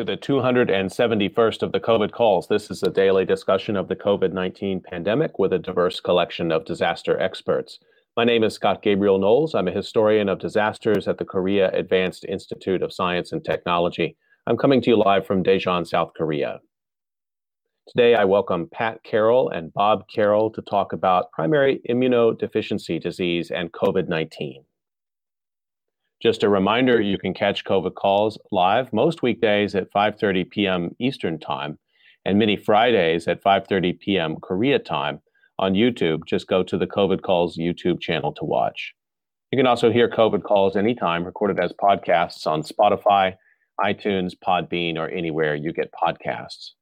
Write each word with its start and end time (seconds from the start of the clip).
to 0.00 0.04
the 0.04 0.16
271st 0.16 1.62
of 1.62 1.72
the 1.72 1.80
COVID 1.80 2.10
calls. 2.10 2.48
This 2.48 2.70
is 2.70 2.82
a 2.82 2.88
daily 2.88 3.26
discussion 3.26 3.76
of 3.76 3.88
the 3.88 3.96
COVID 3.96 4.32
19 4.32 4.80
pandemic 4.80 5.38
with 5.38 5.52
a 5.52 5.58
diverse 5.58 6.00
collection 6.00 6.50
of 6.50 6.64
disaster 6.64 7.20
experts. 7.20 7.78
My 8.16 8.24
name 8.24 8.42
is 8.42 8.54
Scott 8.54 8.80
Gabriel 8.80 9.18
Knowles. 9.18 9.54
I'm 9.54 9.68
a 9.68 9.72
historian 9.72 10.30
of 10.30 10.38
disasters 10.38 11.06
at 11.06 11.18
the 11.18 11.26
Korea 11.26 11.70
Advanced 11.72 12.24
Institute 12.24 12.80
of 12.80 12.94
Science 12.94 13.30
and 13.32 13.44
Technology. 13.44 14.16
I'm 14.46 14.56
coming 14.56 14.80
to 14.80 14.88
you 14.88 14.96
live 14.96 15.26
from 15.26 15.44
Daejeon, 15.44 15.86
South 15.86 16.12
Korea. 16.16 16.60
Today, 17.86 18.14
I 18.14 18.24
welcome 18.24 18.70
Pat 18.72 19.02
Carroll 19.04 19.50
and 19.50 19.70
Bob 19.70 20.04
Carroll 20.08 20.50
to 20.52 20.62
talk 20.62 20.94
about 20.94 21.30
primary 21.32 21.82
immunodeficiency 21.90 22.98
disease 23.02 23.50
and 23.50 23.70
COVID 23.72 24.08
19. 24.08 24.64
Just 26.22 26.42
a 26.42 26.50
reminder, 26.50 27.00
you 27.00 27.16
can 27.16 27.32
catch 27.32 27.64
COVID 27.64 27.94
calls 27.94 28.38
live 28.52 28.92
most 28.92 29.22
weekdays 29.22 29.74
at 29.74 29.90
5:30 29.90 30.50
p.m. 30.50 30.94
Eastern 30.98 31.38
Time 31.38 31.78
and 32.26 32.38
many 32.38 32.56
Fridays 32.56 33.26
at 33.26 33.42
5:30 33.42 33.98
p.m. 33.98 34.36
Korea 34.36 34.78
time 34.78 35.22
on 35.58 35.72
YouTube. 35.72 36.26
Just 36.26 36.46
go 36.46 36.62
to 36.62 36.76
the 36.76 36.86
COVID 36.86 37.22
Calls 37.22 37.56
YouTube 37.56 38.00
channel 38.00 38.32
to 38.34 38.44
watch. 38.44 38.92
You 39.50 39.56
can 39.56 39.66
also 39.66 39.90
hear 39.90 40.10
COVID 40.10 40.42
calls 40.42 40.76
anytime 40.76 41.24
recorded 41.24 41.58
as 41.58 41.72
podcasts 41.72 42.46
on 42.46 42.62
Spotify, 42.62 43.36
iTunes, 43.80 44.32
Podbean, 44.46 44.98
or 44.98 45.08
anywhere 45.08 45.54
you 45.54 45.72
get 45.72 45.90
podcasts. 45.92 46.72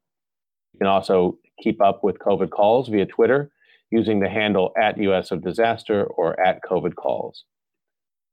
You 0.72 0.78
can 0.80 0.88
also 0.88 1.38
keep 1.62 1.80
up 1.80 2.02
with 2.02 2.18
COVID 2.18 2.50
calls 2.50 2.88
via 2.88 3.06
Twitter 3.06 3.52
using 3.92 4.18
the 4.18 4.28
handle 4.28 4.72
at 4.76 4.98
US 4.98 5.30
of 5.30 5.44
Disaster 5.44 6.04
or 6.04 6.38
at 6.40 6.60
COVID 6.68 6.96
calls. 6.96 7.44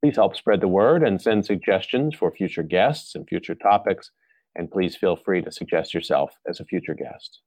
Please 0.06 0.18
help 0.18 0.36
spread 0.36 0.62
the 0.62 0.68
word 0.68 1.02
and 1.02 1.20
send 1.20 1.48
suggestions 1.48 2.14
for 2.14 2.30
future 2.30 2.62
guests 2.62 3.16
and 3.16 3.28
future 3.28 3.56
topics. 3.56 4.12
And 4.54 4.70
please 4.70 4.96
feel 4.96 5.16
free 5.16 5.42
to 5.42 5.52
suggest 5.52 5.96
yourself 5.96 6.38
as 6.48 6.60
a 6.60 6.66
future 6.66 6.94
guest. 6.94 7.40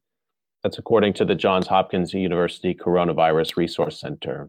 That's 0.62 0.78
according 0.78 1.14
to 1.14 1.24
the 1.24 1.34
Johns 1.34 1.66
Hopkins 1.66 2.14
University 2.14 2.72
Coronavirus 2.72 3.56
Resource 3.56 3.98
Center. 3.98 4.48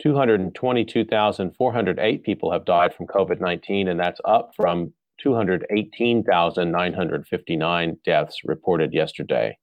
222,408 0.00 2.22
people 2.22 2.50
have 2.50 2.64
died 2.64 2.94
from 2.94 3.06
COVID 3.06 3.42
19, 3.42 3.88
and 3.88 4.00
that's 4.00 4.22
up 4.24 4.52
from 4.56 4.94
218,959 5.20 7.98
deaths 8.02 8.38
reported 8.46 8.94
yesterday. 8.94 9.58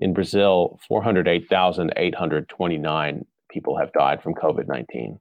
In 0.00 0.14
Brazil, 0.14 0.80
408,829 0.88 3.26
people 3.48 3.78
have 3.78 3.92
died 3.92 4.20
from 4.20 4.34
COVID 4.34 4.66
19 4.66 5.20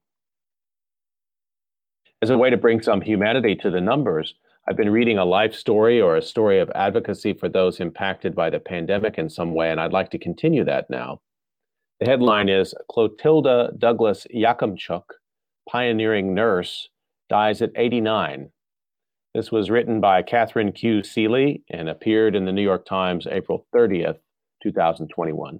as 2.24 2.30
a 2.30 2.38
way 2.38 2.50
to 2.50 2.56
bring 2.56 2.82
some 2.82 3.02
humanity 3.02 3.54
to 3.54 3.70
the 3.70 3.82
numbers, 3.82 4.34
I've 4.66 4.78
been 4.78 4.92
reading 4.92 5.18
a 5.18 5.26
life 5.26 5.54
story 5.54 6.00
or 6.00 6.16
a 6.16 6.22
story 6.22 6.58
of 6.58 6.72
advocacy 6.74 7.34
for 7.34 7.50
those 7.50 7.82
impacted 7.82 8.34
by 8.34 8.50
the 8.50 8.62
pandemic 8.62 9.18
in 9.18 9.30
some 9.30 9.54
way, 9.54 9.70
and 9.70 9.78
I'd 9.78 9.92
like 9.92 10.10
to 10.12 10.18
continue 10.18 10.64
that 10.64 10.90
now. 10.90 11.20
The 12.00 12.06
headline 12.06 12.48
is 12.48 12.74
Clotilda 12.90 13.72
Douglas 13.78 14.26
Yakimchuk, 14.34 15.04
pioneering 15.70 16.34
nurse, 16.34 16.88
dies 17.28 17.62
at 17.62 17.72
89. 17.76 18.52
This 19.36 19.52
was 19.52 19.70
written 19.70 20.00
by 20.00 20.22
Katharine 20.22 20.72
Q. 20.72 21.02
Seelye 21.02 21.62
and 21.72 21.90
appeared 21.90 22.38
in 22.38 22.46
the 22.46 22.54
New 22.54 22.64
York 22.64 22.86
Times 22.86 23.28
April 23.30 23.68
30th, 23.76 24.20
2021. 24.64 25.60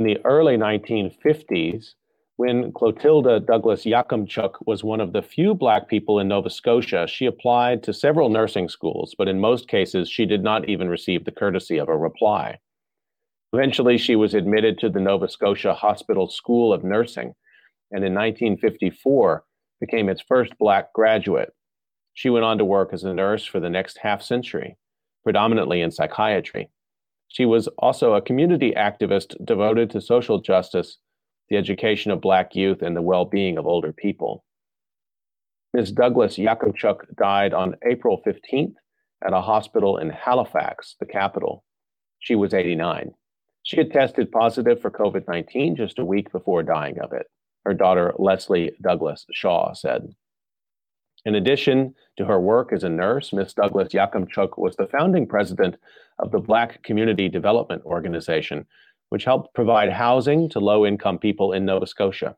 In 0.00 0.04
the 0.04 0.18
early 0.24 0.56
1950s, 0.56 1.94
when 2.40 2.72
Clotilda 2.72 3.40
Douglas 3.40 3.84
Yakimchuk 3.84 4.54
was 4.64 4.82
one 4.82 5.02
of 5.02 5.12
the 5.12 5.20
few 5.20 5.52
Black 5.54 5.88
people 5.88 6.18
in 6.18 6.28
Nova 6.28 6.48
Scotia, 6.48 7.06
she 7.06 7.26
applied 7.26 7.82
to 7.82 7.92
several 7.92 8.30
nursing 8.30 8.66
schools, 8.66 9.14
but 9.18 9.28
in 9.28 9.38
most 9.38 9.68
cases, 9.68 10.08
she 10.08 10.24
did 10.24 10.42
not 10.42 10.66
even 10.66 10.88
receive 10.88 11.26
the 11.26 11.32
courtesy 11.32 11.76
of 11.76 11.90
a 11.90 11.98
reply. 11.98 12.58
Eventually, 13.52 13.98
she 13.98 14.16
was 14.16 14.32
admitted 14.32 14.78
to 14.78 14.88
the 14.88 15.00
Nova 15.00 15.28
Scotia 15.28 15.74
Hospital 15.74 16.30
School 16.30 16.72
of 16.72 16.82
Nursing, 16.82 17.34
and 17.90 18.02
in 18.02 18.14
1954 18.14 19.44
became 19.78 20.08
its 20.08 20.22
first 20.26 20.56
Black 20.58 20.94
graduate. 20.94 21.52
She 22.14 22.30
went 22.30 22.46
on 22.46 22.56
to 22.56 22.64
work 22.64 22.94
as 22.94 23.04
a 23.04 23.12
nurse 23.12 23.44
for 23.44 23.60
the 23.60 23.68
next 23.68 23.98
half 23.98 24.22
century, 24.22 24.78
predominantly 25.24 25.82
in 25.82 25.90
psychiatry. 25.90 26.70
She 27.28 27.44
was 27.44 27.68
also 27.76 28.14
a 28.14 28.22
community 28.22 28.72
activist 28.74 29.34
devoted 29.44 29.90
to 29.90 30.00
social 30.00 30.40
justice 30.40 30.96
the 31.50 31.56
education 31.56 32.10
of 32.12 32.20
Black 32.20 32.54
youth, 32.54 32.80
and 32.80 32.96
the 32.96 33.02
well 33.02 33.24
being 33.24 33.58
of 33.58 33.66
older 33.66 33.92
people. 33.92 34.44
Ms. 35.74 35.92
Douglas 35.92 36.36
Yakimchuk 36.36 37.16
died 37.16 37.52
on 37.52 37.76
April 37.84 38.22
15th 38.26 38.74
at 39.24 39.32
a 39.32 39.40
hospital 39.40 39.98
in 39.98 40.10
Halifax, 40.10 40.96
the 40.98 41.06
capital. 41.06 41.64
She 42.18 42.34
was 42.34 42.54
89. 42.54 43.12
She 43.62 43.76
had 43.76 43.92
tested 43.92 44.32
positive 44.32 44.80
for 44.80 44.90
COVID 44.90 45.28
19 45.28 45.76
just 45.76 45.98
a 45.98 46.04
week 46.04 46.32
before 46.32 46.62
dying 46.62 46.98
of 47.00 47.12
it, 47.12 47.26
her 47.64 47.74
daughter 47.74 48.14
Leslie 48.18 48.72
Douglas 48.80 49.26
Shaw 49.32 49.74
said. 49.74 50.14
In 51.26 51.34
addition 51.34 51.94
to 52.16 52.24
her 52.24 52.40
work 52.40 52.72
as 52.72 52.82
a 52.82 52.88
nurse, 52.88 53.32
Ms. 53.32 53.52
Douglas 53.52 53.92
Yakimchuk 53.92 54.56
was 54.56 54.76
the 54.76 54.86
founding 54.86 55.26
president 55.26 55.76
of 56.18 56.30
the 56.30 56.38
Black 56.38 56.82
Community 56.82 57.28
Development 57.28 57.82
Organization, 57.84 58.66
which 59.10 59.24
helped 59.24 59.54
provide 59.54 59.92
housing 59.92 60.48
to 60.48 60.58
low 60.58 60.86
income 60.86 61.18
people 61.18 61.52
in 61.52 61.64
Nova 61.64 61.86
Scotia. 61.86 62.36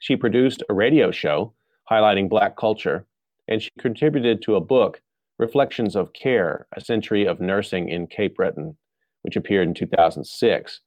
She 0.00 0.16
produced 0.16 0.62
a 0.68 0.74
radio 0.74 1.10
show 1.10 1.54
highlighting 1.90 2.28
Black 2.28 2.56
culture, 2.56 3.06
and 3.48 3.62
she 3.62 3.70
contributed 3.78 4.42
to 4.42 4.56
a 4.56 4.60
book, 4.60 5.00
Reflections 5.38 5.94
of 5.96 6.12
Care 6.12 6.66
A 6.76 6.80
Century 6.80 7.26
of 7.26 7.40
Nursing 7.40 7.88
in 7.88 8.06
Cape 8.06 8.36
Breton, 8.36 8.76
which 9.22 9.36
appeared 9.36 9.68
in 9.68 9.74
2006, 9.74 10.80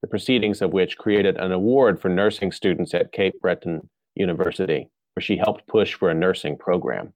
the 0.00 0.08
proceedings 0.08 0.62
of 0.62 0.72
which 0.72 0.98
created 0.98 1.36
an 1.36 1.52
award 1.52 2.00
for 2.00 2.08
nursing 2.08 2.50
students 2.52 2.94
at 2.94 3.12
Cape 3.12 3.34
Breton 3.40 3.88
University, 4.14 4.88
where 5.14 5.22
she 5.22 5.36
helped 5.36 5.66
push 5.68 5.94
for 5.94 6.10
a 6.10 6.14
nursing 6.14 6.56
program. 6.56 7.12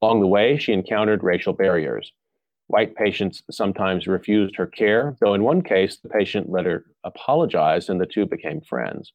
Along 0.00 0.20
the 0.20 0.26
way, 0.26 0.56
she 0.58 0.72
encountered 0.72 1.24
racial 1.24 1.52
barriers. 1.52 2.12
White 2.68 2.94
patients 2.94 3.42
sometimes 3.50 4.06
refused 4.06 4.56
her 4.56 4.66
care, 4.66 5.16
though 5.20 5.32
in 5.32 5.42
one 5.42 5.62
case, 5.62 5.96
the 5.96 6.08
patient 6.10 6.50
let 6.50 6.66
her 6.66 6.84
apologize 7.02 7.88
and 7.88 7.98
the 7.98 8.06
two 8.06 8.26
became 8.26 8.60
friends. 8.60 9.12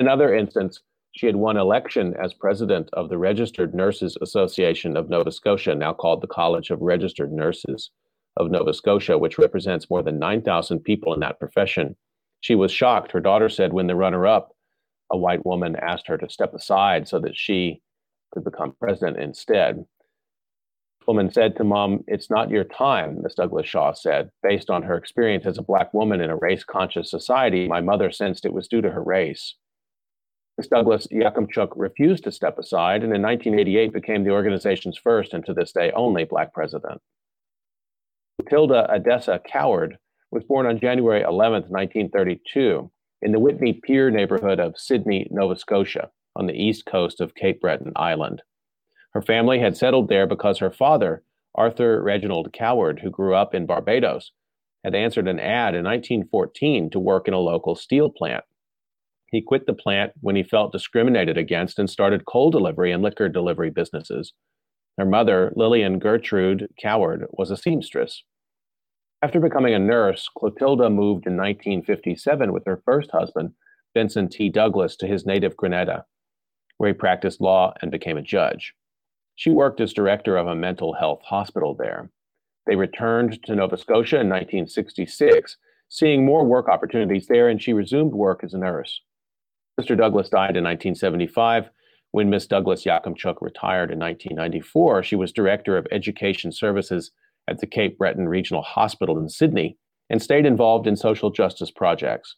In 0.00 0.06
another 0.06 0.34
instance, 0.34 0.80
she 1.12 1.26
had 1.26 1.36
won 1.36 1.56
election 1.56 2.14
as 2.20 2.34
president 2.34 2.88
of 2.94 3.08
the 3.08 3.18
Registered 3.18 3.74
Nurses 3.74 4.16
Association 4.20 4.96
of 4.96 5.08
Nova 5.08 5.30
Scotia, 5.30 5.74
now 5.74 5.92
called 5.92 6.20
the 6.20 6.26
College 6.26 6.70
of 6.70 6.80
Registered 6.80 7.32
Nurses 7.32 7.90
of 8.36 8.50
Nova 8.50 8.74
Scotia, 8.74 9.18
which 9.18 9.38
represents 9.38 9.88
more 9.88 10.02
than 10.02 10.18
9,000 10.18 10.80
people 10.80 11.14
in 11.14 11.20
that 11.20 11.38
profession. 11.38 11.94
She 12.40 12.56
was 12.56 12.72
shocked. 12.72 13.12
Her 13.12 13.20
daughter 13.20 13.48
said 13.48 13.72
when 13.72 13.86
the 13.86 13.94
runner 13.94 14.26
up, 14.26 14.50
a 15.12 15.16
white 15.16 15.46
woman 15.46 15.76
asked 15.76 16.08
her 16.08 16.18
to 16.18 16.28
step 16.28 16.54
aside 16.54 17.06
so 17.06 17.20
that 17.20 17.36
she 17.36 17.82
could 18.32 18.42
become 18.42 18.74
president 18.80 19.18
instead 19.18 19.84
woman 21.06 21.32
said 21.32 21.56
to 21.56 21.64
mom, 21.64 22.04
It's 22.06 22.30
not 22.30 22.50
your 22.50 22.64
time, 22.64 23.22
Miss 23.22 23.34
Douglas 23.34 23.66
Shaw 23.66 23.92
said. 23.92 24.30
Based 24.42 24.70
on 24.70 24.82
her 24.82 24.96
experience 24.96 25.46
as 25.46 25.58
a 25.58 25.62
Black 25.62 25.92
woman 25.94 26.20
in 26.20 26.30
a 26.30 26.36
race 26.36 26.64
conscious 26.64 27.10
society, 27.10 27.68
my 27.68 27.80
mother 27.80 28.10
sensed 28.10 28.44
it 28.44 28.52
was 28.52 28.68
due 28.68 28.80
to 28.80 28.90
her 28.90 29.02
race. 29.02 29.56
Miss 30.58 30.68
Douglas 30.68 31.06
Yakimchuk 31.12 31.72
refused 31.76 32.24
to 32.24 32.32
step 32.32 32.58
aside 32.58 33.02
and 33.02 33.14
in 33.14 33.22
1988 33.22 33.92
became 33.92 34.24
the 34.24 34.30
organization's 34.30 34.98
first 34.98 35.32
and 35.32 35.44
to 35.46 35.54
this 35.54 35.72
day 35.72 35.90
only 35.92 36.24
Black 36.24 36.52
president. 36.52 37.00
Matilda 38.38 38.86
Adessa 38.92 39.40
Coward 39.46 39.98
was 40.30 40.44
born 40.44 40.66
on 40.66 40.80
January 40.80 41.22
11, 41.22 41.64
1932, 41.68 42.90
in 43.22 43.32
the 43.32 43.38
Whitney 43.38 43.72
Pier 43.72 44.10
neighborhood 44.10 44.58
of 44.58 44.78
Sydney, 44.78 45.28
Nova 45.30 45.56
Scotia, 45.56 46.10
on 46.34 46.46
the 46.46 46.54
east 46.54 46.86
coast 46.86 47.20
of 47.20 47.34
Cape 47.34 47.60
Breton 47.60 47.92
Island. 47.96 48.42
Her 49.12 49.22
family 49.22 49.58
had 49.58 49.76
settled 49.76 50.08
there 50.08 50.26
because 50.26 50.58
her 50.58 50.70
father, 50.70 51.22
Arthur 51.54 52.02
Reginald 52.02 52.52
Coward, 52.52 53.00
who 53.00 53.10
grew 53.10 53.34
up 53.34 53.54
in 53.54 53.66
Barbados, 53.66 54.32
had 54.84 54.94
answered 54.94 55.28
an 55.28 55.38
ad 55.38 55.74
in 55.74 55.84
1914 55.84 56.90
to 56.90 56.98
work 56.98 57.28
in 57.28 57.34
a 57.34 57.38
local 57.38 57.76
steel 57.76 58.10
plant. 58.10 58.44
He 59.30 59.42
quit 59.42 59.66
the 59.66 59.74
plant 59.74 60.12
when 60.20 60.36
he 60.36 60.42
felt 60.42 60.72
discriminated 60.72 61.38
against 61.38 61.78
and 61.78 61.88
started 61.88 62.26
coal 62.26 62.50
delivery 62.50 62.92
and 62.92 63.02
liquor 63.02 63.28
delivery 63.28 63.70
businesses. 63.70 64.32
Her 64.98 65.06
mother, 65.06 65.52
Lillian 65.56 65.98
Gertrude 65.98 66.68
Coward, 66.80 67.26
was 67.30 67.50
a 67.50 67.56
seamstress. 67.56 68.24
After 69.22 69.40
becoming 69.40 69.72
a 69.72 69.78
nurse, 69.78 70.28
Clotilda 70.36 70.90
moved 70.90 71.26
in 71.26 71.36
1957 71.36 72.52
with 72.52 72.64
her 72.66 72.82
first 72.84 73.10
husband, 73.12 73.52
Benson 73.94 74.28
T. 74.28 74.48
Douglas, 74.48 74.96
to 74.96 75.06
his 75.06 75.24
native 75.24 75.56
Grenada, 75.56 76.04
where 76.76 76.88
he 76.88 76.94
practiced 76.94 77.40
law 77.40 77.72
and 77.80 77.90
became 77.90 78.18
a 78.18 78.22
judge. 78.22 78.74
She 79.36 79.50
worked 79.50 79.80
as 79.80 79.92
director 79.92 80.36
of 80.36 80.46
a 80.46 80.54
mental 80.54 80.94
health 80.94 81.22
hospital 81.22 81.74
there. 81.74 82.10
They 82.66 82.76
returned 82.76 83.42
to 83.44 83.56
Nova 83.56 83.76
Scotia 83.76 84.16
in 84.16 84.28
1966, 84.28 85.56
seeing 85.88 86.24
more 86.24 86.44
work 86.44 86.68
opportunities 86.68 87.26
there, 87.26 87.48
and 87.48 87.60
she 87.60 87.72
resumed 87.72 88.12
work 88.12 88.44
as 88.44 88.54
a 88.54 88.58
nurse. 88.58 89.00
Mr. 89.80 89.96
Douglas 89.96 90.28
died 90.28 90.56
in 90.56 90.64
1975. 90.64 91.70
When 92.12 92.28
Miss 92.28 92.46
Douglas 92.46 92.84
Yakimchuk 92.84 93.36
retired 93.40 93.90
in 93.90 93.98
1994, 93.98 95.02
she 95.02 95.16
was 95.16 95.32
Director 95.32 95.78
of 95.78 95.86
Education 95.90 96.52
Services 96.52 97.10
at 97.48 97.58
the 97.58 97.66
Cape 97.66 97.98
Breton 97.98 98.28
Regional 98.28 98.62
Hospital 98.62 99.18
in 99.18 99.28
Sydney 99.28 99.78
and 100.10 100.22
stayed 100.22 100.44
involved 100.44 100.86
in 100.86 100.94
social 100.94 101.30
justice 101.30 101.70
projects. 101.70 102.36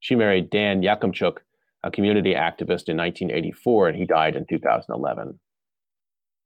She 0.00 0.16
married 0.16 0.50
Dan 0.50 0.82
Yakimchuk, 0.82 1.38
a 1.84 1.90
community 1.90 2.34
activist, 2.34 2.88
in 2.88 2.96
1984, 2.96 3.88
and 3.88 3.96
he 3.96 4.04
died 4.04 4.34
in 4.34 4.44
2011. 4.46 5.38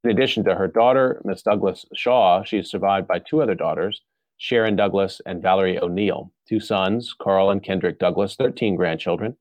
In 0.04 0.10
addition 0.10 0.44
to 0.44 0.54
her 0.54 0.68
daughter, 0.68 1.20
Miss 1.24 1.42
Douglas 1.42 1.84
Shaw, 1.94 2.44
she 2.44 2.58
is 2.58 2.70
survived 2.70 3.08
by 3.08 3.18
two 3.18 3.42
other 3.42 3.54
daughters, 3.54 4.02
Sharon 4.36 4.76
Douglas 4.76 5.20
and 5.26 5.42
Valerie 5.42 5.78
O'Neill, 5.78 6.32
two 6.48 6.60
sons, 6.60 7.14
Carl 7.20 7.50
and 7.50 7.62
Kendrick 7.62 7.98
Douglas, 7.98 8.36
13 8.36 8.76
grandchildren, 8.76 9.36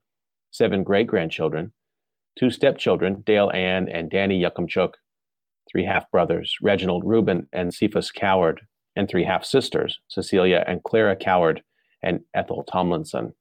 seven 0.50 0.84
great 0.84 1.06
grandchildren, 1.06 1.74
two 2.38 2.50
stepchildren, 2.50 3.22
Dale 3.26 3.52
Ann 3.52 3.88
and 3.88 4.10
Danny 4.10 4.42
Yakimchuk, 4.42 4.94
three 5.72 5.86
half 5.86 6.10
brothers, 6.10 6.56
Reginald 6.62 7.04
Reuben 7.06 7.48
and 7.54 7.72
Cephas 7.72 8.12
Coward, 8.12 8.62
and 8.96 9.08
three 9.08 9.24
half 9.24 9.46
sisters, 9.46 10.00
Cecilia 10.08 10.64
and 10.68 10.84
Clara 10.84 11.16
Coward 11.16 11.62
and 12.02 12.22
Ethel 12.34 12.64
Tomlinson. 12.64 13.34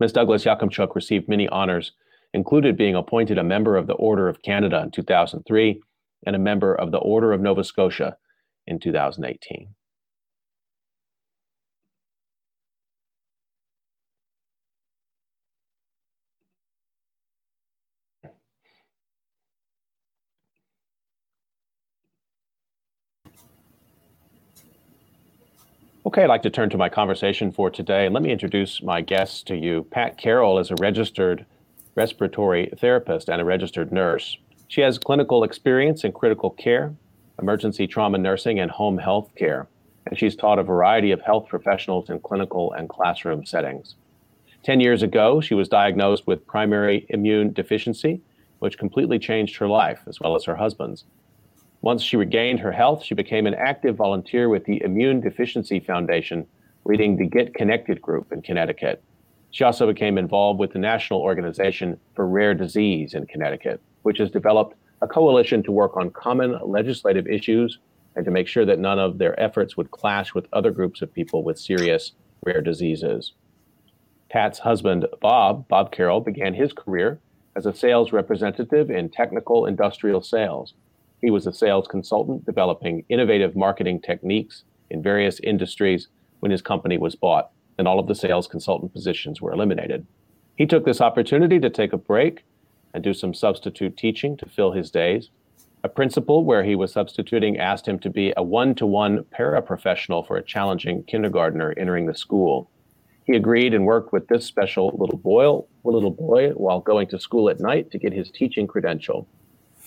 Miss 0.00 0.12
Douglas 0.12 0.44
Yakimchuk 0.44 0.96
received 0.96 1.28
many 1.28 1.48
honors, 1.48 1.92
included 2.34 2.76
being 2.76 2.96
appointed 2.96 3.38
a 3.38 3.44
member 3.44 3.76
of 3.76 3.86
the 3.86 3.94
Order 3.94 4.28
of 4.28 4.42
Canada 4.42 4.82
in 4.82 4.90
2003 4.90 5.80
and 6.26 6.36
a 6.36 6.40
member 6.40 6.74
of 6.74 6.90
the 6.90 6.98
Order 6.98 7.32
of 7.32 7.40
Nova 7.40 7.64
Scotia 7.64 8.16
in 8.66 8.78
2018. 8.78 9.68
Okay, 26.06 26.22
I'd 26.22 26.28
like 26.28 26.42
to 26.42 26.50
turn 26.50 26.70
to 26.70 26.78
my 26.78 26.88
conversation 26.88 27.50
for 27.50 27.68
today. 27.68 28.06
And 28.06 28.14
let 28.14 28.22
me 28.22 28.30
introduce 28.30 28.80
my 28.80 29.00
guests 29.00 29.42
to 29.44 29.56
you. 29.56 29.86
Pat 29.90 30.16
Carroll 30.16 30.60
is 30.60 30.70
a 30.70 30.76
registered 30.76 31.44
respiratory 31.96 32.72
therapist 32.78 33.28
and 33.28 33.40
a 33.40 33.44
registered 33.44 33.90
nurse. 33.90 34.38
She 34.68 34.80
has 34.80 34.98
clinical 34.98 35.44
experience 35.44 36.04
in 36.04 36.12
critical 36.12 36.50
care, 36.50 36.94
emergency 37.40 37.86
trauma 37.86 38.18
nursing, 38.18 38.58
and 38.58 38.70
home 38.70 38.98
health 38.98 39.30
care. 39.36 39.68
And 40.06 40.18
she's 40.18 40.36
taught 40.36 40.58
a 40.58 40.64
variety 40.64 41.12
of 41.12 41.20
health 41.20 41.48
professionals 41.48 42.10
in 42.10 42.20
clinical 42.20 42.72
and 42.72 42.88
classroom 42.88 43.44
settings. 43.44 43.96
10 44.64 44.80
years 44.80 45.02
ago, 45.02 45.40
she 45.40 45.54
was 45.54 45.68
diagnosed 45.68 46.26
with 46.26 46.46
primary 46.46 47.06
immune 47.10 47.52
deficiency, 47.52 48.20
which 48.58 48.78
completely 48.78 49.18
changed 49.18 49.56
her 49.56 49.68
life, 49.68 50.00
as 50.06 50.18
well 50.20 50.34
as 50.34 50.44
her 50.44 50.56
husband's. 50.56 51.04
Once 51.82 52.02
she 52.02 52.16
regained 52.16 52.58
her 52.58 52.72
health, 52.72 53.04
she 53.04 53.14
became 53.14 53.46
an 53.46 53.54
active 53.54 53.94
volunteer 53.94 54.48
with 54.48 54.64
the 54.64 54.82
Immune 54.82 55.20
Deficiency 55.20 55.78
Foundation, 55.78 56.46
leading 56.84 57.16
the 57.16 57.28
Get 57.28 57.54
Connected 57.54 58.02
group 58.02 58.32
in 58.32 58.42
Connecticut. 58.42 59.02
She 59.50 59.64
also 59.64 59.86
became 59.86 60.18
involved 60.18 60.60
with 60.60 60.72
the 60.72 60.78
National 60.78 61.20
Organization 61.20 61.98
for 62.14 62.26
Rare 62.26 62.54
Disease 62.54 63.14
in 63.14 63.26
Connecticut, 63.26 63.80
which 64.02 64.18
has 64.18 64.30
developed 64.30 64.76
a 65.02 65.06
coalition 65.06 65.62
to 65.62 65.72
work 65.72 65.96
on 65.96 66.10
common 66.10 66.58
legislative 66.62 67.26
issues 67.26 67.78
and 68.14 68.24
to 68.24 68.30
make 68.30 68.48
sure 68.48 68.64
that 68.64 68.78
none 68.78 68.98
of 68.98 69.18
their 69.18 69.38
efforts 69.40 69.76
would 69.76 69.90
clash 69.90 70.34
with 70.34 70.46
other 70.52 70.70
groups 70.70 71.02
of 71.02 71.12
people 71.12 71.42
with 71.42 71.58
serious 71.58 72.12
rare 72.44 72.62
diseases. 72.62 73.34
Pat's 74.30 74.58
husband, 74.58 75.06
Bob, 75.20 75.68
Bob 75.68 75.92
Carroll, 75.92 76.20
began 76.20 76.54
his 76.54 76.72
career 76.72 77.20
as 77.54 77.66
a 77.66 77.74
sales 77.74 78.12
representative 78.12 78.90
in 78.90 79.08
technical 79.08 79.66
industrial 79.66 80.22
sales. 80.22 80.74
He 81.20 81.30
was 81.30 81.46
a 81.46 81.52
sales 81.52 81.86
consultant 81.88 82.44
developing 82.44 83.04
innovative 83.08 83.56
marketing 83.56 84.00
techniques 84.00 84.64
in 84.90 85.02
various 85.02 85.40
industries 85.40 86.08
when 86.40 86.50
his 86.50 86.62
company 86.62 86.98
was 86.98 87.14
bought, 87.14 87.50
and 87.78 87.86
all 87.86 87.98
of 87.98 88.06
the 88.06 88.14
sales 88.14 88.46
consultant 88.46 88.92
positions 88.92 89.40
were 89.40 89.52
eliminated. 89.52 90.06
He 90.56 90.66
took 90.66 90.84
this 90.84 91.00
opportunity 91.00 91.60
to 91.60 91.70
take 91.70 91.92
a 91.92 91.98
break 91.98 92.44
and 92.94 93.04
do 93.04 93.12
some 93.12 93.34
substitute 93.34 93.96
teaching 93.96 94.36
to 94.38 94.48
fill 94.48 94.72
his 94.72 94.90
days. 94.90 95.30
A 95.84 95.88
principal 95.88 96.44
where 96.44 96.64
he 96.64 96.74
was 96.74 96.92
substituting 96.92 97.58
asked 97.58 97.86
him 97.86 97.98
to 98.00 98.10
be 98.10 98.32
a 98.36 98.42
one 98.42 98.74
to 98.76 98.86
one 98.86 99.24
paraprofessional 99.24 100.26
for 100.26 100.36
a 100.36 100.42
challenging 100.42 101.04
kindergartner 101.04 101.74
entering 101.76 102.06
the 102.06 102.14
school. 102.14 102.70
He 103.24 103.34
agreed 103.34 103.74
and 103.74 103.84
worked 103.84 104.12
with 104.12 104.28
this 104.28 104.46
special 104.46 104.96
little 104.98 105.18
boy, 105.18 105.62
little 105.84 106.10
boy 106.10 106.50
while 106.50 106.80
going 106.80 107.08
to 107.08 107.20
school 107.20 107.50
at 107.50 107.60
night 107.60 107.90
to 107.90 107.98
get 107.98 108.12
his 108.12 108.30
teaching 108.30 108.66
credential. 108.66 109.28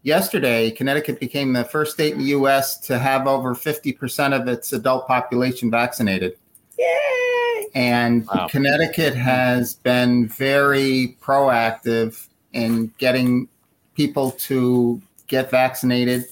yesterday 0.02 0.72
Connecticut 0.72 1.20
became 1.20 1.54
the 1.54 1.64
first 1.64 1.94
state 1.94 2.14
in 2.14 2.20
the 2.20 2.26
U.S. 2.26 2.80
to 2.80 2.98
have 2.98 3.28
over 3.28 3.54
50% 3.54 4.40
of 4.40 4.48
its 4.48 4.74
adult 4.74 5.08
population 5.08 5.70
vaccinated. 5.70 6.36
Yay! 6.80 7.68
And 7.76 8.26
wow. 8.28 8.48
Connecticut 8.50 9.16
has 9.16 9.76
been 9.76 10.28
very 10.28 11.16
proactive 11.22 12.28
in 12.54 12.92
getting 12.98 13.48
people 13.96 14.32
to 14.32 15.00
get 15.28 15.52
vaccinated 15.52 16.26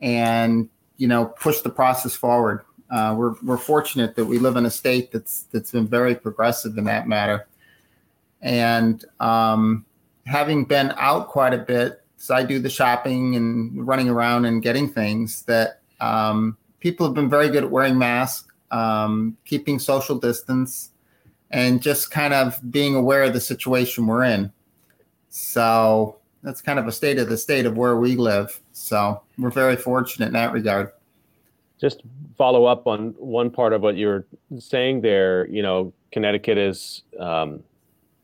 and 0.00 0.68
you 0.96 1.08
know 1.08 1.26
push 1.26 1.60
the 1.60 1.70
process 1.70 2.14
forward. 2.14 2.64
Uh, 2.90 3.14
we're 3.16 3.34
we're 3.42 3.58
fortunate 3.58 4.16
that 4.16 4.24
we 4.24 4.38
live 4.38 4.56
in 4.56 4.66
a 4.66 4.70
state 4.70 5.12
that's 5.12 5.44
that's 5.52 5.70
been 5.70 5.86
very 5.86 6.14
progressive 6.14 6.76
in 6.76 6.84
that 6.84 7.06
matter, 7.06 7.46
and 8.40 9.04
um, 9.20 9.84
having 10.26 10.64
been 10.64 10.92
out 10.96 11.28
quite 11.28 11.54
a 11.54 11.58
bit, 11.58 12.02
so 12.16 12.34
I 12.34 12.44
do 12.44 12.58
the 12.58 12.70
shopping 12.70 13.36
and 13.36 13.86
running 13.86 14.08
around 14.08 14.44
and 14.44 14.62
getting 14.62 14.88
things 14.88 15.42
that 15.44 15.80
um, 16.00 16.56
people 16.80 17.06
have 17.06 17.14
been 17.14 17.30
very 17.30 17.48
good 17.48 17.64
at 17.64 17.70
wearing 17.70 17.98
masks, 17.98 18.48
um, 18.70 19.36
keeping 19.44 19.78
social 19.78 20.18
distance, 20.18 20.90
and 21.50 21.82
just 21.82 22.10
kind 22.10 22.34
of 22.34 22.58
being 22.70 22.94
aware 22.94 23.24
of 23.24 23.32
the 23.32 23.40
situation 23.40 24.06
we're 24.06 24.24
in. 24.24 24.52
So 25.30 26.19
that's 26.42 26.62
kind 26.62 26.78
of 26.78 26.86
a 26.86 26.92
state 26.92 27.18
of 27.18 27.28
the 27.28 27.36
state 27.36 27.66
of 27.66 27.76
where 27.76 27.96
we 27.96 28.16
live. 28.16 28.60
So 28.72 29.20
we're 29.38 29.50
very 29.50 29.76
fortunate 29.76 30.26
in 30.26 30.32
that 30.32 30.52
regard. 30.52 30.92
Just 31.80 32.02
follow 32.36 32.64
up 32.64 32.86
on 32.86 33.14
one 33.18 33.50
part 33.50 33.72
of 33.72 33.82
what 33.82 33.96
you're 33.96 34.26
saying 34.58 35.00
there. 35.00 35.46
You 35.48 35.62
know, 35.62 35.92
Connecticut 36.12 36.58
is 36.58 37.02
um, 37.18 37.62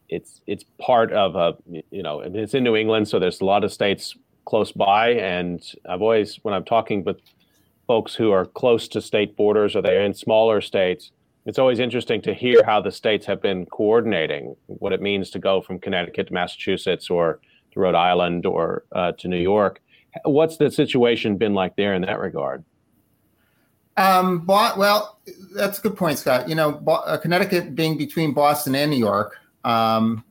it's 0.09 0.41
it's 0.47 0.65
part 0.79 1.13
of 1.13 1.37
a 1.37 1.57
you 1.91 2.03
know 2.03 2.21
it's 2.21 2.55
in 2.55 2.65
New 2.65 2.77
England, 2.77 3.09
so 3.09 3.19
there's 3.19 3.41
a 3.41 3.45
lot 3.45 3.65
of 3.65 3.73
states 3.73 4.15
close 4.45 4.73
by, 4.73 5.11
and 5.11 5.63
I've 5.89 6.03
always 6.03 6.37
when 6.43 6.55
I'm 6.55 6.65
talking 6.65 7.05
with 7.05 7.21
folks 7.87 8.15
who 8.15 8.31
are 8.33 8.45
close 8.45 8.89
to 8.89 9.01
state 9.01 9.37
borders 9.37 9.77
or 9.77 9.83
they're 9.83 10.05
in 10.05 10.13
smaller 10.13 10.61
states, 10.61 11.13
it's 11.47 11.59
always 11.59 11.79
interesting 11.79 12.21
to 12.23 12.35
hear 12.35 12.63
how 12.65 12.81
the 12.81 12.91
states 12.91 13.25
have 13.27 13.41
been 13.41 13.65
coordinating 13.67 14.57
what 14.67 14.93
it 14.93 15.01
means 15.01 15.31
to 15.31 15.39
go 15.39 15.61
from 15.61 15.79
Connecticut 15.79 16.29
to 16.29 16.33
Massachusetts 16.33 17.09
or 17.09 17.41
to 17.77 17.81
Rhode 17.81 17.95
Island 17.95 18.45
or 18.47 18.85
uh, 18.93 19.13
to 19.13 19.29
New 19.29 19.41
York. 19.41 19.81
What's 20.25 20.57
the 20.57 20.71
situation 20.71 21.37
been 21.37 21.55
like 21.55 21.77
there 21.77 21.95
in 21.95 22.03
that 22.03 22.19
regard? 22.19 22.65
Um, 23.99 24.45
well, 24.47 25.21
that's 25.55 25.79
a 25.79 25.83
good 25.83 25.97
point, 25.97 26.19
Scott. 26.19 26.49
You 26.49 26.55
know, 26.55 26.83
uh, 26.87 27.17
Connecticut 27.19 27.75
being 27.75 27.97
between 27.97 28.35
Boston 28.35 28.75
and 28.75 28.91
New 28.91 28.99
York, 28.99 29.39
um, 29.65 30.25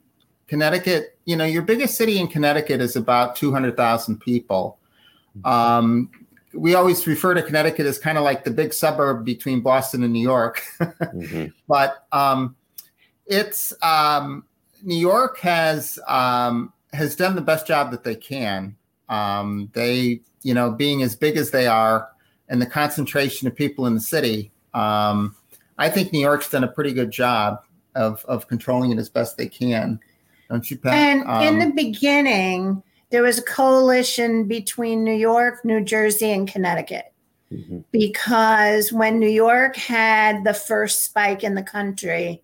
Connecticut, 0.47 1.17
you 1.25 1.35
know, 1.35 1.45
your 1.45 1.61
biggest 1.63 1.95
city 1.95 2.19
in 2.19 2.27
Connecticut 2.27 2.81
is 2.81 2.95
about 2.95 3.35
200,000 3.35 4.19
people. 4.19 4.77
Um, 5.43 6.09
we 6.53 6.75
always 6.75 7.05
refer 7.05 7.33
to 7.33 7.41
Connecticut 7.41 7.85
as 7.85 7.97
kind 7.97 8.17
of 8.17 8.23
like 8.23 8.43
the 8.43 8.51
big 8.51 8.73
suburb 8.73 9.25
between 9.25 9.61
Boston 9.61 10.03
and 10.03 10.13
New 10.13 10.21
York. 10.21 10.63
mm-hmm. 10.79 11.47
But 11.67 12.05
um, 12.11 12.55
it's 13.25 13.73
um, 13.81 14.45
New 14.83 14.95
York 14.95 15.39
has 15.39 15.99
um, 16.07 16.71
has 16.95 17.15
done 17.15 17.35
the 17.35 17.41
best 17.41 17.67
job 17.67 17.91
that 17.91 18.03
they 18.03 18.15
can. 18.15 18.75
Um, 19.09 19.69
they, 19.73 20.21
you 20.41 20.53
know, 20.53 20.71
being 20.71 21.03
as 21.03 21.15
big 21.15 21.37
as 21.37 21.51
they 21.51 21.67
are, 21.67 22.09
and 22.49 22.61
the 22.61 22.65
concentration 22.65 23.47
of 23.47 23.55
people 23.55 23.85
in 23.85 23.93
the 23.93 24.01
city, 24.01 24.51
um, 24.73 25.35
I 25.77 25.89
think 25.89 26.11
New 26.11 26.19
York's 26.19 26.49
done 26.49 26.63
a 26.63 26.67
pretty 26.67 26.93
good 26.93 27.11
job 27.11 27.63
of 27.95 28.23
of 28.25 28.47
controlling 28.47 28.91
it 28.91 28.97
as 28.97 29.09
best 29.09 29.37
they 29.37 29.47
can. 29.47 29.99
Don't 30.49 30.69
you, 30.69 30.77
Pat? 30.77 30.93
And 30.93 31.23
um, 31.27 31.43
in 31.43 31.59
the 31.59 31.73
beginning, 31.75 32.83
there 33.09 33.23
was 33.23 33.39
a 33.39 33.43
coalition 33.43 34.47
between 34.47 35.03
New 35.03 35.13
York, 35.13 35.63
New 35.63 35.81
Jersey, 35.81 36.31
and 36.31 36.47
Connecticut. 36.47 37.13
Mm-hmm. 37.51 37.79
Because 37.91 38.91
when 38.91 39.19
New 39.19 39.29
York 39.29 39.75
had 39.75 40.43
the 40.43 40.53
first 40.53 41.03
spike 41.03 41.43
in 41.43 41.55
the 41.55 41.63
country, 41.63 42.41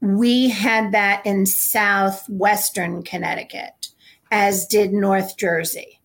we 0.00 0.48
had 0.48 0.92
that 0.92 1.26
in 1.26 1.44
southwestern 1.44 3.02
Connecticut, 3.02 3.77
as 4.30 4.66
did 4.66 4.92
North 4.92 5.36
Jersey. 5.36 6.00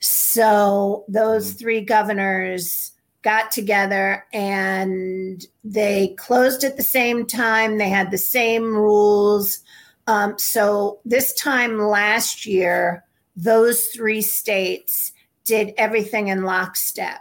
So 0.00 1.04
those 1.08 1.48
mm-hmm. 1.48 1.58
three 1.58 1.80
governors 1.80 2.92
got 3.22 3.50
together 3.50 4.24
and 4.32 5.44
they 5.64 6.14
closed 6.16 6.62
at 6.62 6.76
the 6.76 6.82
same 6.82 7.26
time. 7.26 7.78
They 7.78 7.88
had 7.88 8.10
the 8.10 8.18
same 8.18 8.62
rules. 8.62 9.60
Um, 10.06 10.38
so 10.38 11.00
this 11.04 11.32
time 11.34 11.80
last 11.80 12.46
year, 12.46 13.04
those 13.34 13.86
three 13.88 14.22
states 14.22 15.12
did 15.44 15.74
everything 15.76 16.28
in 16.28 16.44
lockstep. 16.44 17.20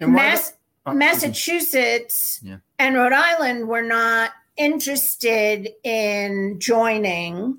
Mass- 0.00 0.54
oh, 0.86 0.94
Massachusetts 0.94 2.40
yeah. 2.42 2.56
and 2.78 2.96
Rhode 2.96 3.12
Island 3.12 3.68
were 3.68 3.82
not 3.82 4.30
interested 4.56 5.68
in 5.84 6.58
joining. 6.58 7.58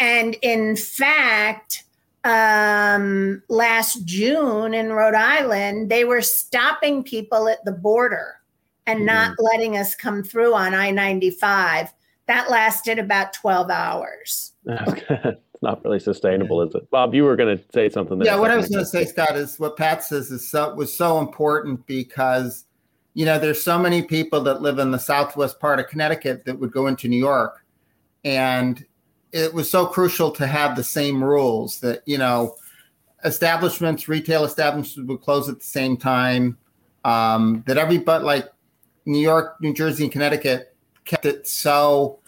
And 0.00 0.36
in 0.40 0.76
fact, 0.76 1.84
um, 2.24 3.42
last 3.48 4.04
June 4.06 4.74
in 4.74 4.92
Rhode 4.92 5.14
Island, 5.14 5.90
they 5.90 6.04
were 6.04 6.22
stopping 6.22 7.02
people 7.04 7.48
at 7.48 7.64
the 7.64 7.72
border 7.72 8.40
and 8.86 9.00
mm-hmm. 9.00 9.06
not 9.06 9.36
letting 9.38 9.76
us 9.76 9.94
come 9.94 10.22
through 10.22 10.54
on 10.54 10.74
I 10.74 10.90
95. 10.90 11.92
That 12.26 12.50
lasted 12.50 12.98
about 12.98 13.34
12 13.34 13.70
hours. 13.70 14.52
it's 14.66 15.62
not 15.62 15.84
really 15.84 16.00
sustainable, 16.00 16.62
is 16.62 16.74
it? 16.74 16.90
Bob, 16.90 17.14
you 17.14 17.24
were 17.24 17.36
going 17.36 17.58
to 17.58 17.64
say 17.72 17.88
something. 17.88 18.20
yeah, 18.22 18.36
what 18.36 18.50
I 18.50 18.56
was 18.56 18.68
going 18.68 18.84
to 18.84 18.90
say, 18.90 19.04
Scott, 19.04 19.36
is 19.36 19.58
what 19.58 19.76
Pat 19.76 20.02
says 20.02 20.30
is 20.30 20.48
so, 20.48 20.74
was 20.74 20.94
so 20.96 21.18
important 21.18 21.86
because, 21.86 22.64
you 23.14 23.26
know, 23.26 23.38
there's 23.38 23.62
so 23.62 23.78
many 23.78 24.02
people 24.02 24.40
that 24.42 24.62
live 24.62 24.78
in 24.78 24.92
the 24.92 24.98
southwest 24.98 25.60
part 25.60 25.78
of 25.78 25.88
Connecticut 25.88 26.44
that 26.46 26.58
would 26.58 26.72
go 26.72 26.86
into 26.86 27.08
New 27.08 27.18
York. 27.18 27.64
And 28.24 28.84
it 29.32 29.54
was 29.54 29.70
so 29.70 29.86
crucial 29.86 30.30
to 30.32 30.46
have 30.46 30.76
the 30.76 30.84
same 30.84 31.22
rules 31.22 31.80
that 31.80 32.02
you 32.06 32.18
know 32.18 32.56
establishments 33.24 34.08
retail 34.08 34.44
establishments 34.44 35.08
would 35.08 35.20
close 35.20 35.48
at 35.48 35.58
the 35.58 35.64
same 35.64 35.96
time 35.96 36.56
um, 37.04 37.62
that 37.66 38.04
but 38.04 38.24
like 38.24 38.48
new 39.06 39.18
york 39.18 39.56
new 39.60 39.72
jersey 39.72 40.04
and 40.04 40.12
connecticut 40.12 40.74
kept 41.04 41.26
it 41.26 41.46
so 41.46 42.18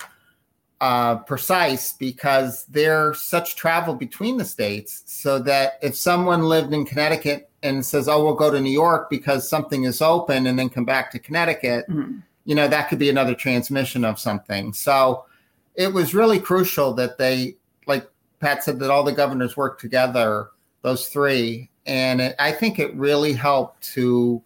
uh, 0.81 1.17
precise 1.19 1.93
because 1.93 2.65
there's 2.65 3.23
such 3.23 3.55
travel 3.55 3.95
between 3.95 4.37
the 4.37 4.45
states 4.45 5.05
so 5.07 5.39
that 5.39 5.75
if 5.81 5.95
someone 5.95 6.43
lived 6.43 6.73
in 6.73 6.85
connecticut 6.85 7.49
and 7.63 7.85
says 7.85 8.09
oh 8.09 8.25
we'll 8.25 8.35
go 8.35 8.51
to 8.51 8.61
new 8.61 8.71
york 8.71 9.09
because 9.09 9.49
something 9.49 9.85
is 9.85 10.03
open 10.03 10.47
and 10.47 10.59
then 10.59 10.69
come 10.69 10.85
back 10.85 11.11
to 11.11 11.19
connecticut 11.19 11.89
mm-hmm. 11.89 12.19
you 12.45 12.55
know 12.55 12.67
that 12.67 12.89
could 12.89 12.99
be 12.99 13.11
another 13.11 13.35
transmission 13.35 14.05
of 14.05 14.19
something 14.19 14.73
so 14.73 15.25
it 15.75 15.93
was 15.93 16.15
really 16.15 16.39
crucial 16.39 16.93
that 16.95 17.19
they, 17.19 17.57
like 17.87 18.09
Pat 18.41 18.63
said, 18.65 18.79
that 18.81 18.91
all 18.91 19.05
the 19.05 19.13
governors 19.13 19.57
worked 19.57 19.81
together, 19.81 20.51
those 20.83 21.09
three. 21.09 21.71
And 21.87 22.21
it, 22.21 22.37
I 22.39 22.53
think 22.53 22.79
it 22.79 22.95
really 22.95 23.33
helped 23.33 23.83
to, 23.95 24.43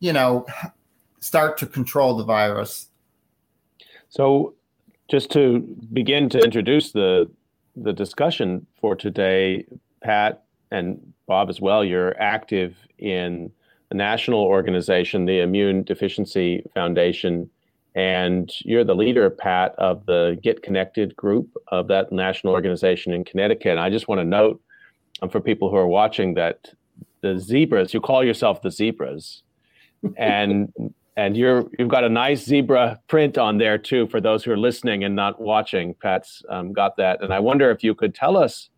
you 0.00 0.12
know, 0.12 0.46
start 1.20 1.58
to 1.58 1.66
control 1.66 2.16
the 2.16 2.24
virus. 2.24 2.88
So, 4.08 4.54
just 5.08 5.30
to 5.32 5.60
begin 5.92 6.28
to 6.30 6.38
introduce 6.38 6.92
the 6.92 7.30
the 7.76 7.92
discussion 7.92 8.66
for 8.80 8.94
today, 8.94 9.64
Pat 10.02 10.44
and 10.70 11.12
Bob 11.26 11.48
as 11.48 11.60
well, 11.60 11.84
you're 11.84 12.20
active 12.20 12.76
in 12.98 13.50
the 13.88 13.94
national 13.94 14.40
organization, 14.40 15.24
the 15.24 15.40
Immune 15.40 15.82
Deficiency 15.82 16.62
Foundation 16.74 17.48
and 17.94 18.50
you're 18.60 18.84
the 18.84 18.94
leader, 18.94 19.28
Pat, 19.28 19.74
of 19.76 20.06
the 20.06 20.38
Get 20.42 20.62
Connected 20.62 21.14
group 21.14 21.54
of 21.68 21.88
that 21.88 22.10
national 22.10 22.52
organization 22.52 23.12
in 23.12 23.24
Connecticut. 23.24 23.72
And 23.72 23.80
I 23.80 23.90
just 23.90 24.08
want 24.08 24.20
to 24.20 24.24
note 24.24 24.60
um, 25.20 25.28
for 25.28 25.40
people 25.40 25.70
who 25.70 25.76
are 25.76 25.86
watching 25.86 26.34
that 26.34 26.70
the 27.20 27.38
zebras, 27.38 27.92
you 27.92 28.00
call 28.00 28.24
yourself 28.24 28.62
the 28.62 28.70
zebras, 28.70 29.42
and 30.16 30.72
and 31.16 31.36
you're 31.36 31.68
you've 31.78 31.90
got 31.90 32.04
a 32.04 32.08
nice 32.08 32.44
zebra 32.44 32.98
print 33.08 33.36
on 33.36 33.58
there 33.58 33.76
too 33.76 34.08
for 34.08 34.20
those 34.20 34.42
who 34.42 34.50
are 34.50 34.56
listening 34.56 35.04
and 35.04 35.14
not 35.14 35.40
watching. 35.40 35.94
Pat's 35.94 36.42
um, 36.48 36.72
got 36.72 36.96
that, 36.96 37.22
and 37.22 37.32
I 37.32 37.40
wonder 37.40 37.70
if 37.70 37.84
you 37.84 37.94
could 37.94 38.14
tell 38.14 38.36
us, 38.38 38.70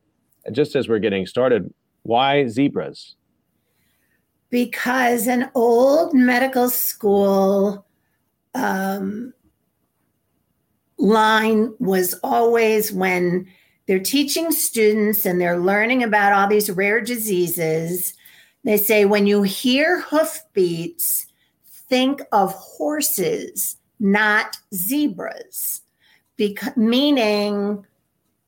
just 0.51 0.75
as 0.75 0.89
we're 0.89 0.99
getting 0.99 1.25
started, 1.25 1.73
why 2.03 2.49
zebras? 2.49 3.15
Because 4.51 5.27
an 5.27 5.51
old 5.55 6.15
medical 6.15 6.69
school 6.69 7.87
um, 8.55 9.33
line 10.99 11.75
was 11.79 12.15
always 12.23 12.93
when 12.93 13.47
they're 13.87 13.99
teaching 13.99 14.51
students 14.51 15.27
and 15.27 15.41
they're 15.41 15.59
learning 15.59 16.03
about 16.03 16.33
all 16.33 16.49
these 16.49 16.71
rare 16.71 17.01
diseases. 17.01 18.15
They 18.65 18.79
say, 18.79 19.05
when 19.05 19.27
you 19.27 19.43
hear 19.43 20.01
hoofbeats, 20.01 21.27
think 21.67 22.23
of 22.33 22.53
horses, 22.53 23.77
not 24.01 24.57
zebras. 24.75 25.83
Because, 26.37 26.77
meaning, 26.77 27.85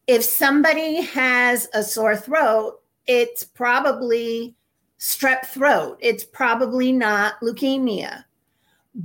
if 0.07 0.25
somebody 0.25 1.03
has 1.03 1.69
a 1.75 1.83
sore 1.83 2.17
throat, 2.17 2.81
it's 3.07 3.45
probably 3.45 4.57
strep 4.99 5.47
throat. 5.47 5.99
It's 6.01 6.25
probably 6.25 6.93
not 6.93 7.35
leukemia. 7.43 8.25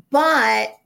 But 0.09 0.77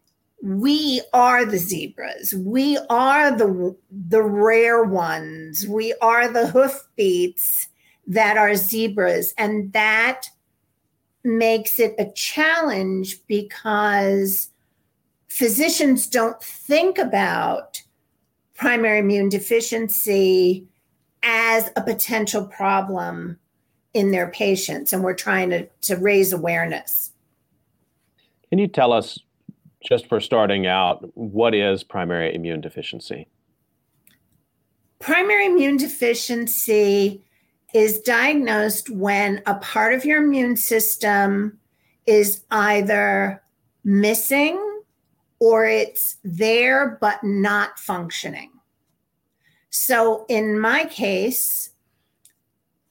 we 0.45 1.01
are 1.11 1.43
the 1.43 1.57
zebras. 1.57 2.35
We 2.37 2.77
are 2.89 3.35
the 3.35 3.75
the 3.89 4.21
rare 4.21 4.83
ones. 4.83 5.67
We 5.67 5.95
are 6.01 6.31
the 6.31 6.47
hoofbeats 6.47 7.67
that 8.05 8.37
are 8.37 8.55
zebras, 8.55 9.33
and 9.39 9.73
that 9.73 10.27
makes 11.23 11.79
it 11.79 11.95
a 11.97 12.11
challenge 12.11 13.25
because 13.25 14.51
physicians 15.29 16.05
don't 16.05 16.39
think 16.43 16.99
about 16.99 17.81
primary 18.53 18.99
immune 18.99 19.29
deficiency 19.29 20.67
as 21.23 21.71
a 21.75 21.81
potential 21.81 22.45
problem 22.45 23.39
in 23.95 24.11
their 24.11 24.29
patients. 24.29 24.93
And 24.93 25.03
we're 25.03 25.15
trying 25.15 25.49
to, 25.49 25.67
to 25.81 25.95
raise 25.95 26.31
awareness. 26.31 27.11
Can 28.51 28.59
you 28.59 28.67
tell 28.67 28.93
us, 28.93 29.17
just 29.87 30.07
for 30.07 30.19
starting 30.19 30.67
out, 30.67 31.09
what 31.15 31.53
is 31.53 31.83
primary 31.83 32.33
immune 32.33 32.61
deficiency? 32.61 33.27
Primary 34.99 35.45
immune 35.45 35.77
deficiency 35.77 37.23
is 37.73 37.99
diagnosed 37.99 38.89
when 38.89 39.41
a 39.45 39.55
part 39.55 39.93
of 39.93 40.05
your 40.05 40.23
immune 40.23 40.55
system 40.55 41.59
is 42.05 42.43
either 42.51 43.41
missing 43.83 44.59
or 45.39 45.65
it's 45.65 46.15
there 46.23 46.97
but 47.01 47.23
not 47.23 47.77
functioning. 47.77 48.51
So 49.69 50.25
in 50.29 50.59
my 50.59 50.85
case, 50.85 51.71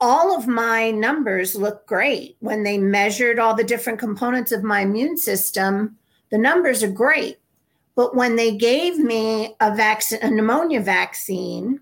all 0.00 0.36
of 0.36 0.46
my 0.46 0.90
numbers 0.90 1.54
look 1.56 1.86
great. 1.86 2.36
When 2.40 2.62
they 2.62 2.76
measured 2.76 3.38
all 3.38 3.54
the 3.54 3.64
different 3.64 3.98
components 3.98 4.52
of 4.52 4.62
my 4.62 4.80
immune 4.80 5.16
system, 5.16 5.96
the 6.30 6.38
numbers 6.38 6.82
are 6.82 6.90
great. 6.90 7.38
But 7.94 8.16
when 8.16 8.36
they 8.36 8.56
gave 8.56 8.98
me 8.98 9.54
a 9.60 9.74
vaccine, 9.74 10.18
a 10.22 10.30
pneumonia 10.30 10.80
vaccine, 10.80 11.80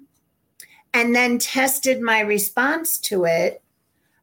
and 0.93 1.15
then 1.15 1.39
tested 1.39 2.03
my 2.03 2.21
response 2.21 2.99
to 2.99 3.25
it, 3.25 3.63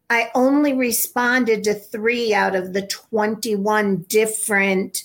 I 0.09 0.29
only 0.35 0.73
responded 0.73 1.63
to 1.63 1.73
three 1.73 2.33
out 2.33 2.55
of 2.55 2.73
the 2.73 2.85
21 2.85 4.05
different 4.07 5.03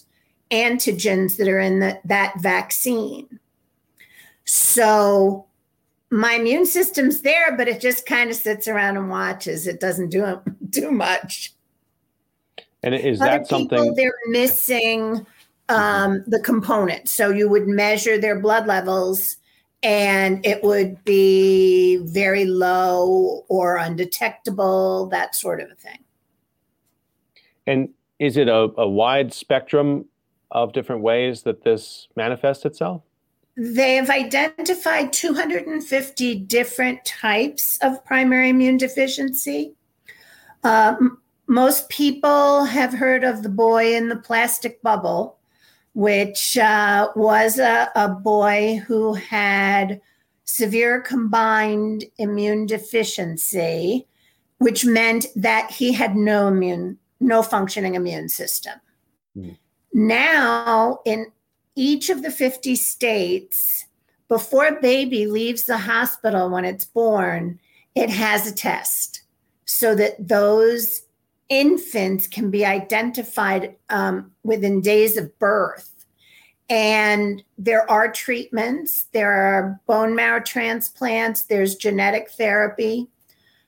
antigens 0.51 1.37
that 1.37 1.49
are 1.49 1.59
in 1.59 1.81
the, 1.81 2.01
that 2.05 2.35
vaccine. 2.41 3.41
So 4.45 5.47
my 6.11 6.35
immune 6.35 6.67
system's 6.67 7.23
there, 7.23 7.57
but 7.57 7.69
it 7.69 7.81
just 7.81 8.07
kind 8.07 8.31
of 8.31 8.37
sits 8.37 8.69
around 8.69 8.97
and 8.97 9.11
watches. 9.11 9.67
It 9.67 9.81
doesn't 9.81 10.11
do 10.11 10.41
do 10.69 10.91
much. 10.91 11.54
And 12.85 12.95
is 12.95 13.19
Other 13.19 13.31
that 13.31 13.47
something 13.49 13.79
people, 13.79 13.95
they're 13.95 14.13
missing 14.27 15.27
um, 15.71 16.23
the 16.27 16.39
component? 16.39 17.09
So 17.09 17.31
you 17.31 17.49
would 17.49 17.67
measure 17.67 18.19
their 18.19 18.39
blood 18.39 18.67
levels, 18.67 19.39
and 19.83 20.45
it 20.45 20.63
would 20.63 21.03
be 21.03 21.97
very 21.97 22.45
low 22.45 23.47
or 23.49 23.79
undetectable, 23.79 25.07
that 25.07 25.35
sort 25.35 25.63
of 25.63 25.71
a 25.71 25.75
thing. 25.75 26.05
And 27.67 27.89
is 28.19 28.37
it 28.37 28.49
a, 28.49 28.69
a 28.77 28.87
wide 28.87 29.33
spectrum 29.33 30.05
of 30.51 30.75
different 30.75 31.01
ways 31.01 31.43
that 31.45 31.65
this 31.65 32.09
manifests 32.17 32.67
itself? 32.67 33.01
They 33.57 33.95
have 33.95 34.11
identified 34.11 35.15
250 35.15 36.35
different 36.41 37.03
types 37.07 37.79
of 37.81 38.05
primary 38.05 38.51
immune 38.51 38.77
deficiency. 38.77 39.75
Um, 40.65 41.19
most 41.47 41.89
people 41.89 42.65
have 42.65 42.93
heard 42.93 43.25
of 43.25 43.43
the 43.43 43.49
boy 43.49 43.95
in 43.95 44.09
the 44.09 44.17
plastic 44.17 44.81
bubble, 44.83 45.39
which 45.95 46.57
uh, 46.57 47.09
was 47.15 47.59
a, 47.59 47.91
a 47.95 48.09
boy 48.09 48.83
who 48.87 49.15
had 49.15 50.01
severe 50.45 51.01
combined 51.01 52.05
immune 52.19 52.67
deficiency, 52.67 54.07
which 54.59 54.85
meant 54.85 55.27
that 55.37 55.71
he 55.71 55.93
had 55.93 56.17
no 56.17 56.49
immune, 56.49 56.99
no 57.21 57.43
functioning 57.43 57.95
immune 57.95 58.29
system. 58.29 58.81
Mm. 59.37 59.57
Now, 59.93 61.01
in 61.05 61.31
each 61.77 62.11
of 62.11 62.23
the 62.23 62.31
50 62.31 62.75
states, 62.77 63.87
before 64.29 64.67
a 64.67 64.81
baby 64.81 65.27
leaves 65.27 65.65
the 65.65 65.79
hospital 65.79 66.51
when 66.51 66.65
it's 66.65 66.85
born, 66.85 67.59
it 67.95 68.11
has 68.11 68.47
a 68.47 68.55
test 68.55 69.23
so 69.65 69.95
that 69.95 70.17
those 70.19 71.04
infants 71.49 72.27
can 72.27 72.51
be 72.51 72.65
identified 72.65 73.77
um, 73.91 74.33
within 74.43 74.81
days 74.81 75.17
of 75.17 75.39
birth. 75.39 75.91
And 76.71 77.43
there 77.59 77.89
are 77.91 78.11
treatments, 78.11 79.05
there 79.13 79.33
are 79.33 79.81
bone 79.87 80.15
marrow 80.15 80.43
transplants, 80.43 81.43
there's 81.43 81.77
genetic 81.77 82.31
therapy. 82.31 83.09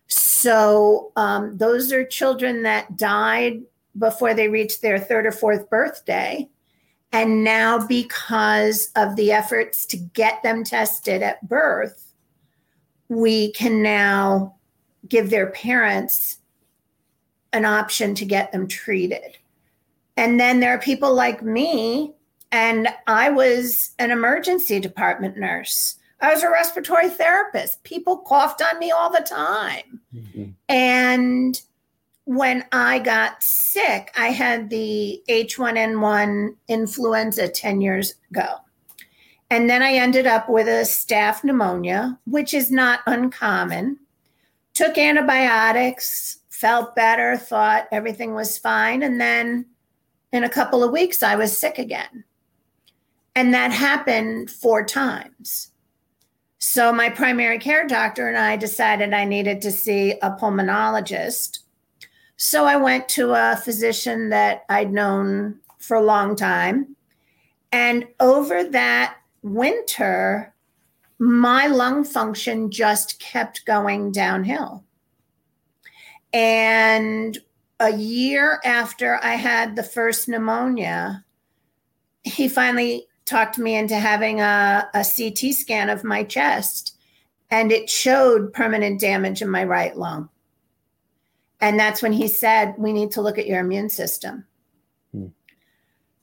So, 0.08 1.12
um, 1.16 1.58
those 1.58 1.92
are 1.92 2.04
children 2.06 2.62
that 2.62 2.96
died 2.96 3.62
before 3.98 4.34
they 4.34 4.48
reached 4.48 4.82
their 4.82 4.98
third 4.98 5.26
or 5.26 5.32
fourth 5.32 5.68
birthday. 5.68 6.48
And 7.12 7.44
now, 7.44 7.86
because 7.86 8.90
of 8.96 9.16
the 9.16 9.32
efforts 9.32 9.84
to 9.86 9.96
get 9.96 10.42
them 10.42 10.64
tested 10.64 11.22
at 11.22 11.46
birth, 11.48 12.12
we 13.08 13.52
can 13.52 13.82
now 13.82 14.56
give 15.08 15.30
their 15.30 15.50
parents 15.50 16.38
an 17.52 17.64
option 17.64 18.14
to 18.14 18.24
get 18.24 18.52
them 18.52 18.68
treated. 18.68 19.38
And 20.16 20.40
then 20.40 20.60
there 20.60 20.74
are 20.74 20.78
people 20.78 21.14
like 21.14 21.42
me, 21.42 22.14
and 22.52 22.88
I 23.06 23.30
was 23.30 23.90
an 23.98 24.10
emergency 24.10 24.80
department 24.80 25.36
nurse. 25.36 25.96
I 26.20 26.32
was 26.32 26.42
a 26.42 26.50
respiratory 26.50 27.10
therapist. 27.10 27.82
People 27.82 28.18
coughed 28.18 28.62
on 28.62 28.78
me 28.78 28.90
all 28.90 29.10
the 29.10 29.20
time. 29.20 30.00
Mm-hmm. 30.14 30.44
And 30.68 31.60
when 32.24 32.64
I 32.72 32.98
got 32.98 33.42
sick, 33.42 34.10
I 34.16 34.28
had 34.28 34.70
the 34.70 35.22
H1N1 35.28 36.56
influenza 36.68 37.48
10 37.48 37.80
years 37.80 38.14
ago. 38.30 38.46
And 39.50 39.70
then 39.70 39.82
I 39.82 39.92
ended 39.92 40.26
up 40.26 40.48
with 40.48 40.66
a 40.66 40.82
staph 40.82 41.44
pneumonia, 41.44 42.18
which 42.26 42.52
is 42.52 42.70
not 42.70 43.00
uncommon. 43.06 43.98
Took 44.74 44.98
antibiotics, 44.98 46.40
felt 46.60 46.94
better, 46.94 47.36
thought 47.36 47.88
everything 47.92 48.34
was 48.34 48.58
fine. 48.58 49.02
And 49.02 49.20
then 49.20 49.66
in 50.32 50.44
a 50.44 50.48
couple 50.48 50.82
of 50.82 50.92
weeks, 50.92 51.22
I 51.22 51.36
was 51.36 51.56
sick 51.56 51.78
again. 51.78 52.24
And 53.34 53.52
that 53.54 53.70
happened 53.70 54.50
four 54.50 54.84
times. 54.84 55.70
So 56.58 56.92
my 56.92 57.10
primary 57.10 57.58
care 57.58 57.86
doctor 57.86 58.28
and 58.28 58.38
I 58.38 58.56
decided 58.56 59.12
I 59.12 59.24
needed 59.24 59.60
to 59.62 59.70
see 59.70 60.12
a 60.22 60.30
pulmonologist 60.30 61.60
so 62.36 62.66
I 62.66 62.76
went 62.76 63.08
to 63.10 63.32
a 63.32 63.56
physician 63.56 64.28
that 64.28 64.64
I'd 64.68 64.92
known 64.92 65.58
for 65.78 65.96
a 65.96 66.02
long 66.02 66.36
time. 66.36 66.94
And 67.72 68.06
over 68.20 68.62
that 68.62 69.16
winter, 69.42 70.54
my 71.18 71.66
lung 71.66 72.04
function 72.04 72.70
just 72.70 73.18
kept 73.20 73.64
going 73.64 74.12
downhill. 74.12 74.84
And 76.32 77.38
a 77.80 77.92
year 77.92 78.60
after 78.64 79.18
I 79.22 79.34
had 79.34 79.76
the 79.76 79.82
first 79.82 80.28
pneumonia, 80.28 81.24
he 82.24 82.48
finally 82.48 83.06
talked 83.24 83.58
me 83.58 83.76
into 83.76 83.96
having 83.96 84.40
a, 84.40 84.88
a 84.94 85.04
CT 85.04 85.54
scan 85.54 85.90
of 85.90 86.04
my 86.04 86.24
chest, 86.24 86.96
and 87.50 87.70
it 87.70 87.90
showed 87.90 88.52
permanent 88.52 89.00
damage 89.00 89.42
in 89.42 89.48
my 89.48 89.64
right 89.64 89.96
lung. 89.96 90.28
And 91.60 91.78
that's 91.78 92.02
when 92.02 92.12
he 92.12 92.28
said, 92.28 92.74
We 92.78 92.92
need 92.92 93.10
to 93.12 93.22
look 93.22 93.38
at 93.38 93.46
your 93.46 93.60
immune 93.60 93.88
system. 93.88 94.44
Hmm. 95.12 95.28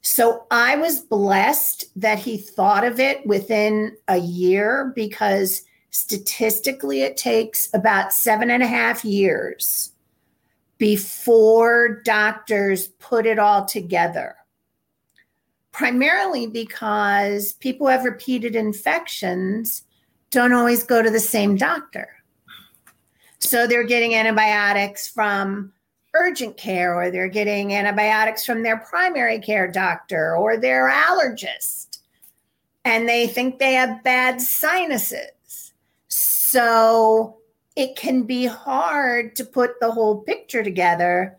So 0.02 0.46
I 0.52 0.76
was 0.76 1.00
blessed 1.00 1.86
that 1.96 2.20
he 2.20 2.38
thought 2.38 2.84
of 2.84 3.00
it 3.00 3.26
within 3.26 3.96
a 4.08 4.18
year 4.18 4.92
because 4.96 5.64
statistically 5.92 7.02
it 7.02 7.16
takes 7.16 7.70
about 7.74 8.12
seven 8.12 8.50
and 8.50 8.64
a 8.64 8.68
half 8.68 9.06
years 9.06 9.93
before 10.78 12.02
doctors 12.04 12.88
put 13.00 13.26
it 13.26 13.40
all 13.40 13.66
together. 13.66 14.36
Primarily 15.72 16.48
because 16.48 17.54
people 17.54 17.88
who 17.88 17.92
have 17.92 18.04
repeated 18.04 18.56
infections 18.56 19.84
don't 20.30 20.54
always 20.54 20.84
go 20.84 21.02
to 21.02 21.10
the 21.10 21.20
same 21.20 21.56
doctor. 21.56 22.10
So 23.40 23.68
they're 23.68 23.84
getting 23.84 24.16
antibiotics 24.16 25.08
from 25.08 25.74
urgent 26.16 26.58
care, 26.58 26.96
or 26.96 27.10
they're 27.12 27.28
getting 27.28 27.74
antibiotics 27.74 28.46
from 28.46 28.64
their 28.64 28.78
primary 28.78 29.40
care 29.40 29.68
doctor 29.68 30.36
or 30.36 30.58
their 30.58 30.90
allergist, 30.90 32.00
and 32.86 33.10
they 33.10 33.28
think 33.28 33.58
they 33.58 33.74
have 33.74 34.04
bad 34.04 34.40
sinuses. 34.40 35.74
So 36.08 37.38
it 37.76 37.96
can 37.96 38.24
be 38.24 38.46
hard 38.46 39.36
to 39.36 39.46
put 39.46 39.80
the 39.80 39.92
whole 39.92 40.22
picture 40.22 40.64
together 40.64 41.38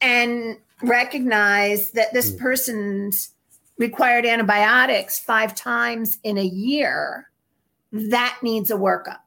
and 0.00 0.58
recognize 0.82 1.92
that 1.92 2.12
this 2.12 2.32
hmm. 2.32 2.38
person's 2.38 3.30
required 3.78 4.26
antibiotics 4.26 5.18
five 5.18 5.54
times 5.54 6.18
in 6.24 6.36
a 6.36 6.44
year. 6.44 7.30
That 7.92 8.38
needs 8.42 8.70
a 8.70 8.74
workup. 8.76 9.20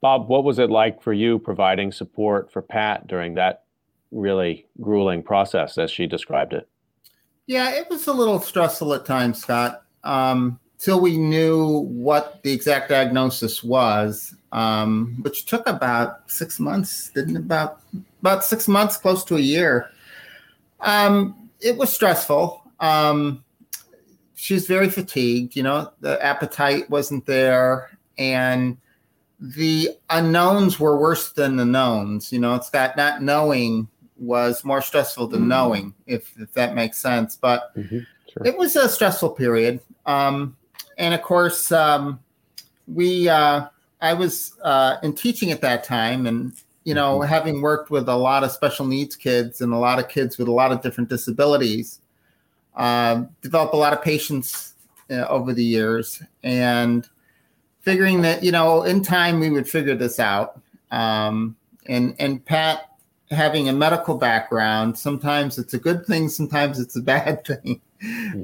Bob, 0.00 0.28
what 0.28 0.44
was 0.44 0.58
it 0.58 0.70
like 0.70 1.02
for 1.02 1.12
you 1.12 1.38
providing 1.38 1.92
support 1.92 2.50
for 2.52 2.62
Pat 2.62 3.06
during 3.06 3.34
that 3.34 3.64
really 4.10 4.66
grueling 4.80 5.22
process 5.22 5.78
as 5.78 5.90
she 5.90 6.06
described 6.06 6.52
it? 6.52 6.68
Yeah, 7.46 7.70
it 7.70 7.88
was 7.88 8.06
a 8.06 8.12
little 8.12 8.40
stressful 8.40 8.92
at 8.94 9.04
times, 9.04 9.40
Scott. 9.40 9.82
Um, 10.02 10.58
till 10.78 11.00
we 11.00 11.16
knew 11.16 11.80
what 11.88 12.42
the 12.42 12.52
exact 12.52 12.88
diagnosis 12.90 13.64
was, 13.64 14.34
um, 14.52 15.16
which 15.22 15.46
took 15.46 15.66
about 15.66 16.30
six 16.30 16.60
months, 16.60 17.10
didn't 17.10 17.36
about 17.36 17.80
about 18.20 18.44
six 18.44 18.68
months, 18.68 18.96
close 18.96 19.24
to 19.24 19.36
a 19.36 19.40
year. 19.40 19.90
Um, 20.80 21.50
it 21.60 21.76
was 21.76 21.92
stressful. 21.92 22.62
Um, 22.80 23.42
she 24.34 24.54
was 24.54 24.66
very 24.66 24.90
fatigued. 24.90 25.56
You 25.56 25.62
know, 25.62 25.90
the 26.00 26.22
appetite 26.24 26.90
wasn't 26.90 27.24
there, 27.26 27.96
and 28.18 28.76
the 29.40 29.90
unknowns 30.10 30.78
were 30.78 30.98
worse 30.98 31.32
than 31.32 31.56
the 31.56 31.64
knowns. 31.64 32.32
You 32.32 32.38
know, 32.38 32.54
it's 32.54 32.70
that 32.70 32.96
not 32.96 33.22
knowing 33.22 33.88
was 34.18 34.64
more 34.64 34.80
stressful 34.80 35.26
than 35.28 35.48
knowing, 35.48 35.94
if 36.06 36.32
if 36.38 36.52
that 36.54 36.74
makes 36.74 36.98
sense. 36.98 37.36
But 37.36 37.74
Mm-hmm. 37.76 38.00
Sure. 38.32 38.46
it 38.46 38.56
was 38.58 38.76
a 38.76 38.88
stressful 38.88 39.30
period. 39.30 39.80
Um, 40.04 40.55
and 40.96 41.14
of 41.14 41.22
course, 41.22 41.70
um, 41.72 42.20
we 42.86 43.28
uh, 43.28 43.66
I 44.00 44.14
was 44.14 44.54
uh, 44.62 44.96
in 45.02 45.14
teaching 45.14 45.50
at 45.50 45.60
that 45.60 45.84
time, 45.84 46.26
and 46.26 46.52
you 46.84 46.94
know, 46.94 47.20
having 47.20 47.62
worked 47.62 47.90
with 47.90 48.08
a 48.08 48.16
lot 48.16 48.44
of 48.44 48.52
special 48.52 48.86
needs 48.86 49.16
kids 49.16 49.60
and 49.60 49.72
a 49.72 49.78
lot 49.78 49.98
of 49.98 50.08
kids 50.08 50.38
with 50.38 50.48
a 50.48 50.52
lot 50.52 50.72
of 50.72 50.82
different 50.82 51.10
disabilities, 51.10 52.00
uh, 52.76 53.24
developed 53.42 53.74
a 53.74 53.76
lot 53.76 53.92
of 53.92 54.02
patience 54.02 54.74
uh, 55.10 55.26
over 55.28 55.52
the 55.52 55.64
years, 55.64 56.22
and 56.42 57.08
figuring 57.80 58.22
that 58.22 58.42
you 58.42 58.52
know, 58.52 58.82
in 58.82 59.02
time 59.02 59.40
we 59.40 59.50
would 59.50 59.68
figure 59.68 59.94
this 59.94 60.18
out. 60.18 60.60
Um, 60.90 61.56
and 61.86 62.14
and 62.18 62.44
Pat 62.44 62.90
having 63.30 63.68
a 63.68 63.72
medical 63.72 64.16
background, 64.16 64.96
sometimes 64.96 65.58
it's 65.58 65.74
a 65.74 65.78
good 65.78 66.06
thing, 66.06 66.28
sometimes 66.28 66.78
it's 66.78 66.96
a 66.96 67.02
bad 67.02 67.44
thing 67.46 67.80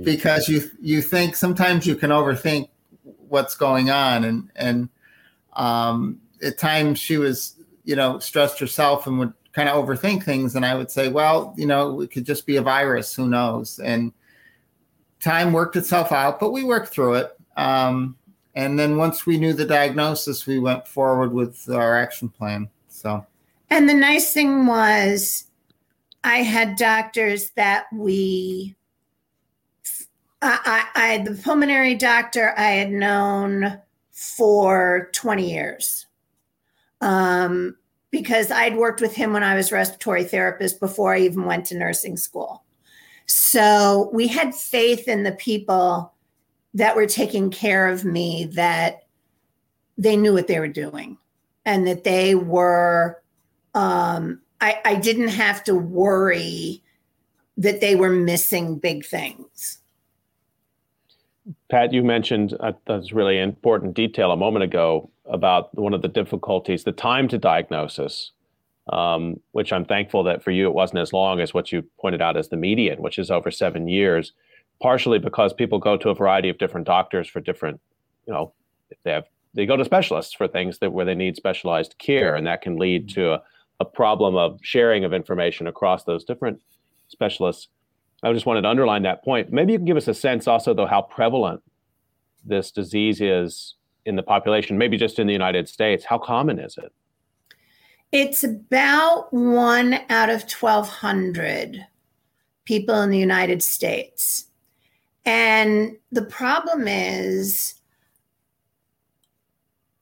because 0.03 0.49
you 0.49 0.71
you 0.81 1.03
think 1.03 1.37
sometimes 1.37 1.87
you 1.87 1.95
can 1.95 2.11
overthink 2.11 2.69
what's 3.29 3.55
going 3.55 3.91
on 3.91 4.25
and 4.25 4.51
and 4.57 4.88
um, 5.55 6.21
at 6.43 6.59
times 6.59 6.99
she 6.99 7.19
was 7.19 7.57
you 7.85 7.97
know 7.97 8.19
stressed 8.19 8.59
herself 8.59 9.07
and 9.07 9.19
would 9.19 9.33
kind 9.53 9.69
of 9.69 9.85
overthink 9.85 10.23
things. 10.23 10.57
And 10.57 10.65
i 10.65 10.75
would 10.75 10.91
say 10.91 11.09
well 11.09 11.55
you 11.57 11.67
know 11.67 12.01
it 12.01 12.11
could 12.11 12.25
just 12.25 12.47
be 12.47 12.57
a 12.57 12.62
virus. 12.62 13.15
Who 13.15 13.29
knows? 13.29 13.79
And 13.79 14.12
time 15.21 15.53
worked 15.53 15.77
itself 15.77 16.11
out 16.11 16.41
but 16.41 16.51
we 16.51 16.65
worked 16.65 16.88
through 16.88 17.15
it. 17.15 17.37
Um, 17.57 18.17
and 18.55 18.79
then 18.79 18.97
once 18.97 19.25
we 19.25 19.38
knew 19.38 19.53
the 19.53 19.65
diagnosis 19.65 20.47
we 20.47 20.59
went 20.59 20.87
forward 20.87 21.33
with 21.33 21.69
our 21.71 21.97
action 21.97 22.29
plan. 22.29 22.69
So. 22.88 23.27
And 23.71 23.88
the 23.88 23.95
nice 23.95 24.35
thing 24.35 24.67
was, 24.67 25.45
I 26.25 26.43
had 26.43 26.77
doctors 26.77 27.51
that 27.51 27.87
we, 27.93 28.77
I, 30.42 30.85
I, 30.94 31.18
the 31.18 31.40
pulmonary 31.42 31.94
doctor 31.94 32.52
I 32.57 32.70
had 32.70 32.90
known 32.90 33.81
for 34.11 35.11
20 35.12 35.50
years. 35.50 36.07
Um, 37.00 37.76
because 38.11 38.50
I'd 38.50 38.76
worked 38.76 39.00
with 39.00 39.14
him 39.14 39.33
when 39.33 39.42
I 39.42 39.55
was 39.55 39.72
respiratory 39.72 40.24
therapist 40.24 40.78
before 40.78 41.14
I 41.14 41.20
even 41.20 41.46
went 41.46 41.66
to 41.66 41.78
nursing 41.78 42.16
school. 42.16 42.62
So 43.26 44.11
we 44.12 44.26
had 44.26 44.55
faith 44.55 45.09
in 45.09 45.22
the 45.22 45.33
people 45.33 46.12
that 46.74 46.94
were 46.94 47.07
taking 47.07 47.50
care 47.50 47.88
of 47.88 48.05
me 48.05 48.44
that 48.52 49.07
they 49.96 50.16
knew 50.16 50.33
what 50.33 50.46
they 50.46 50.61
were 50.61 50.68
doing 50.68 51.18
and 51.64 51.87
that 51.87 52.05
they 52.05 52.35
were 52.35 53.22
um, 53.74 54.40
I, 54.61 54.81
I 54.85 54.94
didn't 54.96 55.28
have 55.28 55.64
to 55.64 55.74
worry 55.74 56.83
that 57.57 57.81
they 57.81 57.96
were 57.96 58.11
missing 58.11 58.78
big 58.78 59.05
things. 59.05 59.78
Pat, 61.72 61.94
you 61.94 62.02
mentioned 62.02 62.54
uh, 62.61 62.72
that's 62.87 63.14
really 63.14 63.38
important 63.38 63.94
detail 63.94 64.30
a 64.30 64.37
moment 64.37 64.62
ago 64.62 65.08
about 65.24 65.74
one 65.74 65.94
of 65.94 66.02
the 66.02 66.08
difficulties, 66.08 66.85
the 66.85 66.92
time 66.92 67.28
to 67.28 67.38
diagnosis, 67.38 68.32
um, 68.92 69.40
which 69.52 69.72
I'm 69.72 69.87
thankful 69.87 70.22
that 70.24 70.44
for 70.44 70.50
you 70.50 70.66
it 70.66 70.74
wasn't 70.74 70.98
as 70.98 71.14
long 71.14 71.40
as 71.40 71.54
what 71.54 71.72
you 71.72 71.82
pointed 71.98 72.20
out 72.20 72.37
as 72.37 72.50
the 72.50 72.58
median, 72.58 73.00
which 73.00 73.18
is 73.18 73.30
over 73.30 73.50
seven 73.50 73.88
years, 73.88 74.35
partially 74.82 75.18
because 75.18 75.54
people 75.54 75.78
go 75.78 75.96
to 75.96 76.11
a 76.11 76.14
variety 76.14 76.50
of 76.50 76.58
different 76.58 76.87
doctors 76.87 77.26
for 77.26 77.40
different, 77.40 77.80
you 78.26 78.35
know, 78.35 78.52
they 79.04 79.12
have 79.12 79.24
they 79.54 79.64
go 79.64 79.78
to 79.78 79.85
specialists 79.87 80.35
for 80.35 80.46
things 80.46 80.78
that 80.80 80.92
where 80.92 81.06
they 81.06 81.14
need 81.14 81.37
specialized 81.37 81.94
care, 81.96 82.37
and 82.37 82.46
that 82.46 82.61
can 82.61 82.76
lead 82.76 83.08
to 83.14 83.32
a, 83.32 83.42
a 83.80 83.87
problem 83.87 84.37
of 84.37 84.61
sharing 84.61 85.06
of 85.06 85.14
information 85.14 85.66
across 85.66 86.04
those 86.04 86.22
different 86.22 86.61
specialists. 87.08 87.68
I 88.22 88.32
just 88.32 88.46
wanted 88.46 88.62
to 88.62 88.68
underline 88.68 89.02
that 89.02 89.24
point. 89.24 89.52
Maybe 89.52 89.72
you 89.72 89.78
can 89.78 89.87
give 89.87 89.96
us 89.96 90.08
a 90.08 90.14
sense 90.14 90.46
also, 90.46 90.74
though, 90.74 90.87
how 90.87 91.02
prevalent 91.02 91.62
this 92.44 92.70
disease 92.70 93.20
is 93.20 93.74
in 94.04 94.16
the 94.16 94.22
population, 94.22 94.78
maybe 94.78 94.96
just 94.96 95.18
in 95.18 95.26
the 95.26 95.32
United 95.32 95.68
States. 95.68 96.04
How 96.04 96.18
common 96.18 96.58
is 96.58 96.78
it? 96.78 96.92
It's 98.12 98.44
about 98.44 99.32
one 99.32 100.00
out 100.11 100.28
of 100.28 100.42
1,200 100.42 101.87
people 102.64 103.00
in 103.00 103.11
the 103.11 103.18
United 103.18 103.62
States. 103.62 104.46
And 105.24 105.96
the 106.11 106.22
problem 106.22 106.87
is, 106.87 107.74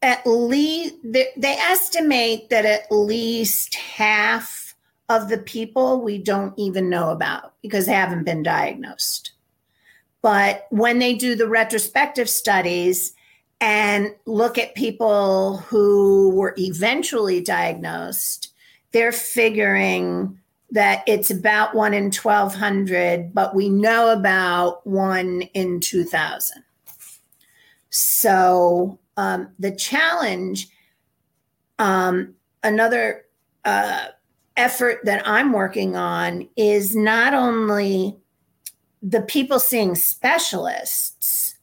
at 0.03 0.27
least 0.27 0.97
they, 1.05 1.29
estimate 1.37 2.49
that 2.51 2.65
at 2.65 2.91
least 2.91 3.75
half 3.75 4.60
of 5.11 5.29
the 5.29 5.39
people 5.39 6.01
we 6.01 6.17
don't 6.17 6.55
even 6.57 6.89
know 6.89 7.11
about 7.11 7.55
because 7.63 7.85
they 7.85 7.93
haven't 7.93 8.23
been 8.23 8.45
diagnosed. 8.45 9.33
But 10.23 10.69
when 10.71 11.01
they 11.01 11.15
do 11.15 11.35
the 11.35 11.49
retrospective 11.49 12.31
studies 12.31 13.13
and 13.61 14.15
look 14.25 14.57
at 14.57 14.77
people 14.77 15.59
who 15.59 16.31
were 16.31 16.55
eventually 16.59 17.41
diagnosed, 17.41 18.53
they're 18.93 19.11
figuring 19.11 20.39
that 20.71 21.03
it's 21.09 21.31
about 21.31 21.75
one 21.75 21.93
in 21.93 22.13
1200, 22.13 23.35
but 23.35 23.53
we 23.53 23.69
know 23.69 24.11
about 24.11 24.87
one 24.87 25.43
in 25.55 25.81
2000. 25.81 26.63
So 27.91 28.97
um, 29.17 29.49
the 29.59 29.73
challenge, 29.73 30.69
um, 31.81 32.37
another 32.63 33.25
uh, 33.65 34.07
effort 34.61 35.01
that 35.05 35.27
I'm 35.27 35.53
working 35.53 35.97
on 35.97 36.47
is 36.55 36.95
not 36.95 37.33
only 37.33 38.17
the 39.03 39.23
people 39.23 39.59
seeing 39.59 39.95
specialists, 39.95 41.57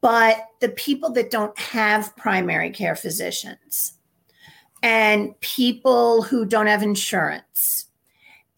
but 0.00 0.46
the 0.60 0.68
people 0.68 1.10
that 1.10 1.30
don't 1.30 1.58
have 1.58 2.16
primary 2.16 2.70
care 2.70 2.94
physicians 2.94 3.94
and 4.82 5.38
people 5.40 6.22
who 6.22 6.46
don't 6.46 6.68
have 6.68 6.82
insurance 6.82 7.86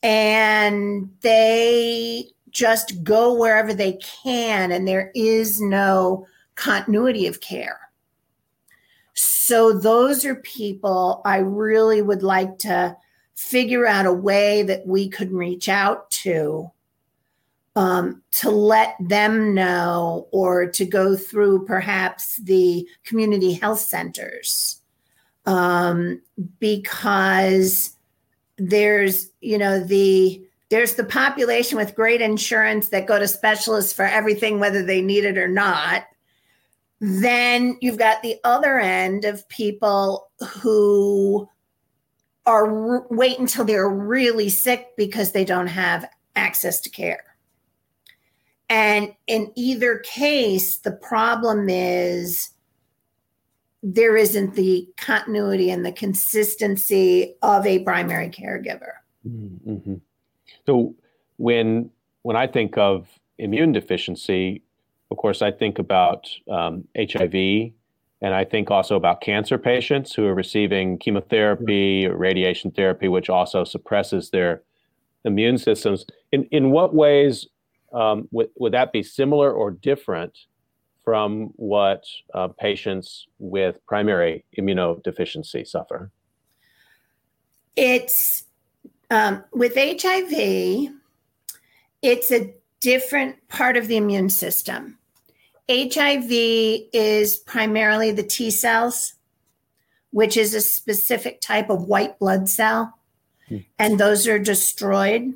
and 0.03 1.11
they 1.23 2.27
just 2.51 3.03
go 3.03 3.35
wherever 3.35 3.73
they 3.73 3.95
can 3.95 4.71
and 4.71 4.87
there 4.87 5.11
is 5.15 5.61
no 5.61 6.27
continuity 6.55 7.27
of 7.27 7.41
care. 7.41 7.81
So, 9.15 9.73
those 9.73 10.25
are 10.25 10.37
people 10.37 11.23
I 11.25 11.39
really 11.39 12.03
would 12.03 12.23
like 12.23 12.59
to 12.59 12.97
figure 13.43 13.87
out 13.87 14.07
a 14.07 14.13
way 14.13 14.63
that 14.63 14.87
we 14.87 15.09
could 15.09 15.33
reach 15.33 15.69
out 15.69 16.11
to 16.11 16.71
um, 17.75 18.23
to 18.31 18.51
let 18.51 18.97
them 19.01 19.55
know 19.55 20.29
or 20.31 20.67
to 20.67 20.85
go 20.85 21.17
through 21.17 21.65
perhaps 21.65 22.37
the 22.37 22.87
community 23.05 23.55
health 23.55 23.81
centers. 23.81 24.81
Um, 25.45 26.23
because 26.61 27.97
there's 28.59 29.31
you 29.41 29.59
know 29.59 29.81
the 29.81 30.41
there's 30.71 30.95
the 30.95 31.05
population 31.05 31.77
with 31.77 31.97
great 31.97 32.21
insurance 32.21 32.91
that 32.91 33.07
go 33.07 33.19
to 33.19 33.27
specialists 33.27 33.93
for 33.93 34.05
everything 34.05 34.61
whether 34.61 34.85
they 34.85 35.03
need 35.03 35.25
it 35.25 35.37
or 35.37 35.49
not. 35.49 36.05
Then 37.01 37.77
you've 37.81 37.99
got 37.99 38.23
the 38.23 38.37
other 38.45 38.79
end 38.79 39.25
of 39.25 39.49
people 39.49 40.31
who 40.61 41.49
are 42.47 42.93
r- 42.93 43.07
wait 43.11 43.39
until 43.39 43.65
they're 43.65 43.89
really 43.89 44.49
sick 44.49 44.89
because 44.97 45.33
they 45.33 45.45
don't 45.45 45.69
have 45.69 46.09
access 46.35 46.81
to 46.81 46.91
care 46.91 47.25
and 48.69 49.15
in 49.27 49.53
either 49.55 49.99
case 49.99 50.79
the 50.79 50.93
problem 50.93 51.69
is 51.69 52.53
there 53.83 54.17
isn't 54.17 54.55
the 54.55 54.89
continuity 54.97 55.71
and 55.71 55.85
the 55.85 55.93
consistency 55.93 57.35
of 57.43 57.67
a 57.67 57.81
primary 57.81 58.31
caregiver. 58.31 58.93
Mm-hmm. 59.27 59.95
So 60.67 60.95
when 61.37 61.91
when 62.23 62.37
I 62.37 62.47
think 62.47 62.79
of 62.79 63.09
immune 63.39 63.73
deficiency, 63.73 64.63
of 65.11 65.17
course, 65.17 65.43
I 65.43 65.51
think 65.51 65.81
about 65.81 66.31
um, 66.49 66.87
HIV, 66.97 67.73
and 68.23 68.35
I 68.35 68.45
think 68.45 68.71
also 68.71 68.95
about 68.95 69.21
cancer 69.21 69.59
patients 69.59 70.15
who 70.15 70.25
are 70.27 70.35
receiving 70.35 70.97
chemotherapy, 70.97 72.07
or 72.07 72.17
radiation 72.17 72.71
therapy, 72.71 73.09
which 73.09 73.29
also 73.29 73.65
suppresses 73.65 74.31
their 74.31 74.63
immune 75.25 75.59
systems. 75.59 76.07
In 76.31 76.45
in 76.45 76.71
what 76.71 76.95
ways 76.95 77.49
um, 77.93 78.29
would 78.31 78.51
would 78.57 78.73
that 78.73 78.93
be 78.93 79.03
similar 79.03 79.53
or 79.53 79.73
different 79.73 80.39
from 81.05 81.51
what 81.57 82.05
uh, 82.33 82.47
patients 82.47 83.27
with 83.41 83.85
primary 83.87 84.45
immunodeficiency 84.57 85.67
suffer? 85.67 86.13
It's 87.75 88.45
um, 89.11 89.43
with 89.53 89.75
HIV, 89.75 90.93
it's 92.03 92.31
a 92.31 92.55
different 92.79 93.49
part 93.49 93.77
of 93.77 93.89
the 93.89 93.97
immune 93.97 94.31
system. 94.31 94.97
HIV 95.71 96.31
is 96.93 97.37
primarily 97.37 98.11
the 98.11 98.23
T 98.23 98.51
cells, 98.51 99.15
which 100.11 100.37
is 100.37 100.55
a 100.55 100.61
specific 100.61 101.41
type 101.41 101.71
of 101.71 101.85
white 101.85 102.19
blood 102.19 102.49
cell, 102.49 102.99
hmm. 103.49 103.59
and 103.79 103.99
those 103.99 104.27
are 104.27 104.39
destroyed. 104.39 105.33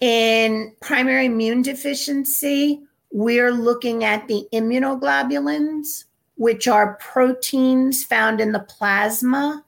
In 0.00 0.72
primary 0.80 1.26
immune 1.26 1.62
deficiency, 1.62 2.80
we're 3.10 3.50
looking 3.50 4.04
at 4.04 4.28
the 4.28 4.46
immunoglobulins, 4.52 6.04
which 6.36 6.68
are 6.68 6.94
proteins 6.94 8.04
found 8.04 8.40
in 8.40 8.52
the 8.52 8.60
plasma 8.60 9.64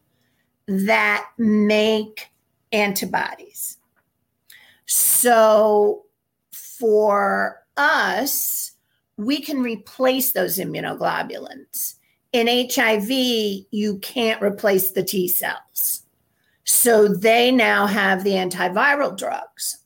that 0.67 1.27
make 1.37 2.31
antibodies. 2.71 3.79
So 4.87 6.05
for 6.53 7.65
us, 7.77 8.73
we 9.21 9.41
can 9.41 9.63
replace 9.63 10.33
those 10.33 10.59
immunoglobulins. 10.59 11.95
In 12.33 12.47
HIV, 12.47 13.11
you 13.71 13.99
can't 14.01 14.43
replace 14.43 14.93
the 14.93 15.03
T 15.03 15.29
cells. 15.29 16.03
So 16.65 17.09
they 17.09 17.51
now 17.51 17.87
have 17.87 18.23
the 18.25 18.33
antiviral 18.33 19.17
drugs. 19.17 19.79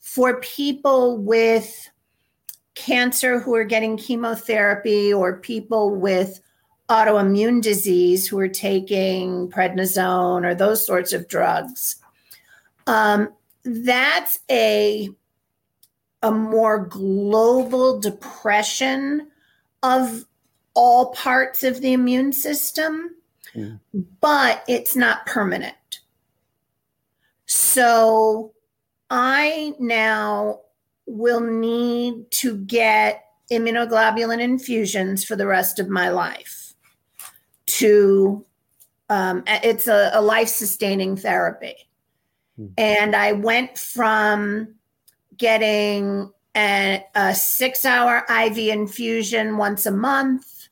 For 0.00 0.40
people 0.40 1.18
with 1.18 1.90
cancer 2.74 3.38
who 3.38 3.54
are 3.54 3.64
getting 3.64 3.96
chemotherapy 3.96 5.12
or 5.12 5.38
people 5.38 5.94
with 5.94 6.40
autoimmune 6.88 7.60
disease 7.60 8.26
who 8.26 8.38
are 8.38 8.48
taking 8.48 9.48
prednisone 9.50 10.44
or 10.44 10.54
those 10.54 10.84
sorts 10.84 11.12
of 11.12 11.28
drugs, 11.28 11.96
um, 12.86 13.28
that's 13.64 14.38
a 14.50 15.10
a 16.22 16.30
more 16.30 16.78
global 16.78 18.00
depression 18.00 19.28
of 19.82 20.24
all 20.74 21.10
parts 21.12 21.62
of 21.62 21.80
the 21.80 21.92
immune 21.92 22.32
system, 22.32 23.14
mm. 23.54 23.78
but 24.20 24.64
it's 24.68 24.96
not 24.96 25.26
permanent. 25.26 26.00
So 27.46 28.52
I 29.10 29.74
now 29.78 30.60
will 31.06 31.40
need 31.40 32.30
to 32.32 32.56
get 32.56 33.24
immunoglobulin 33.50 34.40
infusions 34.40 35.24
for 35.24 35.36
the 35.36 35.46
rest 35.46 35.78
of 35.78 35.88
my 35.88 36.08
life 36.08 36.74
to 37.66 38.44
um, 39.08 39.44
it's 39.46 39.86
a, 39.86 40.10
a 40.12 40.20
life 40.20 40.48
sustaining 40.48 41.16
therapy 41.16 41.76
mm. 42.58 42.72
and 42.76 43.14
i 43.14 43.30
went 43.30 43.78
from 43.78 44.74
getting 45.36 46.30
a, 46.56 47.04
a 47.14 47.34
six 47.34 47.84
hour 47.84 48.24
IV 48.30 48.58
infusion 48.58 49.56
once 49.56 49.86
a 49.86 49.90
month. 49.90 50.68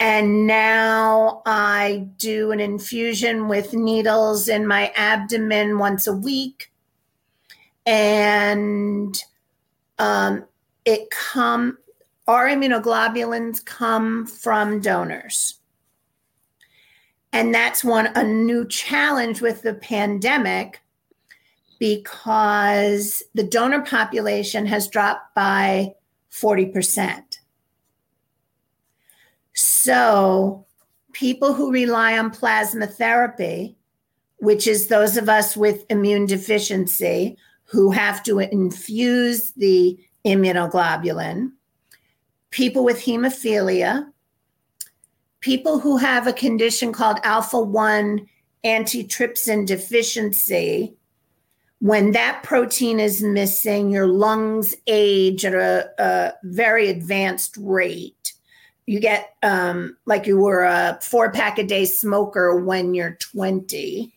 And 0.00 0.46
now 0.46 1.42
I 1.44 2.08
do 2.16 2.52
an 2.52 2.60
infusion 2.60 3.48
with 3.48 3.74
needles 3.74 4.48
in 4.48 4.66
my 4.66 4.92
abdomen 4.94 5.78
once 5.78 6.06
a 6.06 6.12
week. 6.12 6.70
And 7.84 9.20
um, 9.98 10.44
it 10.84 11.10
come 11.10 11.78
our 12.28 12.46
immunoglobulins 12.46 13.64
come 13.64 14.26
from 14.26 14.80
donors. 14.80 15.54
And 17.32 17.54
that's 17.54 17.82
one 17.82 18.08
a 18.14 18.22
new 18.22 18.68
challenge 18.68 19.40
with 19.40 19.62
the 19.62 19.74
pandemic 19.74 20.82
because 21.78 23.22
the 23.34 23.44
donor 23.44 23.82
population 23.82 24.66
has 24.66 24.88
dropped 24.88 25.34
by 25.34 25.94
40%. 26.32 27.22
So, 29.54 30.66
people 31.12 31.52
who 31.52 31.72
rely 31.72 32.18
on 32.18 32.30
plasma 32.30 32.86
therapy, 32.86 33.76
which 34.38 34.66
is 34.66 34.86
those 34.86 35.16
of 35.16 35.28
us 35.28 35.56
with 35.56 35.84
immune 35.90 36.26
deficiency 36.26 37.36
who 37.64 37.90
have 37.90 38.22
to 38.24 38.38
infuse 38.38 39.52
the 39.52 39.98
immunoglobulin, 40.24 41.50
people 42.50 42.84
with 42.84 43.00
hemophilia, 43.00 44.06
people 45.40 45.78
who 45.78 45.96
have 45.96 46.26
a 46.26 46.32
condition 46.32 46.92
called 46.92 47.18
alpha 47.24 47.60
1 47.60 48.26
antitrypsin 48.64 49.66
deficiency, 49.66 50.94
when 51.80 52.12
that 52.12 52.42
protein 52.42 52.98
is 52.98 53.22
missing, 53.22 53.90
your 53.90 54.08
lungs 54.08 54.74
age 54.86 55.44
at 55.44 55.54
a, 55.54 55.90
a 55.98 56.32
very 56.44 56.88
advanced 56.88 57.56
rate. 57.58 58.32
You 58.86 59.00
get 59.00 59.34
um, 59.42 59.96
like 60.06 60.26
you 60.26 60.38
were 60.38 60.64
a 60.64 60.98
four 61.02 61.30
pack 61.30 61.58
a 61.58 61.62
day 61.62 61.84
smoker 61.84 62.56
when 62.64 62.94
you're 62.94 63.16
20. 63.16 64.12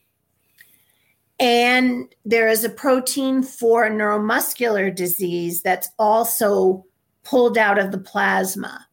And 1.39 2.13
there 2.23 2.47
is 2.47 2.63
a 2.63 2.69
protein 2.69 3.43
for 3.43 3.89
neuromuscular 3.89 4.93
disease 4.95 5.61
that's 5.61 5.89
also 5.99 6.85
pulled 7.23 7.57
out 7.57 7.79
of 7.79 7.91
the 7.91 7.97
plasma. 7.97 8.87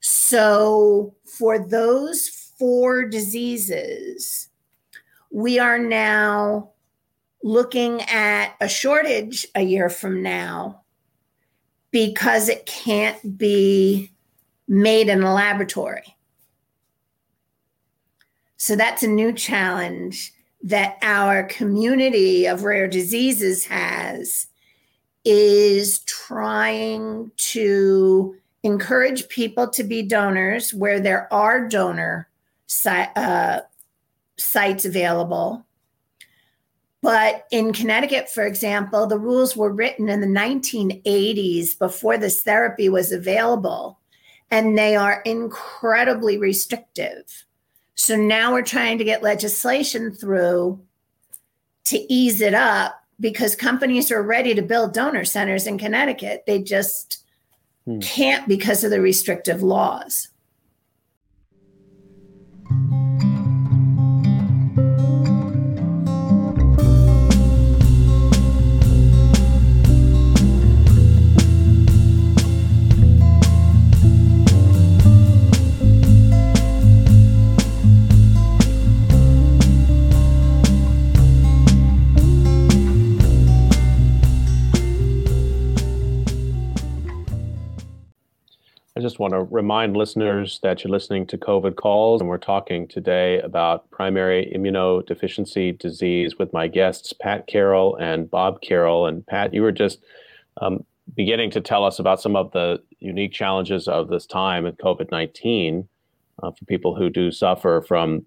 So, 0.00 1.14
for 1.24 1.58
those 1.58 2.28
four 2.58 3.04
diseases, 3.04 4.48
we 5.30 5.58
are 5.58 5.78
now 5.78 6.73
looking 7.44 8.00
at 8.08 8.54
a 8.62 8.66
shortage 8.66 9.46
a 9.54 9.60
year 9.60 9.90
from 9.90 10.22
now 10.22 10.80
because 11.90 12.48
it 12.48 12.64
can't 12.64 13.36
be 13.36 14.10
made 14.66 15.08
in 15.10 15.22
a 15.22 15.32
laboratory. 15.32 16.16
So 18.56 18.76
that's 18.76 19.02
a 19.02 19.08
new 19.08 19.30
challenge 19.30 20.32
that 20.62 20.96
our 21.02 21.42
community 21.44 22.46
of 22.46 22.64
rare 22.64 22.88
diseases 22.88 23.66
has 23.66 24.46
is 25.26 25.98
trying 26.06 27.30
to 27.36 28.36
encourage 28.62 29.28
people 29.28 29.68
to 29.68 29.84
be 29.84 30.00
donors 30.00 30.72
where 30.72 30.98
there 30.98 31.30
are 31.30 31.68
donor 31.68 32.26
uh, 32.86 33.60
sites 34.38 34.86
available 34.86 35.66
but 37.04 37.46
in 37.50 37.74
Connecticut, 37.74 38.30
for 38.30 38.44
example, 38.44 39.06
the 39.06 39.18
rules 39.18 39.54
were 39.54 39.70
written 39.70 40.08
in 40.08 40.22
the 40.22 40.26
1980s 40.26 41.78
before 41.78 42.16
this 42.16 42.42
therapy 42.42 42.88
was 42.88 43.12
available, 43.12 43.98
and 44.50 44.78
they 44.78 44.96
are 44.96 45.20
incredibly 45.26 46.38
restrictive. 46.38 47.44
So 47.94 48.16
now 48.16 48.54
we're 48.54 48.62
trying 48.62 48.96
to 48.96 49.04
get 49.04 49.22
legislation 49.22 50.12
through 50.12 50.80
to 51.84 52.10
ease 52.10 52.40
it 52.40 52.54
up 52.54 53.04
because 53.20 53.54
companies 53.54 54.10
are 54.10 54.22
ready 54.22 54.54
to 54.54 54.62
build 54.62 54.94
donor 54.94 55.26
centers 55.26 55.66
in 55.66 55.76
Connecticut. 55.76 56.44
They 56.46 56.62
just 56.62 57.22
hmm. 57.84 57.98
can't 57.98 58.48
because 58.48 58.82
of 58.82 58.90
the 58.90 59.02
restrictive 59.02 59.62
laws. 59.62 60.28
Just 89.04 89.18
want 89.18 89.34
to 89.34 89.42
remind 89.42 89.98
listeners 89.98 90.60
that 90.62 90.82
you're 90.82 90.90
listening 90.90 91.26
to 91.26 91.36
COVID 91.36 91.76
Calls, 91.76 92.22
and 92.22 92.30
we're 92.30 92.38
talking 92.38 92.88
today 92.88 93.38
about 93.40 93.90
primary 93.90 94.50
immunodeficiency 94.56 95.78
disease 95.78 96.38
with 96.38 96.50
my 96.54 96.68
guests, 96.68 97.12
Pat 97.12 97.46
Carroll 97.46 97.96
and 97.96 98.30
Bob 98.30 98.62
Carroll. 98.62 99.06
And 99.06 99.26
Pat, 99.26 99.52
you 99.52 99.60
were 99.60 99.72
just 99.72 99.98
um, 100.62 100.86
beginning 101.14 101.50
to 101.50 101.60
tell 101.60 101.84
us 101.84 101.98
about 101.98 102.22
some 102.22 102.34
of 102.34 102.50
the 102.52 102.82
unique 102.98 103.32
challenges 103.32 103.88
of 103.88 104.08
this 104.08 104.24
time 104.24 104.66
at 104.66 104.78
COVID 104.78 105.10
19 105.10 105.86
uh, 106.42 106.50
for 106.52 106.64
people 106.64 106.94
who 106.94 107.10
do 107.10 107.30
suffer 107.30 107.84
from 107.86 108.24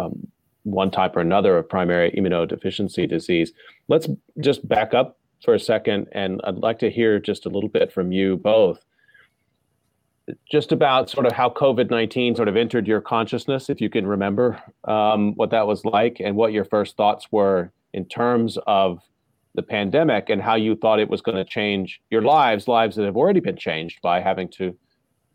um, 0.00 0.26
one 0.62 0.90
type 0.90 1.14
or 1.14 1.20
another 1.20 1.58
of 1.58 1.68
primary 1.68 2.10
immunodeficiency 2.12 3.06
disease. 3.06 3.52
Let's 3.88 4.08
just 4.40 4.66
back 4.66 4.94
up 4.94 5.18
for 5.44 5.52
a 5.52 5.60
second, 5.60 6.06
and 6.12 6.40
I'd 6.44 6.56
like 6.56 6.78
to 6.78 6.90
hear 6.90 7.18
just 7.18 7.44
a 7.44 7.50
little 7.50 7.68
bit 7.68 7.92
from 7.92 8.12
you 8.12 8.38
both 8.38 8.82
just 10.50 10.72
about 10.72 11.08
sort 11.08 11.26
of 11.26 11.32
how 11.32 11.50
COVID 11.50 11.90
19 11.90 12.36
sort 12.36 12.48
of 12.48 12.56
entered 12.56 12.86
your 12.86 13.00
consciousness, 13.00 13.70
if 13.70 13.80
you 13.80 13.88
can 13.88 14.06
remember 14.06 14.60
um, 14.84 15.34
what 15.34 15.50
that 15.50 15.66
was 15.66 15.84
like 15.84 16.20
and 16.20 16.36
what 16.36 16.52
your 16.52 16.64
first 16.64 16.96
thoughts 16.96 17.26
were 17.30 17.70
in 17.92 18.04
terms 18.06 18.58
of 18.66 19.00
the 19.54 19.62
pandemic 19.62 20.28
and 20.28 20.42
how 20.42 20.54
you 20.54 20.76
thought 20.76 21.00
it 21.00 21.08
was 21.08 21.22
going 21.22 21.36
to 21.36 21.44
change 21.44 22.00
your 22.10 22.22
lives, 22.22 22.68
lives 22.68 22.96
that 22.96 23.04
have 23.04 23.16
already 23.16 23.40
been 23.40 23.56
changed 23.56 24.00
by 24.02 24.20
having 24.20 24.48
to 24.48 24.76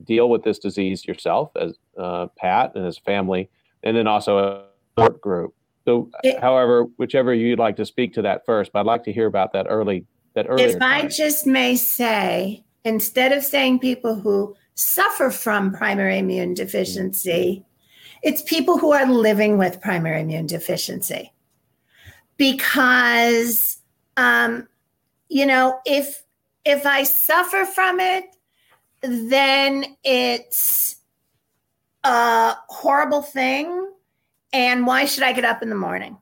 deal 0.04 0.30
with 0.30 0.44
this 0.44 0.60
disease 0.60 1.06
yourself 1.06 1.52
as 1.60 1.76
uh, 1.98 2.28
Pat 2.38 2.74
and 2.76 2.86
his 2.86 2.98
family, 3.00 3.50
and 3.84 3.96
then 3.96 4.08
also 4.08 4.38
a 4.38 4.66
support 4.90 5.22
group. 5.22 5.54
So, 5.86 6.12
it, 6.24 6.40
however, 6.40 6.84
whichever 6.98 7.34
you'd 7.34 7.60
like 7.60 7.76
to 7.78 7.86
speak 7.86 8.14
to 8.14 8.22
that 8.22 8.46
first, 8.46 8.72
but 8.72 8.82
I'd 8.82 8.86
like 8.86 9.04
to 9.06 9.14
hear 9.14 9.26
about 9.26 9.54
that 9.54 9.66
early. 9.70 10.06
That 10.34 10.46
earlier. 10.48 10.68
If 10.68 10.82
I 10.82 11.08
just 11.08 11.46
may 11.46 11.76
say, 11.76 12.64
instead 12.86 13.32
of 13.32 13.44
saying 13.44 13.80
people 13.80 14.16
who 14.16 14.56
suffer 14.76 15.30
from 15.30 15.74
primary 15.74 16.18
immune 16.18 16.54
deficiency, 16.54 17.64
it's 18.24 18.42
people 18.44 18.78
who 18.78 18.92
are 18.92 19.06
living 19.06 19.58
with 19.58 19.82
primary 19.82 20.22
immune 20.22 20.48
deficiency. 20.48 21.32
Because, 22.38 23.78
um, 24.18 24.68
you 25.30 25.46
know, 25.46 25.80
if 25.86 26.24
if 26.66 26.86
I 26.86 27.04
suffer 27.04 27.66
from 27.66 28.00
it, 28.00 28.26
then 29.02 29.86
it's 30.04 30.98
a 32.04 32.56
horrible 32.68 33.22
thing. 33.22 33.92
And 34.54 34.86
why 34.86 35.06
should 35.06 35.24
I 35.24 35.34
get 35.34 35.46
up 35.46 35.64
in 35.64 35.70
the 35.70 35.76
morning? 35.76 36.18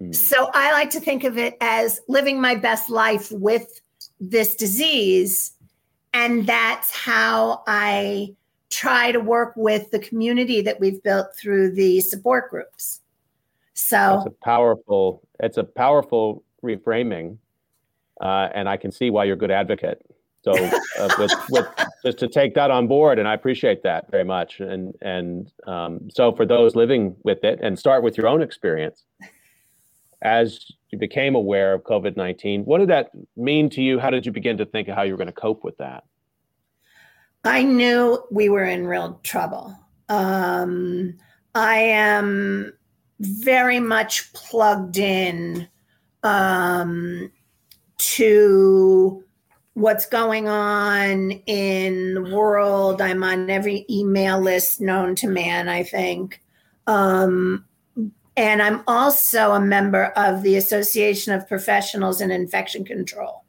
Mm. 0.00 0.14
So 0.14 0.50
I 0.52 0.72
like 0.72 0.90
to 0.90 1.00
think 1.00 1.24
of 1.24 1.38
it 1.38 1.56
as 1.60 2.00
living 2.08 2.40
my 2.40 2.54
best 2.54 2.90
life 2.90 3.30
with 3.32 3.80
this 4.20 4.54
disease. 4.54 5.51
And 6.14 6.46
that's 6.46 6.90
how 6.90 7.62
I 7.66 8.34
try 8.70 9.12
to 9.12 9.20
work 9.20 9.52
with 9.56 9.90
the 9.90 9.98
community 9.98 10.60
that 10.62 10.80
we've 10.80 11.02
built 11.02 11.34
through 11.36 11.72
the 11.72 12.00
support 12.00 12.50
groups. 12.50 13.00
So 13.74 14.18
it's 14.18 14.26
a 14.26 14.44
powerful, 14.44 15.26
it's 15.40 15.56
a 15.58 15.64
powerful 15.64 16.44
reframing. 16.62 17.38
Uh, 18.20 18.48
and 18.54 18.68
I 18.68 18.76
can 18.76 18.92
see 18.92 19.10
why 19.10 19.24
you're 19.24 19.34
a 19.34 19.38
good 19.38 19.50
advocate. 19.50 20.00
So 20.42 20.52
uh, 20.52 21.08
with, 21.18 21.32
with 21.50 21.66
just 22.04 22.18
to 22.18 22.28
take 22.28 22.54
that 22.54 22.70
on 22.70 22.86
board, 22.86 23.18
and 23.18 23.28
I 23.28 23.34
appreciate 23.34 23.82
that 23.84 24.10
very 24.10 24.24
much. 24.24 24.60
And 24.60 24.94
and 25.00 25.52
um, 25.66 26.10
so 26.10 26.32
for 26.32 26.44
those 26.44 26.74
living 26.74 27.16
with 27.24 27.44
it, 27.44 27.60
and 27.62 27.78
start 27.78 28.02
with 28.02 28.16
your 28.16 28.28
own 28.28 28.42
experience 28.42 29.04
as 30.22 30.70
you 30.90 30.98
became 30.98 31.34
aware 31.34 31.74
of 31.74 31.82
COVID 31.82 32.16
nineteen. 32.16 32.64
What 32.64 32.78
did 32.78 32.88
that 32.88 33.10
mean 33.36 33.68
to 33.70 33.82
you? 33.82 33.98
How 33.98 34.10
did 34.10 34.24
you 34.24 34.32
begin 34.32 34.56
to 34.58 34.66
think 34.66 34.88
of 34.88 34.94
how 34.94 35.02
you 35.02 35.12
were 35.12 35.18
going 35.18 35.26
to 35.26 35.32
cope 35.32 35.64
with 35.64 35.76
that? 35.78 36.04
I 37.44 37.62
knew 37.64 38.22
we 38.30 38.48
were 38.48 38.64
in 38.64 38.86
real 38.86 39.20
trouble. 39.22 39.76
Um, 40.08 41.18
I 41.54 41.78
am 41.78 42.72
very 43.20 43.80
much 43.80 44.32
plugged 44.32 44.96
in 44.96 45.68
um, 46.22 47.32
to 47.98 49.24
what's 49.74 50.06
going 50.06 50.48
on 50.48 51.32
in 51.46 52.14
the 52.14 52.22
world. 52.22 53.00
I'm 53.00 53.24
on 53.24 53.48
every 53.50 53.86
email 53.88 54.40
list 54.40 54.80
known 54.80 55.14
to 55.16 55.28
man, 55.28 55.68
I 55.68 55.82
think. 55.82 56.42
Um, 56.86 57.64
and 58.36 58.62
I'm 58.62 58.82
also 58.86 59.52
a 59.52 59.60
member 59.60 60.06
of 60.16 60.42
the 60.42 60.56
Association 60.56 61.32
of 61.34 61.48
Professionals 61.48 62.20
in 62.20 62.30
Infection 62.30 62.84
Control. 62.84 63.44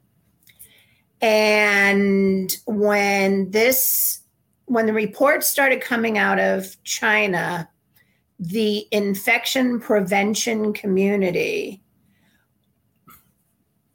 And 1.20 2.54
when 2.66 3.50
this, 3.50 4.20
when 4.66 4.86
the 4.86 4.92
reports 4.92 5.48
started 5.48 5.80
coming 5.80 6.18
out 6.18 6.38
of 6.38 6.76
China, 6.84 7.68
the 8.38 8.86
infection 8.90 9.80
prevention 9.80 10.74
community 10.74 11.82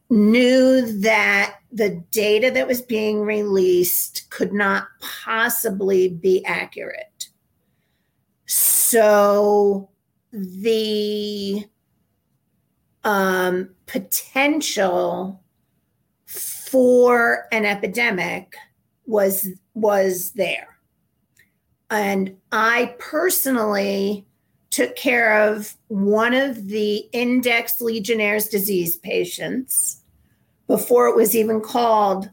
knew 0.10 0.99
that 1.02 1.56
the 1.71 2.04
data 2.10 2.49
that 2.49 2.67
was 2.67 2.82
being 2.82 3.21
released 3.21 4.28
could 4.32 4.52
not 4.52 4.88
possibly 5.02 6.10
be 6.10 6.43
accurate. 6.45 7.30
So 8.47 9.89
the 10.32 11.65
um, 13.04 13.70
potential 13.86 15.42
for 16.26 17.48
an 17.52 17.65
epidemic 17.65 18.56
was 19.06 19.48
was 19.74 20.32
there, 20.32 20.78
and 21.89 22.36
I 22.52 22.96
personally 23.00 24.26
took 24.70 24.96
care 24.96 25.50
of 25.50 25.76
one 25.88 26.34
of 26.34 26.68
the 26.68 26.98
index 27.12 27.82
Legionnaire's 27.82 28.48
disease 28.48 28.98
patients 28.98 30.02
before 30.68 31.08
it 31.08 31.15
was 31.15 31.36
even 31.36 31.60
called 31.60 32.30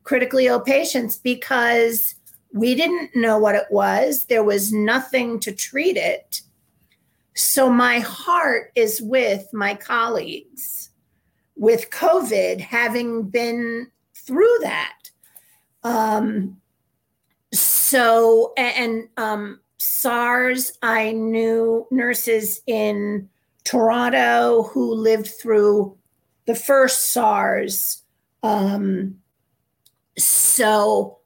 critically 0.05 0.47
ill 0.47 0.61
patients 0.61 1.17
because 1.17 2.15
we 2.53 2.75
didn't 2.75 3.15
know 3.15 3.39
what 3.39 3.55
it 3.55 3.67
was. 3.71 4.25
There 4.25 4.45
was 4.45 4.73
nothing 4.73 5.41
to 5.41 5.53
treat 5.53 5.97
it. 5.97 6.43
So 7.41 7.71
my 7.71 8.01
heart 8.01 8.71
is 8.75 9.01
with 9.01 9.49
my 9.55 9.75
colleagues 9.75 10.91
with 11.57 11.91
COVID, 11.91 12.61
having 12.61 13.29
been 13.29 13.87
through 14.15 14.59
that. 14.61 14.99
Um, 15.83 16.61
so, 17.53 18.53
and 18.57 19.09
um, 19.17 19.61
SARS, 19.79 20.73
I 20.83 21.13
knew 21.13 21.87
nurses 21.91 22.61
in 22.67 23.29
Toronto 23.65 24.65
who 24.65 24.95
lived 24.95 25.29
through 25.29 25.97
the 26.45 26.55
first 26.55 27.11
SARS. 27.11 28.03
Um, 28.43 29.17
so 30.19 31.19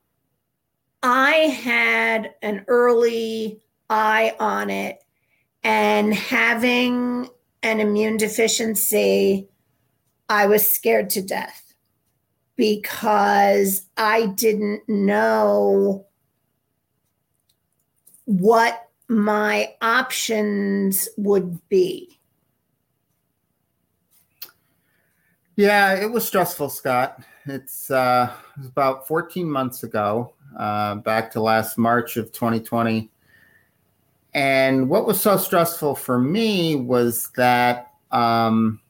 I 1.03 1.33
had 1.33 2.35
an 2.40 2.64
early 2.68 3.61
eye 3.90 4.35
on 4.40 4.70
it, 4.70 5.04
and 5.65 6.15
having 6.15 7.29
an 7.62 7.81
immune 7.81 8.19
deficiency, 8.19 9.49
I 10.29 10.47
was 10.47 10.71
scared 10.71 11.11
to 11.11 11.23
death 11.23 11.75
because 12.57 13.87
I 13.97 14.27
didn't 14.27 14.89
know 14.89 16.07
what 18.27 18.89
my 19.09 19.75
options 19.83 21.09
would 21.17 21.59
be. 21.69 22.21
Yeah, 25.57 25.95
it 25.95 26.11
was 26.11 26.27
stressful, 26.27 26.69
Scott. 26.69 27.21
It's 27.47 27.91
uh, 27.91 28.33
it 28.59 28.67
about 28.67 29.07
14 29.07 29.49
months 29.49 29.85
ago, 29.85 30.35
uh, 30.59 30.97
back 30.97 31.31
to 31.33 31.41
last 31.41 31.79
March 31.79 32.17
of 32.17 32.33
2020. 32.33 33.11
And 34.35 34.89
what 34.89 35.07
was 35.07 35.20
so 35.20 35.37
stressful 35.37 35.95
for 35.95 36.18
me 36.18 36.74
was 36.74 37.30
that, 37.37 37.93
um, 38.11 38.80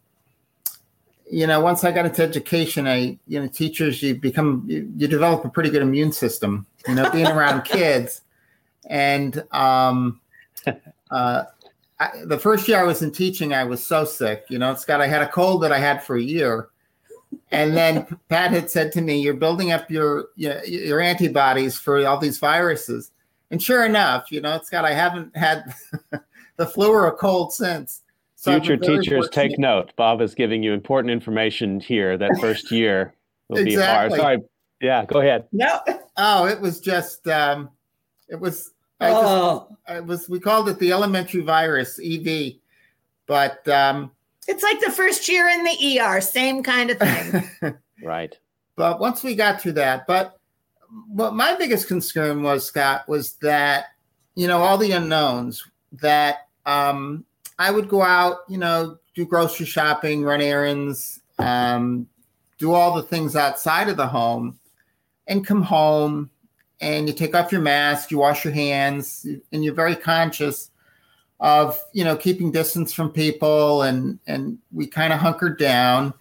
you 1.31 1.47
know, 1.47 1.61
once 1.61 1.85
I 1.85 1.93
got 1.93 2.07
into 2.07 2.23
education, 2.23 2.87
I, 2.87 3.19
you 3.27 3.41
know, 3.41 3.47
teachers, 3.47 4.03
you 4.03 4.15
become, 4.15 4.65
you, 4.67 4.91
you 4.97 5.07
develop 5.07 5.45
a 5.45 5.51
pretty 5.51 5.71
good 5.71 5.83
immune 5.83 6.13
system, 6.13 6.67
you 6.89 6.95
know, 6.95 7.11
being 7.11 7.27
around 7.27 7.63
kids 7.65 8.23
and 8.87 9.45
um, 9.53 10.21
uh, 11.11 11.45
I, 11.99 12.11
the 12.25 12.39
first 12.39 12.69
year 12.69 12.79
I 12.79 12.85
was 12.85 13.03
in 13.03 13.13
teaching, 13.13 13.55
I 13.55 13.65
was 13.65 13.85
so 13.85 14.05
sick. 14.05 14.45
You 14.49 14.59
know, 14.59 14.75
Scott, 14.75 15.01
I 15.01 15.07
had 15.07 15.23
a 15.23 15.29
cold 15.29 15.63
that 15.63 15.73
I 15.73 15.79
had 15.79 16.03
for 16.03 16.17
a 16.17 16.23
year. 16.23 16.69
And 17.51 17.77
then 17.77 18.07
Pat 18.29 18.53
had 18.53 18.71
said 18.71 18.93
to 18.93 19.01
me, 19.01 19.21
"You're 19.21 19.35
building 19.35 19.73
up 19.73 19.91
your, 19.91 20.27
your 20.37 20.65
your 20.65 21.01
antibodies 21.01 21.77
for 21.77 22.07
all 22.07 22.19
these 22.19 22.39
viruses." 22.39 23.11
And 23.55 23.63
sure 23.63 23.85
enough, 23.85 24.33
you 24.33 24.41
know, 24.41 24.61
Scott, 24.65 24.85
I 24.85 24.93
haven't 24.93 25.37
had 25.37 25.73
the 26.57 26.67
flu 26.67 26.91
or 26.91 27.07
a 27.07 27.13
cold 27.13 27.53
since. 27.53 28.03
So 28.35 28.51
Future 28.51 28.77
teachers, 28.77 29.29
take 29.31 29.61
note. 29.61 29.93
Bob 29.95 30.21
is 30.21 30.35
giving 30.35 30.61
you 30.61 30.73
important 30.73 31.13
information 31.13 31.79
here. 31.79 32.19
That 32.19 32.37
first 32.41 32.73
year 32.73 33.15
will 33.49 33.59
exactly. 33.59 33.77
be 33.77 34.21
hard. 34.21 34.21
Sorry. 34.21 34.39
Yeah, 34.81 35.05
go 35.05 35.21
ahead. 35.21 35.47
No. 35.53 35.79
Oh, 36.17 36.47
it 36.47 36.61
was 36.61 36.81
just 36.81 37.29
um, 37.29 37.71
it 38.29 38.41
was 38.41 38.73
I 38.99 39.11
just, 39.11 39.23
oh, 39.25 39.77
I 39.87 40.01
was 40.01 40.29
we 40.29 40.41
called 40.41 40.69
it 40.69 40.81
the 40.81 40.91
elementary 40.91 41.43
virus 41.43 42.01
EV, 42.05 42.55
but 43.29 43.69
um, 43.69 44.11
it's 44.49 44.65
like 44.65 44.81
the 44.81 44.91
first 44.91 45.29
year 45.29 45.47
in 45.47 45.63
the 45.63 46.01
ER, 46.01 46.21
same 46.21 46.65
kind 46.65 46.91
of 46.91 46.99
thing. 46.99 47.79
Right. 48.03 48.37
but 48.75 48.99
once 48.99 49.23
we 49.23 49.37
got 49.37 49.61
through 49.61 49.75
that, 49.75 50.09
but 50.09 50.41
what 51.09 51.35
my 51.35 51.55
biggest 51.55 51.89
concern 51.89 52.43
was 52.43 52.67
Scott 52.67 53.09
was 53.09 53.35
that 53.35 53.87
you 54.35 54.47
know 54.47 54.59
all 54.59 54.79
the 54.79 54.93
unknowns 54.93 55.65
that 55.93 56.49
um, 56.67 57.25
I 57.59 57.71
would 57.71 57.89
go 57.89 58.03
out, 58.03 58.39
you 58.49 58.59
know, 58.59 58.99
do 59.15 59.25
grocery 59.25 59.67
shopping, 59.67 60.23
run 60.25 60.41
errands, 60.41 61.21
um, 61.39 62.09
do 62.59 62.73
all 62.73 62.95
the 62.95 63.03
things 63.03 63.37
outside 63.37 63.89
of 63.89 63.97
the 63.97 64.07
home, 64.07 64.59
and 65.27 65.47
come 65.47 65.63
home 65.63 66.31
and 66.81 67.07
you 67.07 67.15
take 67.15 67.35
off 67.35 67.53
your 67.53 67.61
mask, 67.61 68.11
you 68.11 68.19
wash 68.19 68.45
your 68.45 68.53
hands, 68.53 69.27
and 69.53 69.65
you're 69.65 69.75
very 69.75 69.97
conscious 69.97 70.71
of 71.41 71.79
you 71.93 72.05
know 72.05 72.17
keeping 72.17 72.51
distance 72.51 72.93
from 72.93 73.11
people, 73.11 73.83
and 73.83 74.19
and 74.27 74.59
we 74.73 74.87
kind 74.87 75.13
of 75.13 75.19
hunkered 75.19 75.59
down, 75.59 76.13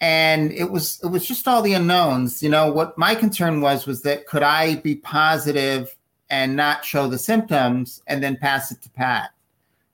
and 0.00 0.52
it 0.52 0.70
was 0.70 1.00
it 1.02 1.08
was 1.08 1.26
just 1.26 1.48
all 1.48 1.62
the 1.62 1.74
unknowns. 1.74 2.42
You 2.42 2.48
know 2.50 2.70
what 2.70 2.96
my 2.98 3.14
concern 3.14 3.60
was 3.60 3.86
was 3.86 4.02
that 4.02 4.26
could 4.26 4.42
I 4.42 4.76
be 4.76 4.96
positive 4.96 5.94
and 6.30 6.56
not 6.56 6.84
show 6.84 7.08
the 7.08 7.18
symptoms 7.18 8.02
and 8.06 8.22
then 8.22 8.36
pass 8.36 8.70
it 8.70 8.82
to 8.82 8.90
Pat, 8.90 9.30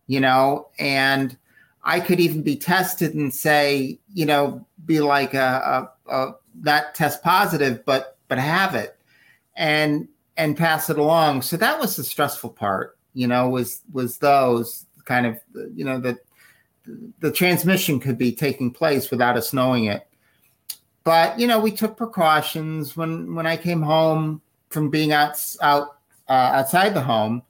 you 0.06 0.20
know, 0.20 0.68
and 0.78 1.36
I 1.84 2.00
could 2.00 2.20
even 2.20 2.42
be 2.42 2.56
tested 2.56 3.14
and 3.14 3.32
say, 3.32 3.98
you 4.12 4.24
know, 4.24 4.64
be 4.86 5.00
like 5.00 5.34
a, 5.34 5.90
a, 6.06 6.12
a 6.14 6.34
not 6.62 6.94
test 6.94 7.22
positive, 7.22 7.84
but 7.84 8.16
but 8.28 8.38
have 8.38 8.74
it 8.74 8.98
and 9.56 10.08
and 10.36 10.56
pass 10.56 10.88
it 10.90 10.98
along. 10.98 11.42
So 11.42 11.56
that 11.56 11.78
was 11.78 11.96
the 11.96 12.04
stressful 12.04 12.50
part, 12.50 12.96
you 13.14 13.26
know, 13.26 13.48
was 13.48 13.82
was 13.92 14.18
those 14.18 14.86
kind 15.04 15.26
of 15.26 15.38
you 15.74 15.84
know 15.84 15.98
that 16.00 16.18
the 17.20 17.30
transmission 17.30 18.00
could 18.00 18.18
be 18.18 18.32
taking 18.32 18.70
place 18.70 19.10
without 19.10 19.36
us 19.36 19.52
knowing 19.52 19.84
it. 19.84 20.06
But 21.04 21.38
you 21.38 21.46
know, 21.46 21.58
we 21.58 21.72
took 21.72 21.96
precautions 21.96 22.96
when 22.96 23.34
when 23.34 23.46
I 23.46 23.56
came 23.56 23.82
home 23.82 24.40
from 24.70 24.90
being 24.90 25.12
out 25.12 25.56
out 25.60 25.98
uh, 26.28 26.50
outside 26.54 26.94
the 26.94 27.02
home, 27.02 27.42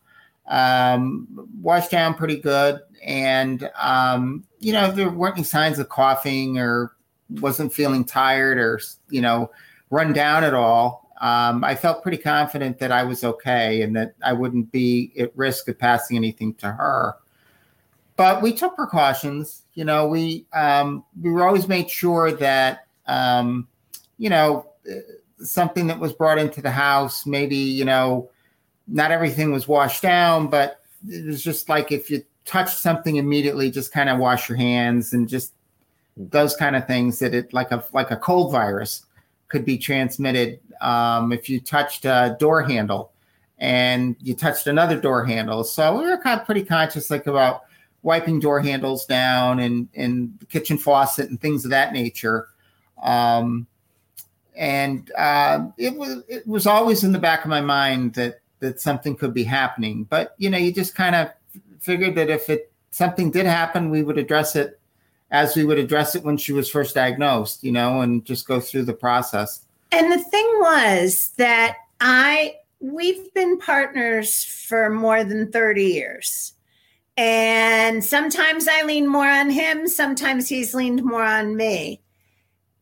um, 0.47 1.28
washed 1.61 1.91
down 1.91 2.14
pretty 2.14 2.39
good, 2.39 2.80
and 3.05 3.68
um, 3.80 4.45
you 4.59 4.72
know 4.72 4.91
there 4.91 5.11
weren't 5.11 5.37
any 5.37 5.45
signs 5.45 5.78
of 5.78 5.89
coughing 5.89 6.59
or 6.59 6.93
wasn't 7.41 7.72
feeling 7.72 8.05
tired 8.05 8.59
or 8.59 8.80
you 9.11 9.20
know 9.20 9.51
run 9.91 10.12
down 10.12 10.45
at 10.45 10.55
all. 10.55 11.03
Um, 11.20 11.62
I 11.62 11.76
felt 11.76 12.03
pretty 12.03 12.18
confident 12.18 12.78
that 12.80 12.91
I 12.91 13.05
was 13.05 13.22
okay 13.22 13.83
and 13.83 13.95
that 13.95 14.14
I 14.24 14.33
wouldn't 14.33 14.72
be 14.72 15.12
at 15.18 15.37
risk 15.37 15.68
of 15.68 15.78
passing 15.78 16.16
anything 16.16 16.55
to 16.55 16.72
her. 16.72 17.14
But 18.23 18.41
we 18.41 18.53
took 18.53 18.77
precautions. 18.77 19.62
You 19.75 19.85
know, 19.85 20.07
we 20.07 20.47
um, 20.53 21.05
we 21.20 21.33
were 21.33 21.45
always 21.45 21.66
made 21.66 21.91
sure 21.91 22.31
that 22.31 22.87
um, 23.09 23.66
you 24.16 24.31
know 24.31 24.70
something 25.39 25.89
that 25.89 25.99
was 25.99 26.12
brought 26.12 26.39
into 26.39 26.62
the 26.62 26.70
house, 26.70 27.27
maybe 27.27 27.57
you 27.57 27.85
know, 27.85 28.31
not 28.87 29.11
everything 29.11 29.51
was 29.51 29.66
washed 29.66 30.03
down, 30.03 30.47
but 30.47 30.83
it 31.09 31.27
was 31.27 31.43
just 31.43 31.68
like 31.68 31.91
if 31.91 32.11
you 32.11 32.23
touched 32.45 32.79
something 32.79 33.16
immediately, 33.16 33.73
just 33.73 33.91
kind 33.91 34.09
of 34.09 34.20
wash 34.20 34.49
your 34.49 34.57
hands 34.57 35.14
and 35.14 35.29
just 35.29 35.55
those 36.16 36.55
kind 36.55 36.77
of 36.77 36.87
things 36.87 37.18
that 37.18 37.35
it 37.35 37.53
like 37.53 37.73
a 37.73 37.85
like 37.93 38.12
a 38.12 38.16
cold 38.16 38.53
virus 38.53 39.05
could 39.49 39.64
be 39.64 39.77
transmitted 39.77 40.61
um, 40.81 41.33
if 41.33 41.49
you 41.49 41.61
touched 41.61 42.05
a 42.05 42.37
door 42.39 42.62
handle 42.62 43.11
and 43.59 44.14
you 44.20 44.33
touched 44.37 44.68
another 44.68 45.01
door 45.01 45.25
handle. 45.25 45.64
So 45.64 45.99
we 45.99 46.07
were 46.07 46.18
kind 46.18 46.39
of 46.39 46.47
pretty 46.47 46.64
conscious 46.64 47.11
like 47.11 47.27
about 47.27 47.62
wiping 48.03 48.41
door 48.41 48.61
handles 48.61 49.07
down 49.07 49.61
and 49.61 49.89
and 49.95 50.37
the 50.39 50.47
kitchen 50.47 50.79
faucet 50.79 51.31
and 51.31 51.41
things 51.41 51.65
of 51.65 51.71
that 51.71 51.93
nature. 51.93 52.49
Um, 53.03 53.67
and 54.57 55.11
uh, 55.17 55.67
it 55.79 55.97
was 55.97 56.23
it 56.29 56.47
was 56.47 56.67
always 56.67 57.05
in 57.05 57.13
the 57.13 57.19
back 57.19 57.45
of 57.45 57.51
my 57.51 57.61
mind 57.61 58.15
that 58.15 58.41
that 58.61 58.81
something 58.81 59.17
could 59.17 59.35
be 59.35 59.45
happening. 59.45 60.05
But 60.05 60.35
you 60.39 60.51
know, 60.51 60.59
you 60.59 60.73
just 60.73 60.95
kind 60.95 61.15
of 61.15 61.31
figured 61.81 62.15
that 62.17 62.31
if 62.31 62.49
it 62.51 62.73
something 62.91 63.31
did 63.31 63.47
happen, 63.47 63.91
we 63.91 64.03
would 64.03 64.19
address 64.19 64.57
it 64.57 64.79
as 65.31 65.57
we 65.57 65.65
would 65.65 65.79
address 65.79 66.15
it 66.15 66.23
when 66.23 66.37
she 66.37 66.53
was 66.53 66.69
first 66.69 66.95
diagnosed, 66.95 67.65
you 67.65 67.73
know, 67.73 68.03
and 68.03 68.25
just 68.25 68.47
go 68.47 68.61
through 68.61 68.85
the 68.85 68.93
process. 68.93 69.63
And 69.91 70.13
the 70.13 70.19
thing 70.19 70.47
was 70.61 71.33
that 71.39 71.77
I 72.01 72.57
we've 72.81 73.33
been 73.33 73.59
partners 73.59 74.45
for 74.45 74.91
more 74.91 75.25
than 75.25 75.51
30 75.51 75.85
years. 75.85 76.52
And 77.17 78.03
sometimes 78.03 78.67
I 78.69 78.83
lean 78.83 79.07
more 79.07 79.29
on 79.29 79.51
him, 79.51 79.87
sometimes 79.87 80.49
he's 80.49 80.75
leaned 80.75 81.05
more 81.05 81.25
on 81.25 81.57
me. 81.57 82.03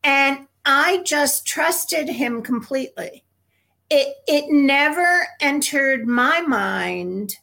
And 0.05 0.47
I 0.64 1.03
just 1.05 1.47
trusted 1.47 2.09
him 2.09 2.43
completely. 2.43 3.24
It 3.91 4.14
it 4.28 4.45
never 4.49 5.26
entered 5.41 6.07
my 6.07 6.41
mind 6.43 7.37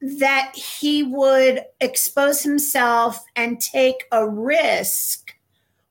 that 0.00 0.54
he 0.54 1.02
would 1.04 1.62
expose 1.80 2.42
himself 2.42 3.24
and 3.36 3.60
take 3.60 4.04
a 4.10 4.28
risk 4.28 5.32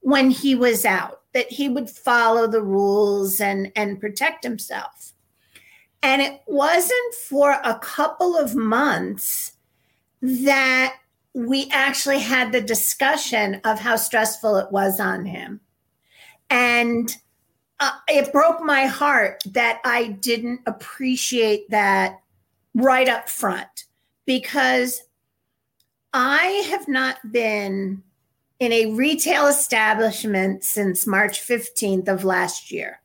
when 0.01 0.29
he 0.29 0.53
was 0.53 0.85
out 0.85 1.21
that 1.33 1.51
he 1.51 1.69
would 1.69 1.89
follow 1.89 2.45
the 2.45 2.61
rules 2.61 3.39
and 3.41 3.71
and 3.75 3.99
protect 3.99 4.43
himself 4.43 5.13
and 6.03 6.21
it 6.21 6.41
wasn't 6.45 7.15
for 7.15 7.59
a 7.63 7.79
couple 7.79 8.37
of 8.37 8.55
months 8.55 9.53
that 10.25 10.95
we 11.33 11.69
actually 11.71 12.19
had 12.19 12.51
the 12.51 12.61
discussion 12.61 13.59
of 13.65 13.79
how 13.79 13.95
stressful 13.95 14.57
it 14.57 14.71
was 14.71 14.99
on 14.99 15.25
him 15.25 15.59
and 16.49 17.17
uh, 17.79 17.91
it 18.07 18.31
broke 18.31 18.61
my 18.61 18.85
heart 18.85 19.43
that 19.45 19.79
i 19.83 20.07
didn't 20.07 20.61
appreciate 20.65 21.69
that 21.69 22.19
right 22.73 23.07
up 23.07 23.29
front 23.29 23.85
because 24.25 25.01
I 26.17 26.65
have 26.69 26.87
not 26.87 27.17
been 27.31 28.01
in 28.61 28.71
a 28.71 28.93
retail 28.93 29.47
establishment 29.47 30.63
since 30.63 31.05
March 31.05 31.41
15th 31.41 32.07
of 32.07 32.23
last 32.23 32.71
year. 32.71 33.01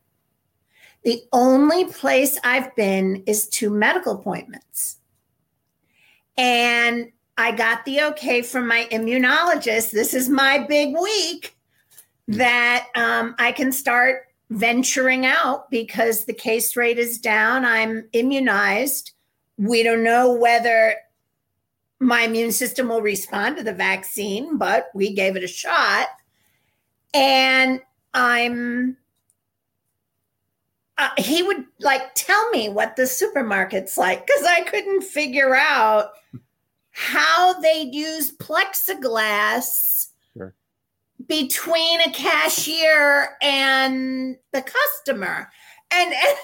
The 1.03 1.21
only 1.33 1.85
place 1.85 2.39
I've 2.45 2.73
been 2.77 3.23
is 3.25 3.49
to 3.49 3.69
medical 3.69 4.13
appointments. 4.13 4.97
And 6.37 7.11
I 7.37 7.51
got 7.51 7.85
the 7.85 8.01
okay 8.01 8.41
from 8.41 8.67
my 8.67 8.87
immunologist. 8.91 9.91
This 9.91 10.13
is 10.13 10.29
my 10.29 10.59
big 10.59 10.95
week 10.95 11.55
that 12.27 12.87
um, 12.95 13.35
I 13.39 13.51
can 13.51 13.71
start 13.71 14.27
venturing 14.49 15.25
out 15.25 15.71
because 15.71 16.25
the 16.25 16.33
case 16.33 16.75
rate 16.75 16.99
is 16.99 17.17
down. 17.17 17.65
I'm 17.65 18.07
immunized. 18.13 19.11
We 19.57 19.81
don't 19.81 20.03
know 20.03 20.33
whether 20.33 20.95
my 21.99 22.21
immune 22.21 22.51
system 22.51 22.89
will 22.89 23.01
respond 23.01 23.57
to 23.57 23.63
the 23.63 23.73
vaccine, 23.73 24.57
but 24.57 24.89
we 24.93 25.13
gave 25.13 25.35
it 25.35 25.43
a 25.43 25.47
shot. 25.47 26.07
And 27.13 27.81
I'm, 28.13 28.97
uh, 30.97 31.09
he 31.17 31.43
would 31.43 31.65
like 31.79 32.13
tell 32.15 32.49
me 32.49 32.69
what 32.69 32.95
the 32.95 33.03
supermarket's 33.03 33.97
like 33.97 34.25
because 34.25 34.43
I 34.43 34.61
couldn't 34.61 35.03
figure 35.03 35.55
out 35.55 36.11
how 37.01 37.59
they'd 37.61 37.95
use 37.95 38.31
plexiglass 38.31 40.09
Sure. 40.37 40.53
between 41.27 41.99
a 42.01 42.11
cashier 42.11 43.37
and 43.41 44.37
the 44.53 44.61
customer. 44.61 45.49
And, 45.89 46.13
and 46.13 46.37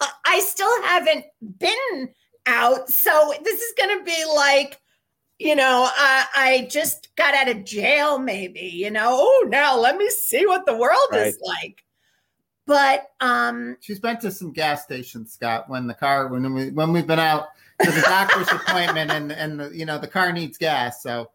I 0.24 0.38
still 0.38 0.82
haven't 0.84 1.24
been 1.58 2.14
out. 2.46 2.88
So 2.88 3.34
this 3.42 3.60
is 3.60 3.74
going 3.76 3.98
to 3.98 4.04
be 4.04 4.24
like, 4.36 4.80
you 5.40 5.56
know, 5.56 5.88
I, 5.92 6.26
I 6.36 6.68
just 6.70 7.14
got 7.16 7.34
out 7.34 7.48
of 7.48 7.64
jail, 7.64 8.20
maybe, 8.20 8.60
you 8.60 8.92
know, 8.92 9.08
oh, 9.18 9.46
now 9.48 9.76
let 9.76 9.96
me 9.96 10.08
see 10.10 10.46
what 10.46 10.64
the 10.64 10.76
world 10.76 11.08
is 11.12 11.40
like. 11.42 11.82
But 12.66 13.10
um, 13.20 13.76
She's 13.80 13.98
been 13.98 14.18
to 14.20 14.30
some 14.30 14.52
gas 14.52 14.84
stations, 14.84 15.32
Scott, 15.32 15.68
when 15.68 15.88
the 15.88 15.94
car 15.94 16.28
when 16.28 16.54
we 16.54 16.70
when 16.70 16.92
we've 16.92 17.06
been 17.06 17.18
out 17.18 17.48
to 17.82 17.90
the 17.90 18.00
doctor's 18.02 18.48
appointment 18.48 19.10
and 19.10 19.32
and 19.32 19.60
the, 19.60 19.70
you 19.76 19.84
know 19.86 19.98
the 19.98 20.08
car 20.08 20.32
needs 20.32 20.58
gas. 20.58 21.02
So 21.02 21.30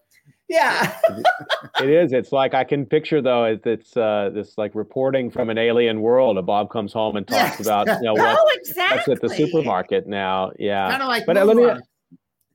yeah, 0.48 0.98
It 1.80 1.90
is. 1.90 2.12
It's 2.12 2.32
like 2.32 2.54
I 2.54 2.64
can 2.64 2.86
picture 2.86 3.22
though. 3.22 3.46
It's, 3.46 3.66
it's 3.68 3.96
uh, 3.98 4.32
this 4.34 4.58
like 4.58 4.74
reporting 4.74 5.30
from 5.30 5.50
an 5.50 5.58
alien 5.58 6.02
world. 6.02 6.38
A 6.38 6.42
Bob 6.42 6.72
comes 6.72 6.92
home 6.92 7.16
and 7.18 7.28
talks 7.28 7.60
Yes. 7.60 7.60
about 7.62 7.88
you 7.88 8.02
know 8.02 8.14
oh, 8.18 8.44
what, 8.44 8.58
exactly. 8.58 8.98
what's 9.14 9.24
at 9.24 9.30
the 9.30 9.36
supermarket 9.36 10.08
now. 10.08 10.52
Yeah. 10.58 10.90
kind 10.90 11.02
of 11.04 11.08
like 11.08 11.26
But, 11.26 11.36
moon 11.36 11.44
uh, 11.44 11.46
let 11.46 11.58
me- 11.58 11.64
rocks. 11.66 11.82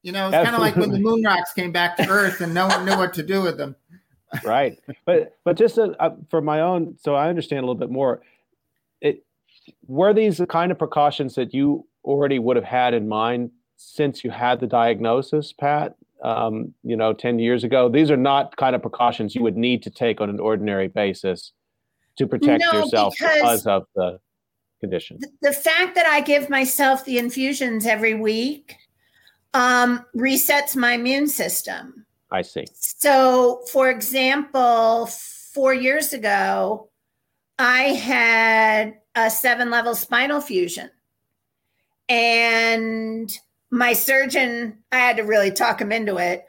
you 0.02 0.12
know, 0.12 0.26
it's 0.28 0.34
kind 0.34 0.54
of 0.56 0.60
like 0.60 0.74
when 0.76 0.90
the 0.90 0.98
moon 0.98 1.22
rocks 1.22 1.52
came 1.52 1.70
back 1.72 1.96
to 1.98 2.08
Earth 2.08 2.40
and 2.40 2.52
no 2.52 2.66
one 2.66 2.84
knew 2.84 2.96
what 2.96 3.14
to 3.14 3.22
do 3.22 3.42
with 3.42 3.56
them. 3.58 3.76
right 4.44 4.80
but 5.04 5.36
but 5.44 5.56
just 5.56 5.78
uh, 5.78 5.90
uh, 6.00 6.10
for 6.28 6.40
my 6.40 6.60
own 6.60 6.96
so 7.00 7.14
i 7.14 7.28
understand 7.28 7.60
a 7.60 7.62
little 7.62 7.76
bit 7.78 7.88
more 7.88 8.20
it 9.00 9.22
were 9.86 10.12
these 10.12 10.38
the 10.38 10.46
kind 10.46 10.72
of 10.72 10.78
precautions 10.78 11.36
that 11.36 11.54
you 11.54 11.86
already 12.04 12.40
would 12.40 12.56
have 12.56 12.64
had 12.64 12.94
in 12.94 13.06
mind 13.06 13.52
since 13.84 14.24
you 14.24 14.30
had 14.30 14.60
the 14.60 14.66
diagnosis, 14.66 15.52
Pat, 15.52 15.94
um, 16.22 16.74
you 16.82 16.96
know, 16.96 17.12
10 17.12 17.38
years 17.38 17.64
ago? 17.64 17.88
These 17.88 18.10
are 18.10 18.16
not 18.16 18.56
kind 18.56 18.74
of 18.74 18.82
precautions 18.82 19.34
you 19.34 19.42
would 19.42 19.56
need 19.56 19.82
to 19.82 19.90
take 19.90 20.20
on 20.20 20.30
an 20.30 20.40
ordinary 20.40 20.88
basis 20.88 21.52
to 22.16 22.26
protect 22.26 22.64
No, 22.72 22.80
yourself 22.80 23.14
because- 23.18 23.34
because 23.36 23.66
of 23.66 23.86
the 23.94 24.20
condition. 24.80 25.18
the 25.42 25.52
fact 25.52 25.94
that 25.94 26.06
I 26.06 26.20
give 26.20 26.48
myself 26.50 27.04
the 27.04 27.18
infusions 27.18 27.86
every 27.86 28.14
week 28.14 28.76
um, 29.54 30.04
resets 30.16 30.74
my 30.74 30.92
immune 30.94 31.28
system. 31.28 32.06
I 32.30 32.42
see. 32.42 32.64
So, 32.74 33.62
for 33.72 33.88
example, 33.90 35.06
four 35.06 35.72
years 35.74 36.12
ago, 36.12 36.88
I 37.58 37.82
had 37.94 38.98
a 39.14 39.30
seven 39.30 39.70
level 39.70 39.94
spinal 39.94 40.40
fusion. 40.40 40.90
And 42.08 43.36
my 43.74 43.92
surgeon, 43.92 44.78
I 44.92 44.98
had 44.98 45.16
to 45.16 45.24
really 45.24 45.50
talk 45.50 45.80
him 45.80 45.90
into 45.90 46.16
it, 46.16 46.46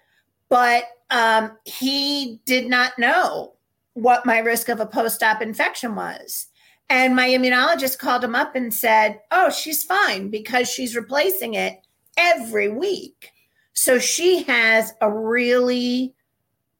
but 0.47 0.83
um, 1.09 1.57
he 1.65 2.39
did 2.45 2.67
not 2.67 2.99
know 2.99 3.53
what 3.93 4.27
my 4.27 4.37
risk 4.37 4.69
of 4.69 4.79
a 4.79 4.85
post 4.85 5.23
op 5.23 5.41
infection 5.41 5.95
was. 5.95 6.47
And 6.87 7.15
my 7.15 7.27
immunologist 7.27 7.97
called 7.97 8.23
him 8.23 8.35
up 8.35 8.55
and 8.55 8.71
said, 8.71 9.19
Oh, 9.31 9.49
she's 9.49 9.83
fine 9.83 10.29
because 10.29 10.69
she's 10.69 10.95
replacing 10.95 11.55
it 11.55 11.79
every 12.15 12.69
week. 12.69 13.31
So 13.73 13.97
she 13.97 14.43
has 14.43 14.93
a 15.01 15.11
really 15.11 16.13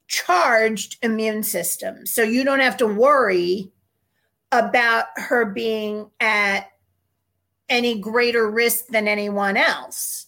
charged 0.06 0.96
immune 1.02 1.42
system. 1.42 2.06
So 2.06 2.22
you 2.22 2.44
don't 2.44 2.60
have 2.60 2.76
to 2.76 2.86
worry 2.86 3.72
about 4.52 5.06
her 5.16 5.44
being 5.44 6.08
at 6.20 6.68
any 7.68 7.98
greater 7.98 8.48
risk 8.48 8.86
than 8.86 9.08
anyone 9.08 9.56
else. 9.56 10.25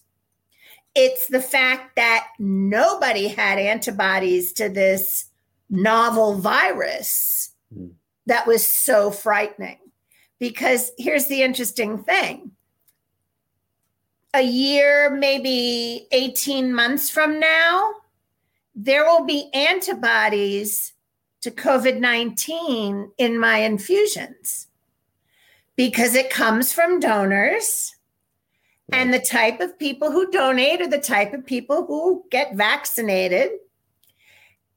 It's 0.95 1.27
the 1.27 1.41
fact 1.41 1.95
that 1.95 2.27
nobody 2.39 3.27
had 3.27 3.59
antibodies 3.59 4.53
to 4.53 4.69
this 4.69 5.25
novel 5.69 6.35
virus 6.35 7.51
Hmm. 7.73 7.89
that 8.25 8.47
was 8.47 8.65
so 8.65 9.11
frightening. 9.11 9.77
Because 10.39 10.91
here's 10.97 11.27
the 11.27 11.43
interesting 11.43 11.97
thing 11.97 12.51
a 14.33 14.41
year, 14.41 15.09
maybe 15.09 16.07
18 16.11 16.73
months 16.73 17.09
from 17.09 17.39
now, 17.39 17.93
there 18.75 19.03
will 19.03 19.25
be 19.25 19.49
antibodies 19.53 20.93
to 21.41 21.51
COVID 21.51 21.99
19 21.99 23.11
in 23.17 23.39
my 23.39 23.57
infusions 23.57 24.67
because 25.75 26.15
it 26.15 26.29
comes 26.29 26.71
from 26.71 26.99
donors. 26.99 27.95
And 28.91 29.13
the 29.13 29.19
type 29.19 29.59
of 29.59 29.77
people 29.77 30.11
who 30.11 30.31
donate 30.31 30.81
are 30.81 30.87
the 30.87 30.99
type 30.99 31.33
of 31.33 31.45
people 31.45 31.85
who 31.85 32.23
get 32.31 32.55
vaccinated. 32.55 33.51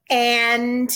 And 0.09 0.95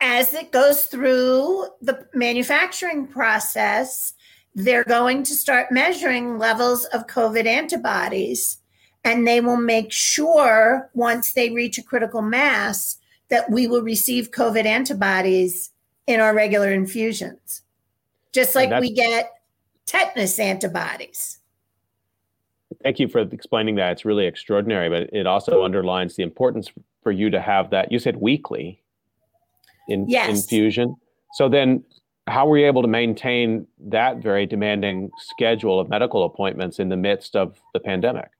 as 0.00 0.32
it 0.32 0.52
goes 0.52 0.86
through 0.86 1.66
the 1.82 2.06
manufacturing 2.14 3.06
process, 3.06 4.14
they're 4.54 4.84
going 4.84 5.22
to 5.24 5.34
start 5.34 5.72
measuring 5.72 6.38
levels 6.38 6.84
of 6.86 7.06
COVID 7.06 7.46
antibodies. 7.46 8.58
And 9.04 9.26
they 9.26 9.40
will 9.40 9.56
make 9.56 9.92
sure 9.92 10.90
once 10.94 11.32
they 11.32 11.50
reach 11.50 11.78
a 11.78 11.82
critical 11.82 12.22
mass 12.22 12.98
that 13.28 13.50
we 13.50 13.66
will 13.66 13.82
receive 13.82 14.30
COVID 14.30 14.64
antibodies 14.64 15.70
in 16.06 16.20
our 16.20 16.34
regular 16.34 16.72
infusions, 16.72 17.62
just 18.32 18.54
like 18.54 18.80
we 18.80 18.90
get 18.90 19.30
tetanus 19.86 20.38
antibodies. 20.38 21.38
Thank 22.82 23.00
you 23.00 23.08
for 23.08 23.20
explaining 23.20 23.74
that. 23.76 23.92
It's 23.92 24.04
really 24.04 24.26
extraordinary, 24.26 24.88
but 24.88 25.12
it 25.12 25.26
also 25.26 25.64
underlines 25.64 26.16
the 26.16 26.22
importance 26.22 26.70
for 27.02 27.10
you 27.10 27.28
to 27.30 27.40
have 27.40 27.70
that. 27.70 27.90
You 27.90 27.98
said 27.98 28.16
weekly 28.16 28.82
in 29.88 30.08
Yes. 30.08 30.28
infusion. 30.28 30.96
So 31.32 31.48
then, 31.48 31.84
how 32.28 32.46
were 32.46 32.58
you 32.58 32.66
able 32.66 32.82
to 32.82 32.88
maintain 32.88 33.66
that 33.78 34.18
very 34.18 34.46
demanding 34.46 35.10
schedule 35.18 35.80
of 35.80 35.88
medical 35.88 36.24
appointments 36.24 36.78
in 36.78 36.88
the 36.88 36.96
midst 36.96 37.34
of 37.34 37.58
the 37.72 37.80
pandemic? 37.80 38.30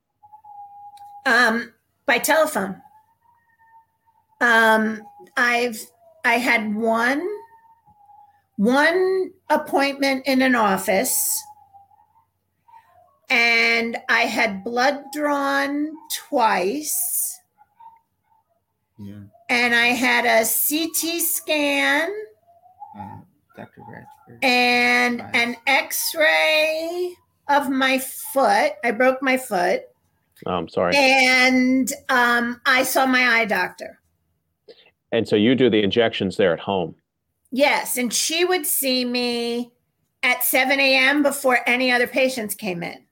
Um, 1.26 1.72
by 2.06 2.18
telephone. 2.18 2.80
Um, 4.40 5.02
I've 5.36 5.80
I 6.24 6.34
had 6.34 6.74
one 6.74 7.26
one 8.56 9.30
appointment 9.50 10.26
in 10.26 10.42
an 10.42 10.54
office, 10.54 11.42
and 13.30 13.96
I 14.08 14.22
had 14.22 14.64
blood 14.64 15.02
drawn 15.12 15.90
twice, 16.28 17.38
Yeah. 18.98 19.20
and 19.48 19.74
I 19.74 19.88
had 19.88 20.24
a 20.24 20.44
CT 20.44 21.20
scan 21.20 22.10
Uh, 22.98 23.18
Dr. 23.56 23.82
Ratchford. 23.82 24.38
and 24.42 25.18
Nice. 25.18 25.30
an 25.34 25.56
X-ray 25.66 27.14
of 27.48 27.68
my 27.70 27.98
foot. 27.98 28.72
I 28.84 28.90
broke 28.92 29.22
my 29.22 29.36
foot, 29.36 29.82
Oh, 30.46 30.52
I'm 30.52 30.68
sorry. 30.68 30.94
and 30.96 31.92
um, 32.08 32.60
I 32.66 32.82
saw 32.82 33.06
my 33.06 33.26
eye 33.28 33.44
doctor. 33.44 34.00
And 35.12 35.26
so 35.26 35.36
you 35.36 35.54
do 35.54 35.70
the 35.70 35.82
injections 35.82 36.36
there 36.36 36.52
at 36.52 36.60
home. 36.60 36.94
Yes, 37.50 37.96
and 37.96 38.12
she 38.12 38.44
would 38.44 38.66
see 38.66 39.04
me 39.06 39.72
at 40.22 40.44
7 40.44 40.78
a.m. 40.78 41.22
before 41.22 41.60
any 41.66 41.90
other 41.90 42.06
patients 42.06 42.54
came 42.54 42.82
in. 42.82 43.06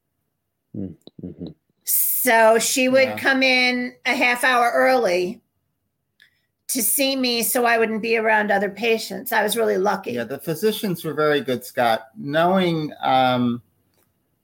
Mhm. 0.77 1.55
So 1.85 2.59
she 2.59 2.89
would 2.89 3.09
Yeah. 3.09 3.19
come 3.19 3.43
in 3.43 3.95
a 4.05 4.15
half 4.15 4.45
hour 4.45 4.71
early 4.75 5.41
to 6.69 6.83
see 6.83 7.15
me 7.15 7.43
so 7.43 7.65
I 7.65 7.79
wouldn't 7.79 8.03
be 8.03 8.17
around 8.17 8.51
other 8.51 8.69
patients. 8.69 9.33
I 9.33 9.43
was 9.43 9.57
really 9.57 9.79
lucky. 9.79 10.13
Yeah, 10.13 10.25
the 10.25 10.39
physicians 10.39 11.05
were 11.05 11.15
very 11.15 11.41
good, 11.41 11.65
Scott, 11.65 12.09
knowing 12.17 12.93
um, 13.01 13.63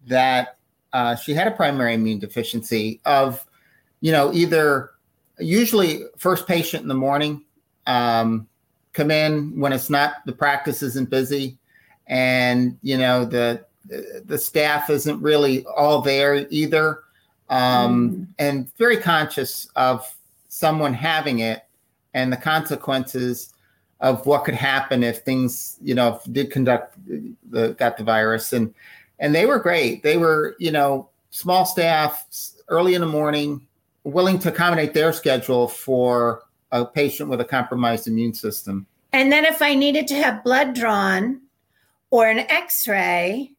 that 0.07 0.57
uh, 0.93 1.17
she 1.17 1.35
had 1.35 1.49
a 1.49 1.51
primary 1.51 1.95
immune 1.95 2.21
deficiency 2.21 3.01
of, 3.05 3.45
you 4.01 4.13
know, 4.13 4.33
either 4.33 4.91
usually 5.39 6.05
first 6.19 6.47
patient 6.47 6.83
in 6.83 6.89
the 6.89 6.95
morning, 6.95 7.45
um, 7.87 8.47
come 8.93 9.11
in 9.11 9.59
when 9.59 9.73
it's 9.73 9.91
not 9.91 10.25
the 10.27 10.33
practice 10.33 10.83
isn't 10.83 11.11
busy, 11.11 11.59
and 12.07 12.79
you 12.83 12.99
know 12.99 13.25
the 13.25 13.65
the 13.87 14.39
staff 14.39 14.91
isn't 14.91 15.21
really 15.21 15.65
all 15.67 16.01
there 16.01 16.47
either, 16.51 17.03
um, 17.49 18.29
and 18.39 18.75
very 18.77 18.97
conscious 18.97 19.69
of 19.77 20.15
someone 20.49 20.95
having 20.95 21.41
it 21.41 21.65
and 22.15 22.33
the 22.33 22.37
consequences 22.37 23.55
of 24.01 24.25
what 24.27 24.45
could 24.45 24.55
happen 24.55 25.03
if 25.03 25.19
things, 25.19 25.77
you 25.83 25.95
know, 25.95 26.17
if 26.17 26.33
did 26.33 26.51
conduct 26.51 26.97
the 27.51 27.75
got 27.79 27.97
the 27.97 28.05
virus 28.05 28.53
and 28.53 28.75
and 29.19 29.35
they 29.35 29.47
were 29.47 29.59
great. 29.59 30.03
They 30.03 30.17
were, 30.17 30.57
you 30.59 30.73
know, 30.73 31.09
small 31.31 31.65
staff, 31.65 32.27
early 32.69 32.95
in 32.95 33.01
the 33.01 33.07
morning, 33.07 33.67
willing 34.05 34.39
to 34.41 34.49
accommodate 34.49 34.95
their 34.95 35.13
schedule 35.13 35.69
for 35.69 36.43
a 36.73 36.85
patient 36.85 37.31
with 37.31 37.41
a 37.41 37.45
compromised 37.45 38.09
immune 38.09 38.35
system. 38.35 38.87
And 39.13 39.31
then 39.31 39.45
if 39.45 39.63
I 39.63 39.75
needed 39.75 40.09
to 40.09 40.15
have 40.17 40.43
blood 40.43 40.75
drawn 40.75 41.41
or 42.11 42.27
an 42.29 42.41
x-ray, 42.41 43.53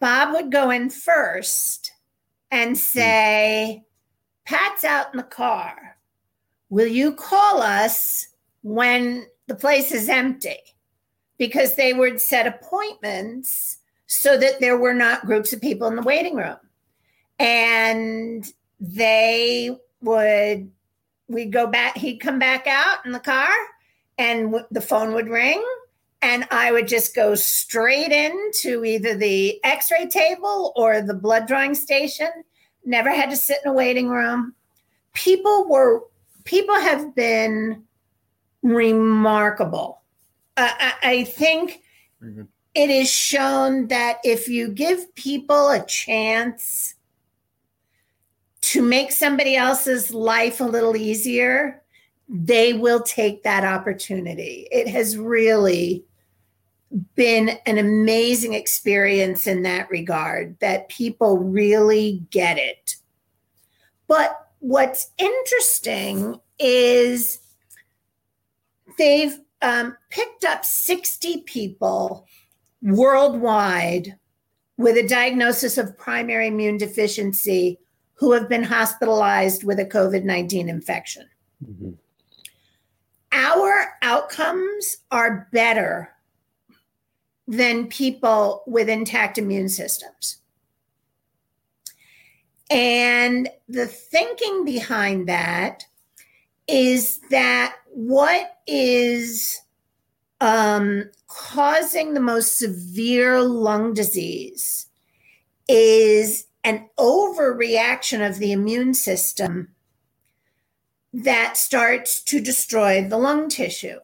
Bob 0.00 0.34
would 0.34 0.52
go 0.52 0.70
in 0.70 0.90
first 0.90 1.92
and 2.50 2.70
hmm. 2.70 2.76
say, 2.76 3.82
Pat's 4.44 4.84
out 4.84 5.12
in 5.12 5.18
the 5.18 5.24
car. 5.24 5.96
Will 6.70 6.86
you 6.86 7.12
call 7.12 7.62
us 7.62 8.28
when 8.62 9.26
the 9.46 9.54
place 9.54 9.92
is 9.92 10.08
empty? 10.08 10.58
Because 11.38 11.74
they 11.74 11.92
would 11.92 12.20
set 12.20 12.46
appointments 12.46 13.78
so 14.06 14.38
that 14.38 14.60
there 14.60 14.78
were 14.78 14.94
not 14.94 15.26
groups 15.26 15.52
of 15.52 15.60
people 15.60 15.86
in 15.86 15.96
the 15.96 16.02
waiting 16.02 16.34
room. 16.34 16.56
And 17.38 18.50
they 18.80 19.76
would, 20.02 20.70
we'd 21.28 21.52
go 21.52 21.66
back, 21.66 21.96
he'd 21.96 22.18
come 22.18 22.38
back 22.38 22.66
out 22.66 23.04
in 23.04 23.12
the 23.12 23.20
car 23.20 23.50
and 24.16 24.54
the 24.70 24.80
phone 24.80 25.14
would 25.14 25.28
ring 25.28 25.62
and 26.22 26.46
i 26.50 26.72
would 26.72 26.88
just 26.88 27.14
go 27.14 27.34
straight 27.34 28.12
into 28.12 28.84
either 28.84 29.14
the 29.16 29.62
x-ray 29.64 30.06
table 30.06 30.72
or 30.76 31.00
the 31.00 31.14
blood 31.14 31.46
drawing 31.46 31.74
station. 31.74 32.28
Never 32.84 33.10
had 33.10 33.30
to 33.30 33.36
sit 33.36 33.58
in 33.64 33.70
a 33.70 33.74
waiting 33.74 34.08
room. 34.08 34.54
People 35.12 35.68
were 35.68 36.02
people 36.44 36.74
have 36.74 37.14
been 37.14 37.84
remarkable. 38.62 40.00
Uh, 40.56 40.70
I, 40.78 40.94
I 41.02 41.24
think 41.24 41.82
it 42.74 42.90
is 42.90 43.10
shown 43.10 43.88
that 43.88 44.18
if 44.24 44.48
you 44.48 44.68
give 44.68 45.14
people 45.14 45.70
a 45.70 45.84
chance 45.84 46.94
to 48.62 48.82
make 48.82 49.12
somebody 49.12 49.56
else's 49.56 50.12
life 50.12 50.60
a 50.60 50.64
little 50.64 50.96
easier, 50.96 51.82
they 52.28 52.72
will 52.72 53.00
take 53.02 53.42
that 53.42 53.64
opportunity. 53.64 54.66
It 54.70 54.88
has 54.88 55.16
really 55.16 56.04
been 57.14 57.50
an 57.66 57.78
amazing 57.78 58.54
experience 58.54 59.46
in 59.46 59.62
that 59.62 59.90
regard 59.90 60.58
that 60.60 60.88
people 60.88 61.38
really 61.38 62.22
get 62.30 62.58
it. 62.58 62.96
But 64.06 64.48
what's 64.60 65.10
interesting 65.18 66.40
is 66.58 67.40
they've 68.96 69.38
um, 69.60 69.96
picked 70.10 70.44
up 70.44 70.64
60 70.64 71.42
people 71.42 72.26
worldwide 72.82 74.16
with 74.76 74.96
a 74.96 75.06
diagnosis 75.06 75.76
of 75.76 75.98
primary 75.98 76.46
immune 76.46 76.78
deficiency 76.78 77.78
who 78.14 78.32
have 78.32 78.48
been 78.48 78.62
hospitalized 78.62 79.64
with 79.64 79.78
a 79.78 79.84
COVID 79.84 80.24
19 80.24 80.68
infection. 80.68 81.28
Mm-hmm. 81.64 81.90
Our 83.32 83.94
outcomes 84.02 84.98
are 85.10 85.48
better 85.52 86.14
than 87.48 87.88
people 87.88 88.62
with 88.66 88.90
intact 88.90 89.38
immune 89.38 89.70
systems. 89.70 90.36
And 92.70 93.48
the 93.66 93.86
thinking 93.86 94.66
behind 94.66 95.28
that 95.28 95.84
is 96.68 97.20
that 97.30 97.74
what 97.86 98.58
is 98.66 99.62
um, 100.42 101.04
causing 101.26 102.12
the 102.12 102.20
most 102.20 102.58
severe 102.58 103.40
lung 103.40 103.94
disease 103.94 104.86
is 105.66 106.46
an 106.62 106.90
overreaction 106.98 108.28
of 108.28 108.38
the 108.38 108.52
immune 108.52 108.92
system 108.92 109.68
that 111.14 111.56
starts 111.56 112.22
to 112.24 112.40
destroy 112.40 113.02
the 113.08 113.16
lung 113.16 113.48
tissue. 113.48 113.98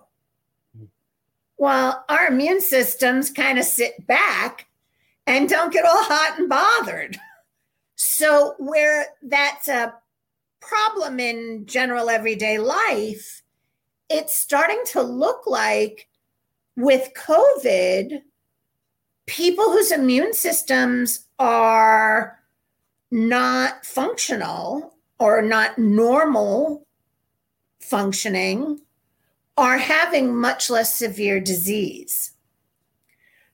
While 1.56 2.04
our 2.08 2.26
immune 2.26 2.60
systems 2.60 3.30
kind 3.30 3.58
of 3.58 3.64
sit 3.64 4.06
back 4.06 4.66
and 5.26 5.48
don't 5.48 5.72
get 5.72 5.84
all 5.84 6.02
hot 6.04 6.38
and 6.38 6.48
bothered. 6.48 7.18
So, 7.96 8.54
where 8.58 9.06
that's 9.22 9.68
a 9.68 9.94
problem 10.60 11.20
in 11.20 11.66
general 11.66 12.10
everyday 12.10 12.58
life, 12.58 13.42
it's 14.10 14.34
starting 14.34 14.82
to 14.92 15.02
look 15.02 15.46
like 15.46 16.08
with 16.76 17.12
COVID, 17.16 18.20
people 19.26 19.70
whose 19.70 19.92
immune 19.92 20.34
systems 20.34 21.26
are 21.38 22.38
not 23.10 23.86
functional 23.86 24.94
or 25.18 25.40
not 25.40 25.78
normal 25.78 26.86
functioning 27.80 28.80
are 29.56 29.78
having 29.78 30.36
much 30.36 30.70
less 30.70 30.94
severe 30.94 31.40
disease. 31.40 32.32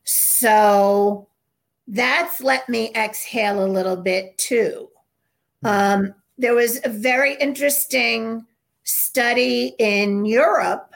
So 0.05 1.29
that's 1.87 2.41
let 2.41 2.69
me 2.69 2.93
exhale 2.95 3.65
a 3.65 3.67
little 3.67 3.97
bit 3.97 4.39
too. 4.39 4.89
Um, 5.63 6.15
there 6.39 6.55
was 6.55 6.81
a 6.85 6.89
very 6.89 7.35
interesting 7.35 8.47
study 8.85 9.75
in 9.79 10.25
Europe 10.25 10.95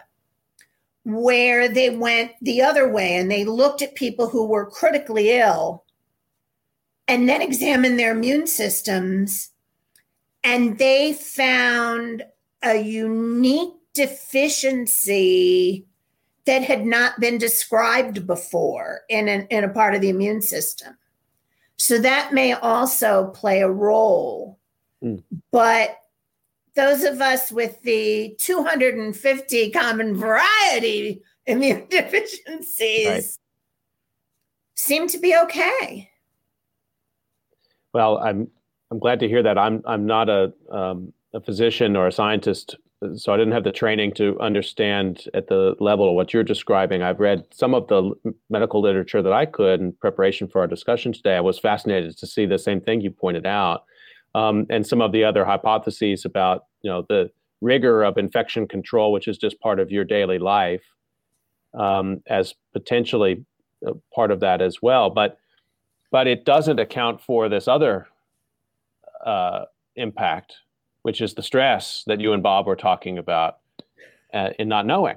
where 1.05 1.69
they 1.69 1.91
went 1.91 2.33
the 2.41 2.63
other 2.63 2.91
way 2.91 3.17
and 3.17 3.31
they 3.31 3.45
looked 3.45 3.83
at 3.83 3.95
people 3.95 4.29
who 4.29 4.47
were 4.47 4.65
critically 4.65 5.33
ill 5.33 5.85
and 7.07 7.29
then 7.29 7.43
examined 7.43 7.99
their 7.99 8.13
immune 8.13 8.47
systems 8.47 9.51
and 10.45 10.79
they 10.79 11.13
found 11.13 12.25
a 12.63 12.77
unique 12.77 13.75
deficiency 13.95 15.87
that 16.47 16.63
had 16.63 16.85
not 16.85 17.19
been 17.21 17.39
described 17.39 18.27
before 18.27 19.01
in, 19.09 19.29
an, 19.29 19.47
in 19.51 19.65
a 19.65 19.69
part 19.69 19.95
of 19.95 20.01
the 20.01 20.11
immune 20.11 20.43
system. 20.43 20.97
So 21.79 21.99
that 21.99 22.35
may 22.35 22.53
also 22.53 23.29
play 23.29 23.63
a 23.63 23.71
role. 23.71 24.59
Mm. 25.03 25.23
But 25.51 25.99
those 26.77 27.03
of 27.05 27.21
us 27.21 27.51
with 27.51 27.81
the 27.83 28.35
250 28.39 29.71
common 29.71 30.17
variety 30.17 31.23
immune 31.47 31.87
deficiencies 31.89 33.07
right. 33.07 33.25
seem 34.75 35.09
to 35.09 35.19
be 35.19 35.37
okay. 35.37 36.11
Well, 37.93 38.19
I'm 38.19 38.49
I'm 38.91 38.99
glad 38.99 39.21
to 39.21 39.29
hear 39.29 39.43
that. 39.43 39.57
I'm 39.57 39.83
I'm 39.87 40.05
not 40.07 40.29
a 40.29 40.53
um, 40.71 41.13
a 41.33 41.41
physician 41.41 41.97
or 41.97 42.09
a 42.09 42.13
scientist 42.13 42.77
so 43.17 43.33
I 43.33 43.37
didn't 43.37 43.53
have 43.53 43.65
the 43.65 43.73
training 43.73 44.15
to 44.15 44.39
understand 44.41 45.25
at 45.35 45.49
the 45.49 45.75
level 45.81 46.09
of 46.09 46.15
what 46.15 46.33
you're 46.33 46.45
describing. 46.45 47.03
I've 47.03 47.21
read 47.21 47.45
some 47.53 47.75
of 47.75 47.89
the 47.89 48.13
medical 48.51 48.81
literature 48.81 49.23
that 49.23 49.33
I 49.33 49.47
could 49.47 49.81
in 49.81 49.93
preparation 49.93 50.49
for 50.49 50.61
our 50.61 50.67
discussion 50.67 51.13
today. 51.13 51.37
I 51.37 51.41
was 51.41 51.59
fascinated 51.59 52.17
to 52.19 52.27
see 52.27 52.47
the 52.47 52.59
same 52.59 52.81
thing 52.81 53.01
you 53.01 53.11
pointed 53.11 53.47
out, 53.47 53.85
um, 54.35 54.67
and 54.71 54.87
some 54.87 55.01
of 55.01 55.13
the 55.13 55.25
other 55.25 55.45
hypotheses 55.45 56.25
about 56.25 56.65
you 56.83 56.91
know 56.91 57.05
the 57.09 57.31
rigor 57.61 58.03
of 58.03 58.19
infection 58.19 58.69
control, 58.69 59.13
which 59.13 59.29
is 59.29 59.39
just 59.39 59.61
part 59.61 59.81
of 59.81 59.91
your 59.91 60.05
daily 60.05 60.39
life, 60.39 60.83
um, 61.79 62.23
as 62.27 62.55
potentially 62.73 63.45
part 64.15 64.31
of 64.31 64.41
that 64.41 64.61
as 64.61 64.81
well. 64.83 65.11
But 65.11 65.39
but 66.11 66.27
it 66.27 66.45
doesn't 66.45 66.79
account 66.79 67.21
for 67.21 67.49
this 67.49 67.67
other 67.67 68.07
uh, 69.25 69.65
impact 69.97 70.55
which 71.05 71.21
is 71.21 71.35
the 71.35 71.43
stress 71.43 72.03
that 72.07 72.19
you 72.19 72.33
and 72.33 72.43
Bob 72.43 72.67
were 72.67 72.75
talking 72.75 73.19
about 73.19 73.59
uh, 74.33 74.51
in 74.59 74.69
not 74.69 74.87
knowing. 74.87 75.17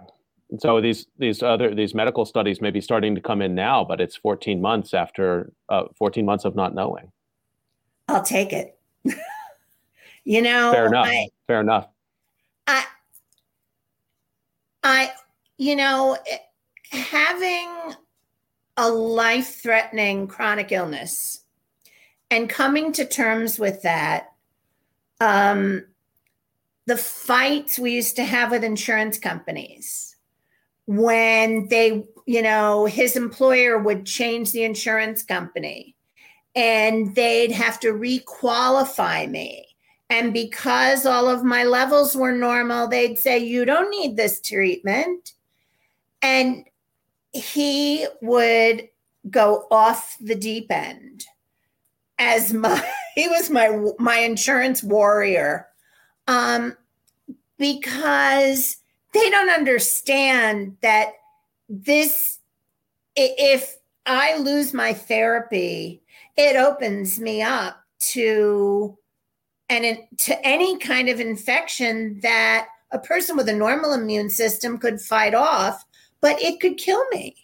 And 0.49 0.61
so 0.61 0.81
these 0.81 1.07
these 1.17 1.41
other 1.41 1.73
these 1.73 1.95
medical 1.95 2.25
studies 2.25 2.61
may 2.61 2.71
be 2.71 2.81
starting 2.81 3.15
to 3.15 3.21
come 3.21 3.41
in 3.41 3.55
now, 3.55 3.85
but 3.85 4.01
it's 4.01 4.17
14 4.17 4.61
months 4.61 4.93
after 4.93 5.53
uh, 5.69 5.83
14 5.97 6.25
months 6.25 6.43
of 6.43 6.55
not 6.55 6.75
knowing. 6.75 7.11
I'll 8.09 8.21
take 8.21 8.51
it. 8.51 8.77
you 10.25 10.41
know, 10.41 10.71
fair 10.73 10.87
enough. 10.87 11.07
I, 11.07 11.27
fair 11.47 11.61
enough. 11.61 11.87
I, 12.67 12.85
I, 14.83 15.11
you 15.57 15.77
know, 15.77 16.17
having 16.91 17.95
a 18.75 18.89
life-threatening 18.89 20.27
chronic 20.27 20.71
illness 20.71 21.43
and 22.29 22.49
coming 22.49 22.91
to 22.93 23.05
terms 23.05 23.57
with 23.57 23.81
that 23.83 24.33
um, 25.19 25.85
the 26.85 26.97
fights 26.97 27.77
we 27.77 27.91
used 27.91 28.15
to 28.15 28.23
have 28.23 28.51
with 28.51 28.63
insurance 28.63 29.17
companies 29.19 30.15
when 30.85 31.67
they, 31.67 32.03
you 32.25 32.41
know, 32.41 32.85
his 32.85 33.15
employer 33.15 33.77
would 33.77 34.05
change 34.05 34.51
the 34.51 34.63
insurance 34.63 35.21
company 35.21 35.95
and 36.55 37.13
they'd 37.13 37.51
have 37.51 37.79
to 37.81 37.89
requalify 37.89 39.29
me. 39.29 39.67
And 40.09 40.31
because 40.31 41.05
all 41.05 41.29
of 41.29 41.43
my 41.43 41.65
levels 41.65 42.15
were 42.15 42.31
normal, 42.31 42.87
they'd 42.87 43.19
say, 43.19 43.37
You 43.37 43.65
don't 43.65 43.89
need 43.89 44.15
this 44.15 44.39
treatment. 44.39 45.33
And 46.21 46.63
he 47.33 48.07
would 48.21 48.87
go 49.29 49.67
off 49.69 50.17
the 50.21 50.35
deep 50.35 50.71
end 50.71 51.25
as 52.19 52.53
my 52.53 52.83
he 53.15 53.27
was 53.27 53.49
my 53.49 53.69
my 53.99 54.17
insurance 54.17 54.83
warrior. 54.83 55.67
Um 56.27 56.75
because 57.57 58.77
they 59.13 59.29
don't 59.29 59.49
understand 59.49 60.77
that 60.81 61.13
this 61.69 62.39
if 63.15 63.77
i 64.05 64.37
lose 64.37 64.73
my 64.73 64.93
therapy 64.93 66.01
it 66.37 66.55
opens 66.55 67.19
me 67.19 67.41
up 67.41 67.83
to 67.99 68.95
and 69.69 69.97
to 70.17 70.47
any 70.47 70.77
kind 70.77 71.09
of 71.09 71.19
infection 71.19 72.19
that 72.21 72.67
a 72.91 72.99
person 72.99 73.35
with 73.35 73.49
a 73.49 73.53
normal 73.53 73.93
immune 73.93 74.29
system 74.29 74.77
could 74.77 75.01
fight 75.01 75.33
off 75.33 75.83
but 76.21 76.41
it 76.41 76.59
could 76.59 76.77
kill 76.77 77.03
me. 77.09 77.35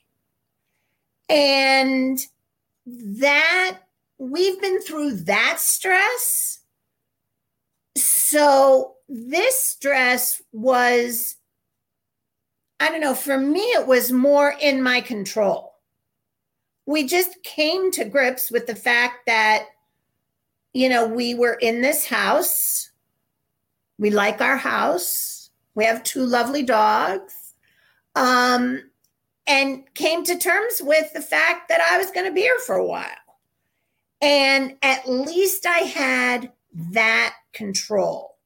And 1.30 2.20
that 2.86 3.80
we've 4.24 4.60
been 4.62 4.82
through 4.82 5.12
that 5.12 5.60
stress. 5.60 6.60
So 7.98 8.96
this 9.10 9.62
stress 9.62 10.42
was, 10.54 11.36
I 12.80 12.90
don't 12.90 13.02
know, 13.02 13.16
for 13.16 13.38
me, 13.38 13.60
it 13.60 13.86
was 13.86 14.12
more 14.12 14.56
in 14.62 14.82
my 14.82 15.02
control. 15.02 15.74
We 16.86 17.06
just 17.06 17.44
came 17.44 17.92
to 17.92 18.06
grips 18.06 18.50
with 18.50 18.66
the 18.66 18.76
fact 18.76 19.26
that, 19.28 19.66
you 20.74 20.88
know, 20.88 21.06
we 21.06 21.36
were 21.36 21.56
in 21.56 21.82
this 21.82 22.06
house. 22.06 22.92
We 24.00 24.10
like 24.10 24.42
our 24.42 24.58
house. 24.58 25.50
We 25.76 25.84
have 25.86 26.04
two 26.04 26.26
lovely 26.26 26.64
dogs. 26.64 27.34
Um, 28.16 28.90
and 29.48 29.84
came 29.96 30.24
to 30.24 30.38
terms 30.38 30.82
with 30.82 31.12
the 31.12 31.22
fact 31.22 31.68
that 31.68 31.82
I 31.92 31.98
was 31.98 32.12
going 32.12 32.26
to 32.26 32.34
be 32.34 32.42
here 32.42 32.60
for 32.60 32.76
a 32.76 32.86
while. 32.86 33.23
And 34.24 34.78
at 34.82 35.08
least 35.10 35.66
I 35.66 35.80
had 35.80 36.52
that 36.92 37.34
control. 37.52 38.38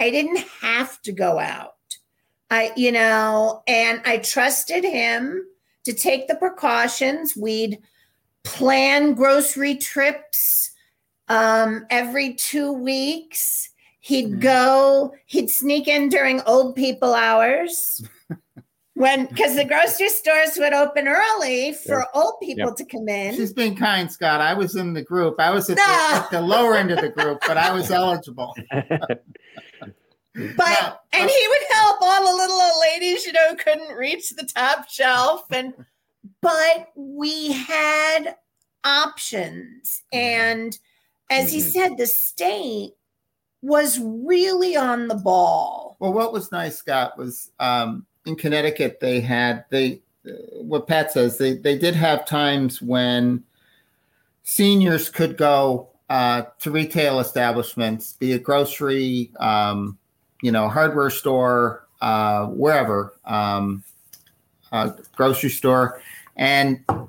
I 0.00 0.10
didn't 0.10 0.38
have 0.62 1.00
to 1.02 1.12
go 1.12 1.38
out. 1.38 1.74
I, 2.50 2.72
you 2.76 2.90
know, 2.90 3.62
and 3.66 4.00
I 4.06 4.18
trusted 4.18 4.82
him 4.82 5.46
to 5.84 5.92
take 5.92 6.26
the 6.26 6.36
precautions. 6.36 7.36
We'd 7.36 7.78
plan 8.44 9.14
grocery 9.14 9.74
trips 9.76 10.70
um, 11.28 11.86
every 11.90 12.34
two 12.34 12.72
weeks. 12.72 13.70
He'd 14.00 14.36
Mm. 14.36 14.40
go, 14.40 15.14
he'd 15.26 15.50
sneak 15.50 15.86
in 15.88 16.08
during 16.08 16.40
old 16.42 16.76
people 16.76 17.12
hours. 17.14 18.00
When, 18.96 19.26
because 19.26 19.54
the 19.56 19.64
grocery 19.66 20.08
stores 20.08 20.56
would 20.56 20.72
open 20.72 21.06
early 21.06 21.74
for 21.74 22.06
old 22.14 22.40
people 22.42 22.72
to 22.72 22.82
come 22.86 23.06
in. 23.10 23.34
She's 23.34 23.52
being 23.52 23.76
kind, 23.76 24.10
Scott. 24.10 24.40
I 24.40 24.54
was 24.54 24.74
in 24.74 24.94
the 24.94 25.02
group. 25.02 25.38
I 25.38 25.50
was 25.50 25.68
at, 25.68 25.76
No. 25.76 25.84
the, 25.84 25.92
at 26.24 26.30
the 26.30 26.40
lower 26.40 26.76
end 26.76 26.90
of 26.90 27.02
the 27.02 27.10
group, 27.10 27.40
but 27.46 27.58
I 27.58 27.72
was 27.72 27.90
eligible. 27.90 28.54
But 30.38 30.66
No, 30.68 30.96
and 31.14 31.30
he 31.30 31.48
would 31.48 31.76
help 31.76 31.96
all 32.02 32.26
the 32.26 32.36
little 32.36 32.60
old 32.60 32.80
ladies, 32.82 33.24
you 33.24 33.32
know, 33.32 33.54
couldn't 33.54 33.94
reach 33.96 34.30
the 34.30 34.44
top 34.44 34.86
shelf. 34.88 35.44
And 35.50 35.72
but 36.42 36.88
we 36.94 37.52
had 37.52 38.36
options. 38.84 40.02
And 40.12 40.78
as 41.30 41.52
he 41.52 41.60
Mhm. 41.60 41.72
said, 41.72 41.96
the 41.96 42.06
state 42.06 42.94
was 43.62 43.98
really 43.98 44.76
on 44.76 45.08
the 45.08 45.14
ball. 45.14 45.96
Well, 46.00 46.12
what 46.12 46.34
was 46.34 46.52
nice, 46.52 46.76
Scott, 46.76 47.16
was 47.16 47.50
um, 47.58 48.06
in 48.26 48.36
Connecticut 48.36 49.00
they 49.00 49.20
had 49.20 49.64
they 49.70 50.00
what 50.60 50.86
Pat 50.86 51.12
says 51.12 51.38
they 51.38 51.54
they 51.54 51.78
did 51.78 51.94
have 51.94 52.26
times 52.26 52.82
when 52.82 53.42
seniors 54.42 55.08
could 55.08 55.36
go 55.36 55.88
uh, 56.08 56.42
to 56.60 56.70
retail 56.70 57.18
establishments, 57.20 58.12
be 58.12 58.32
it 58.32 58.42
grocery, 58.44 59.30
um, 59.40 59.98
you 60.40 60.52
know, 60.52 60.68
hardware 60.68 61.10
store, 61.10 61.86
uh, 62.00 62.46
wherever, 62.46 63.14
um, 63.24 63.82
uh, 64.70 64.90
grocery 65.16 65.50
store, 65.50 66.00
and 66.36 66.84
uh, 66.88 67.02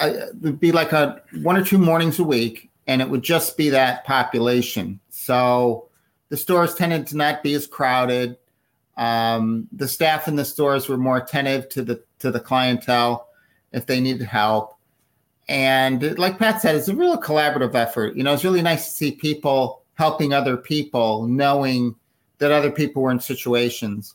it 0.00 0.36
would 0.40 0.60
be 0.60 0.70
like 0.70 0.92
a 0.92 1.22
one 1.42 1.56
or 1.56 1.64
two 1.64 1.78
mornings 1.78 2.18
a 2.18 2.24
week, 2.24 2.70
and 2.86 3.02
it 3.02 3.08
would 3.08 3.22
just 3.22 3.56
be 3.56 3.68
that 3.70 4.04
population. 4.04 5.00
So 5.10 5.88
the 6.28 6.36
stores 6.36 6.74
tended 6.74 7.06
to 7.08 7.16
not 7.16 7.42
be 7.42 7.54
as 7.54 7.66
crowded. 7.66 8.36
Um, 8.96 9.68
the 9.72 9.88
staff 9.88 10.28
in 10.28 10.36
the 10.36 10.44
stores 10.44 10.88
were 10.88 10.96
more 10.96 11.16
attentive 11.16 11.68
to 11.70 11.82
the 11.82 12.02
to 12.20 12.30
the 12.30 12.40
clientele 12.40 13.28
if 13.72 13.86
they 13.86 14.00
needed 14.00 14.26
help. 14.26 14.78
And 15.48 16.18
like 16.18 16.38
Pat 16.38 16.62
said, 16.62 16.74
it's 16.74 16.88
a 16.88 16.96
real 16.96 17.20
collaborative 17.20 17.74
effort. 17.74 18.16
You 18.16 18.22
know, 18.22 18.32
it's 18.32 18.44
really 18.44 18.62
nice 18.62 18.86
to 18.86 18.94
see 18.94 19.12
people 19.12 19.82
helping 19.94 20.32
other 20.32 20.56
people, 20.56 21.26
knowing 21.26 21.94
that 22.38 22.52
other 22.52 22.70
people 22.70 23.02
were 23.02 23.10
in 23.10 23.20
situations. 23.20 24.14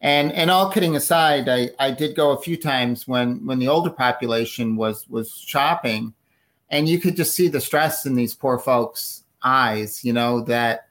And 0.00 0.30
and 0.32 0.50
all 0.50 0.70
kidding 0.70 0.94
aside, 0.94 1.48
I, 1.48 1.70
I 1.80 1.90
did 1.90 2.14
go 2.14 2.30
a 2.30 2.40
few 2.40 2.56
times 2.56 3.08
when 3.08 3.44
when 3.44 3.58
the 3.58 3.68
older 3.68 3.90
population 3.90 4.76
was 4.76 5.08
was 5.08 5.32
shopping, 5.32 6.14
and 6.70 6.88
you 6.88 7.00
could 7.00 7.16
just 7.16 7.34
see 7.34 7.48
the 7.48 7.60
stress 7.60 8.06
in 8.06 8.14
these 8.14 8.34
poor 8.34 8.58
folks' 8.58 9.24
eyes. 9.42 10.04
You 10.04 10.12
know 10.12 10.42
that 10.42 10.86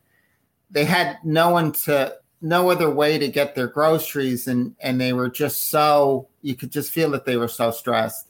they 0.70 0.84
had 0.84 1.20
no 1.24 1.52
one 1.52 1.72
to 1.72 2.18
no 2.42 2.70
other 2.70 2.90
way 2.90 3.18
to 3.18 3.28
get 3.28 3.56
their 3.56 3.68
groceries 3.68 4.48
and 4.48 4.76
and 4.80 5.02
they 5.02 5.14
were 5.14 5.30
just 5.30 5.70
so 5.70 6.28
you 6.42 6.56
could 6.56 6.72
just 6.72 6.92
feel 6.92 7.10
that 7.12 7.26
they 7.26 7.38
were 7.38 7.48
so 7.48 7.72
stressed. 7.72 8.28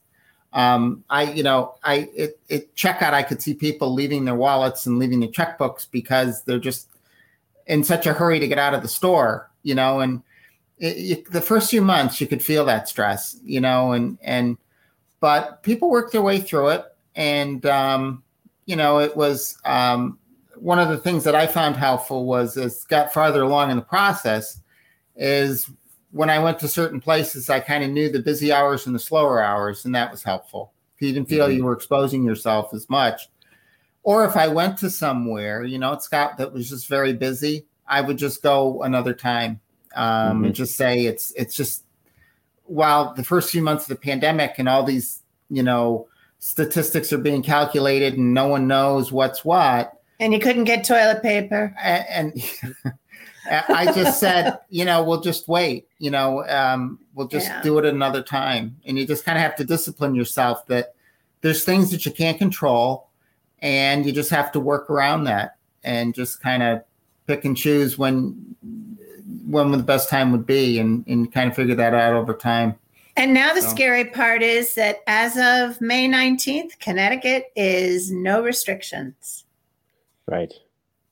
Um 0.54 1.04
i 1.10 1.24
you 1.24 1.44
know 1.44 1.76
i 1.84 2.10
it, 2.16 2.40
it 2.48 2.74
checkout 2.76 3.14
i 3.14 3.22
could 3.22 3.42
see 3.42 3.54
people 3.54 3.94
leaving 3.94 4.24
their 4.24 4.36
wallets 4.36 4.86
and 4.86 4.98
leaving 4.98 5.20
their 5.20 5.30
checkbooks 5.30 5.86
because 5.92 6.44
they're 6.44 6.58
just 6.58 6.88
in 7.68 7.84
such 7.84 8.08
a 8.08 8.14
hurry 8.14 8.40
to 8.40 8.48
get 8.48 8.58
out 8.58 8.74
of 8.74 8.82
the 8.82 8.88
store 8.88 9.52
you 9.64 9.76
know 9.76 10.00
and 10.00 10.24
it, 10.80 10.98
you, 10.98 11.24
the 11.32 11.42
first 11.42 11.70
few 11.70 11.82
months 11.82 12.22
you 12.22 12.28
could 12.28 12.42
feel 12.42 12.64
that 12.64 12.88
stress 12.88 13.36
you 13.44 13.60
know 13.60 13.92
and 13.92 14.18
and 14.22 14.58
but 15.20 15.62
people 15.64 15.90
worked 15.90 16.14
their 16.14 16.22
way 16.22 16.40
through 16.40 16.70
it 16.70 16.86
and 17.16 17.66
um 17.66 18.24
you 18.66 18.76
know 18.78 19.00
it 19.00 19.18
was 19.18 19.58
um 19.66 20.18
one 20.60 20.80
of 20.80 20.90
the 20.90 20.98
things 20.98 21.24
that 21.24 21.36
I 21.36 21.48
found 21.48 21.76
helpful 21.76 22.26
was 22.26 22.58
as 22.58 22.84
got 22.86 23.14
farther 23.14 23.44
along 23.44 23.72
in 23.72 23.78
the 23.78 23.84
process 23.84 24.62
is 25.16 25.70
when 26.12 26.30
I 26.30 26.40
went 26.40 26.60
to 26.60 26.68
certain 26.68 27.02
places, 27.02 27.50
I 27.50 27.60
kind 27.60 27.84
of 27.84 27.92
knew 27.92 28.10
the 28.10 28.20
busy 28.22 28.52
hours 28.52 28.86
and 28.86 28.96
the 28.96 29.00
slower 29.00 29.42
hours, 29.42 29.86
and 29.86 29.94
that 29.96 30.12
was 30.12 30.24
helpful. 30.24 30.72
If 30.96 31.02
you 31.02 31.14
didn't 31.14 31.30
feel 31.30 31.48
Mhm. 31.48 31.56
you 31.56 31.64
were 31.66 31.74
exposing 31.74 32.24
yourself 32.24 32.74
as 32.74 32.90
much, 32.90 33.30
or 34.04 34.26
if 34.26 34.38
I 34.38 34.48
went 34.48 34.78
to 34.80 34.90
somewhere, 34.90 35.64
you 35.64 35.78
know, 35.78 35.98
Scott, 36.00 36.38
that 36.38 36.54
was 36.54 36.70
just 36.70 36.88
very 36.88 37.14
busy, 37.14 37.66
I 37.88 38.02
would 38.02 38.18
just 38.18 38.42
go 38.42 38.82
another 38.84 39.14
time 39.14 39.60
um, 39.96 40.44
and 40.44 40.54
just 40.54 40.76
say 40.76 41.06
it's 41.06 41.32
it's 41.32 41.56
just 41.56 41.84
while 42.66 43.14
the 43.14 43.24
first 43.24 43.50
few 43.52 43.62
months 43.62 43.84
of 43.86 43.90
the 43.90 43.96
pandemic 43.96 44.56
and 44.60 44.68
all 44.70 44.84
these 44.84 45.24
you 45.50 45.64
know 45.64 46.08
statistics 46.40 47.12
are 47.12 47.18
being 47.18 47.42
calculated 47.42 48.16
and 48.16 48.34
no 48.34 48.48
one 48.48 48.68
knows 48.68 49.12
what's 49.12 49.44
what 49.44 49.97
And 50.20 50.34
you 50.34 50.40
couldn't 50.40 50.64
get 50.66 50.84
toilet 50.84 51.22
paper. 51.22 51.74
a- 51.78 52.12
and 52.12 52.34
I 53.50 53.92
just 53.94 54.20
said, 54.20 54.58
you 54.70 54.84
know, 54.84 55.04
we'll 55.04 55.22
just 55.22 55.48
wait. 55.48 55.88
You 56.00 56.12
know, 56.12 56.46
um, 56.48 57.00
we'll 57.14 57.28
just 57.28 57.48
Yeah. 57.48 57.62
do 57.62 57.78
it 57.78 57.86
another 57.86 58.22
time. 58.22 58.78
And 58.86 58.98
you 58.98 59.06
just 59.06 59.24
kind 59.26 59.38
of 59.38 59.42
have 59.44 59.56
to 59.58 59.64
discipline 59.64 60.16
yourself 60.16 60.66
that 60.68 60.94
there's 61.42 61.64
things 61.64 61.92
that 61.92 62.06
you 62.06 62.12
can't 62.12 62.38
control, 62.38 63.08
and 63.62 64.06
you 64.06 64.12
just 64.12 64.30
have 64.32 64.52
to 64.54 64.60
work 64.60 64.90
around 64.90 65.26
that 65.26 65.56
and 65.84 66.14
just 66.14 66.42
kind 66.42 66.64
of 66.64 66.82
pick 67.28 67.46
and 67.46 67.56
choose 67.56 67.98
when 67.98 68.56
when 69.50 69.72
the 69.72 69.78
best 69.78 70.10
time 70.10 70.32
would 70.34 70.46
be, 70.46 70.78
and 70.80 71.06
and 71.08 71.32
kind 71.32 71.50
of 71.50 71.56
figure 71.56 71.76
that 71.76 71.94
out 71.94 72.14
over 72.14 72.34
time. 72.34 72.76
And 73.16 73.34
now 73.34 73.54
the 73.54 73.62
So- 73.62 73.70
scary 73.70 74.06
part 74.06 74.42
is 74.44 74.76
that 74.76 74.98
as 75.08 75.38
of 75.38 75.80
May 75.80 76.08
19th, 76.08 76.78
Connecticut 76.80 77.46
is 77.56 78.12
no 78.12 78.42
restrictions. 78.44 79.46
Right. 80.28 80.54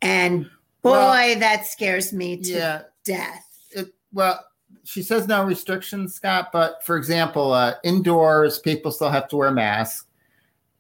And 0.02 0.44
boy, 0.82 0.92
Well, 0.92 1.40
that 1.40 1.66
scares 1.66 2.14
me 2.14 2.38
to 2.38 2.50
Yeah, 2.54 2.82
death. 3.04 3.46
it, 3.72 3.88
well, 4.14 4.46
she 4.84 5.02
says 5.02 5.28
no 5.28 5.44
restrictions, 5.44 6.14
Scott. 6.14 6.52
But 6.52 6.84
for 6.84 6.98
example, 6.98 7.54
uh, 7.54 7.76
indoors, 7.84 8.60
people 8.60 8.92
still 8.92 9.10
have 9.10 9.28
to 9.30 9.38
wear 9.38 9.52
masks. 9.52 10.06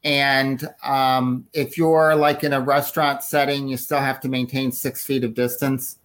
And 0.03 0.63
um, 0.83 1.47
if 1.53 1.77
you're 1.77 2.15
like 2.15 2.43
in 2.43 2.53
a 2.53 2.61
restaurant 2.61 3.23
setting, 3.23 3.67
you 3.67 3.75
still 3.75 3.99
have 3.99 4.19
to 4.21 4.29
maintain 4.29 4.71
six 4.71 5.03
feet 5.03 5.23
of 5.23 5.33
distance. 5.33 5.97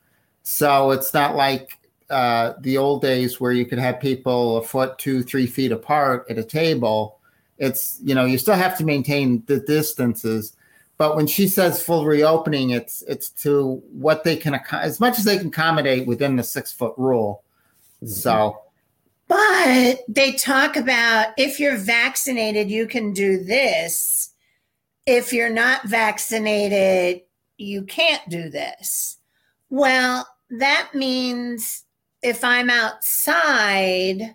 So 0.43 0.91
it's 0.93 1.12
not 1.12 1.37
like 1.37 1.78
uh, 2.09 2.55
the 2.61 2.78
old 2.78 3.03
days 3.03 3.39
where 3.39 3.53
you 3.53 3.66
could 3.66 3.78
have 3.78 4.01
people 4.01 4.57
a 4.57 4.62
foot, 4.62 4.99
two, 4.99 5.22
three 5.22 5.47
feet 5.47 5.70
apart 5.70 6.24
at 6.31 6.39
a 6.39 6.45
table. 6.45 7.18
It's, 7.59 8.01
you 8.03 8.14
know, 8.14 8.24
you 8.24 8.39
still 8.39 8.55
have 8.55 8.78
to 8.78 8.85
maintain 8.85 9.43
the 9.47 9.61
distances. 9.61 10.57
But 11.01 11.16
when 11.16 11.26
she 11.26 11.48
says 11.48 11.82
full 11.82 12.05
reopening, 12.05 12.68
it's 12.68 13.01
it's 13.09 13.30
to 13.42 13.82
what 13.90 14.22
they 14.22 14.36
can 14.36 14.61
as 14.70 15.01
much 15.01 15.18
as 15.18 15.24
they 15.24 15.38
can 15.38 15.46
accommodate 15.46 16.07
within 16.07 16.36
the 16.36 16.42
six 16.42 16.74
foot 16.74 16.92
rule. 16.98 17.42
So 18.05 18.61
mm-hmm. 19.30 19.96
But 19.96 20.05
they 20.14 20.32
talk 20.32 20.76
about 20.76 21.28
if 21.38 21.59
you're 21.59 21.78
vaccinated, 21.78 22.70
you 22.70 22.86
can 22.86 23.14
do 23.14 23.42
this. 23.42 24.34
If 25.07 25.32
you're 25.32 25.48
not 25.48 25.88
vaccinated, 25.88 27.22
you 27.57 27.84
can't 27.84 28.28
do 28.28 28.51
this. 28.51 29.16
Well, 29.70 30.28
that 30.51 30.90
means 30.92 31.84
if 32.22 32.44
I'm 32.44 32.68
outside 32.68 34.34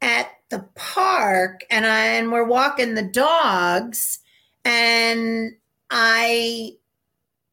at 0.00 0.30
the 0.50 0.64
park 0.76 1.62
and 1.70 1.84
I 1.86 2.04
and 2.04 2.30
we're 2.30 2.44
walking 2.44 2.94
the 2.94 3.02
dogs 3.02 4.19
and 4.64 5.52
I 5.90 6.72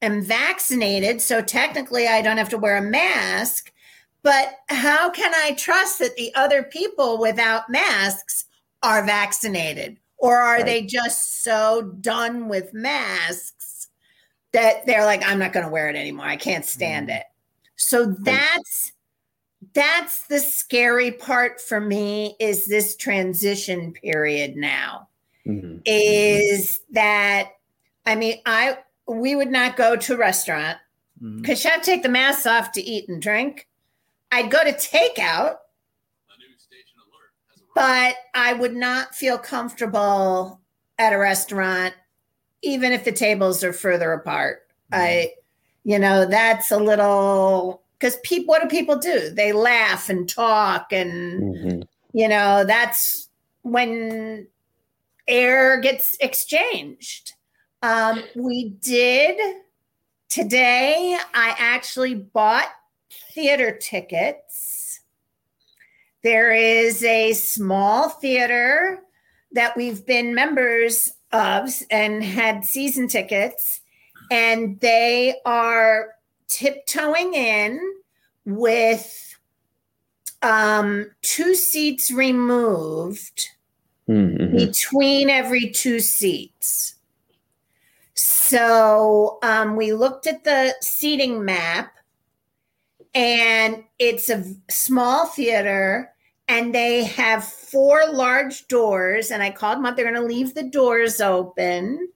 am 0.02 0.22
vaccinated, 0.22 1.22
so 1.22 1.42
technically 1.42 2.08
I 2.08 2.22
don't 2.22 2.38
have 2.38 2.50
to 2.50 2.58
wear 2.58 2.78
a 2.78 2.82
mask. 2.82 3.72
But 4.24 4.58
how 4.70 5.10
can 5.10 5.34
I 5.36 5.54
trust 5.54 6.00
that 6.00 6.16
the 6.16 6.34
other 6.36 6.64
people 6.64 7.18
without 7.20 7.70
masks 7.70 8.46
are 8.84 9.06
vaccinated? 9.06 9.98
Or 10.18 10.38
are 10.38 10.56
Right. 10.56 10.66
they 10.66 10.82
just 10.82 11.44
so 11.44 11.94
done 12.02 12.50
with 12.50 12.74
masks 12.74 13.88
that 14.52 14.86
they're 14.86 15.06
like, 15.06 15.24
I'm 15.26 15.40
not 15.40 15.54
going 15.54 15.66
to 15.66 15.72
wear 15.72 15.90
it 15.90 15.96
anymore. 15.96 16.26
I 16.26 16.36
can't 16.36 16.66
stand 16.66 17.10
mm. 17.10 17.18
it. 17.18 17.24
So 17.76 18.08
that's 18.08 18.92
that's 19.74 20.28
the 20.28 20.40
scary 20.40 21.12
part 21.12 21.60
for 21.62 21.80
me 21.80 22.36
is 22.40 22.66
this 22.66 22.96
transition 22.96 23.92
period 23.92 24.56
now 24.56 25.08
Mhm. 25.48 25.82
is 25.86 26.82
that 26.92 27.52
I 28.06 28.16
mean 28.16 28.42
I 28.46 28.80
we 29.08 29.36
would 29.36 29.52
not 29.52 29.78
go 29.78 29.96
to 29.96 30.14
a 30.14 30.18
restaurant 30.18 30.78
because 31.42 31.64
you 31.64 31.70
have 31.72 31.82
to 31.82 31.86
take 31.86 32.04
the 32.04 32.10
masks 32.10 32.46
off 32.46 32.72
to 32.74 32.82
eat 32.82 33.08
and 33.10 33.22
drink. 33.22 33.68
I'd 34.32 34.52
go 34.52 34.64
to 34.64 34.74
takeout, 34.74 35.58
but 37.74 38.16
I 38.36 38.54
would 38.54 38.76
not 38.76 39.16
feel 39.16 39.38
comfortable 39.38 40.60
at 41.00 41.14
a 41.14 41.18
restaurant, 41.18 41.94
even 42.62 42.92
if 42.92 43.06
the 43.06 43.12
tables 43.12 43.64
are 43.64 43.74
further 43.74 44.12
apart. 44.14 44.68
I, 44.92 45.34
you 45.84 45.98
know, 46.00 46.26
that's 46.26 46.72
a 46.72 46.78
little 46.78 47.82
because 47.98 48.18
people. 48.24 48.48
What 48.54 48.62
do 48.62 48.68
people 48.68 48.98
do? 48.98 49.30
They 49.30 49.54
laugh 49.54 50.10
and 50.10 50.28
talk, 50.30 50.92
and 50.92 51.42
Mhm. 51.42 51.88
you 52.14 52.28
know 52.28 52.64
that's 52.64 53.30
when 53.64 54.48
air 55.28 55.80
gets 55.80 56.18
exchanged. 56.20 57.34
Um, 57.82 58.24
we 58.36 58.70
did 58.82 59.40
today 60.30 61.18
I 61.34 61.56
actually 61.58 62.16
bought 62.16 62.70
theater 63.34 63.78
tickets. 63.78 65.02
There 66.24 66.52
is 66.52 67.04
a 67.04 67.34
small 67.34 68.10
theater 68.10 69.00
that 69.52 69.78
we've 69.78 70.06
been 70.06 70.36
members 70.36 71.14
of 71.32 71.70
and 71.90 72.24
had 72.24 72.66
season 72.66 73.08
tickets, 73.08 73.82
and 74.32 74.80
they 74.80 75.36
are 75.46 76.16
tiptoeing 76.48 77.34
in 77.34 77.80
with 78.46 79.36
um, 80.42 81.12
two 81.22 81.56
seats 81.56 82.12
removed 82.12 83.50
Mhm. 84.08 84.56
between 84.58 85.30
every 85.30 85.70
two 85.70 86.00
seats. 86.00 86.96
So 88.14 89.38
um, 89.44 89.76
we 89.76 89.94
looked 89.94 90.28
at 90.28 90.44
the 90.44 90.74
seating 90.82 91.44
map, 91.46 91.92
and 93.14 93.84
it's 94.00 94.30
a 94.30 94.38
v- 94.38 94.56
small 94.70 95.26
theater, 95.28 96.14
and 96.48 96.74
they 96.74 97.04
have 97.04 97.44
four 97.44 98.08
large 98.12 98.68
doors. 98.68 99.30
And 99.32 99.44
I 99.44 99.52
called 99.52 99.78
them 99.78 99.86
up; 99.86 99.96
they're 99.96 100.12
going 100.12 100.22
to 100.22 100.28
leave 100.36 100.54
the 100.56 100.64
doors 100.64 101.20
open, 101.22 102.08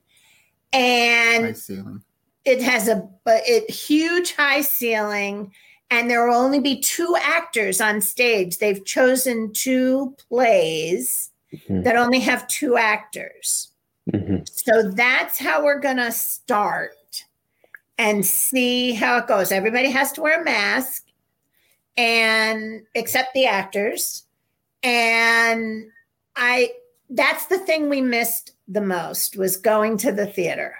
and 0.74 1.46
High 1.46 1.52
ceiling. 1.54 2.02
it 2.46 2.62
has 2.62 2.88
a 2.88 3.08
but 3.26 3.42
it 3.46 3.70
huge 3.70 4.34
high 4.36 4.62
ceiling 4.62 5.52
and 5.92 6.10
there 6.10 6.26
will 6.26 6.36
only 6.38 6.60
be 6.62 6.80
two 6.80 7.16
actors 7.22 7.82
on 7.82 8.00
stage 8.00 8.58
they've 8.58 8.86
chosen 8.86 9.52
two 9.52 10.16
plays 10.30 11.30
Mhm. 11.54 11.84
that 11.84 11.96
only 11.96 12.20
have 12.20 12.48
two 12.48 12.78
actors 12.78 13.70
Mhm. 14.12 14.48
so 14.50 14.92
that's 14.92 15.38
how 15.38 15.64
we're 15.64 15.80
going 15.80 15.98
to 15.98 16.12
start 16.12 17.26
and 17.98 18.26
see 18.26 18.94
how 18.94 19.18
it 19.18 19.28
goes 19.28 19.52
everybody 19.52 19.90
has 19.90 20.12
to 20.14 20.22
wear 20.22 20.42
a 20.42 20.44
mask 20.44 21.06
and 21.98 22.84
except 22.96 23.34
the 23.34 23.46
actors 23.46 24.24
and 24.84 25.92
i 26.36 26.72
that's 27.10 27.46
the 27.48 27.60
thing 27.60 27.90
we 27.90 28.02
missed 28.02 28.54
the 28.68 28.82
most 28.82 29.36
was 29.36 29.58
going 29.58 29.98
to 29.98 30.12
the 30.12 30.26
theater 30.26 30.76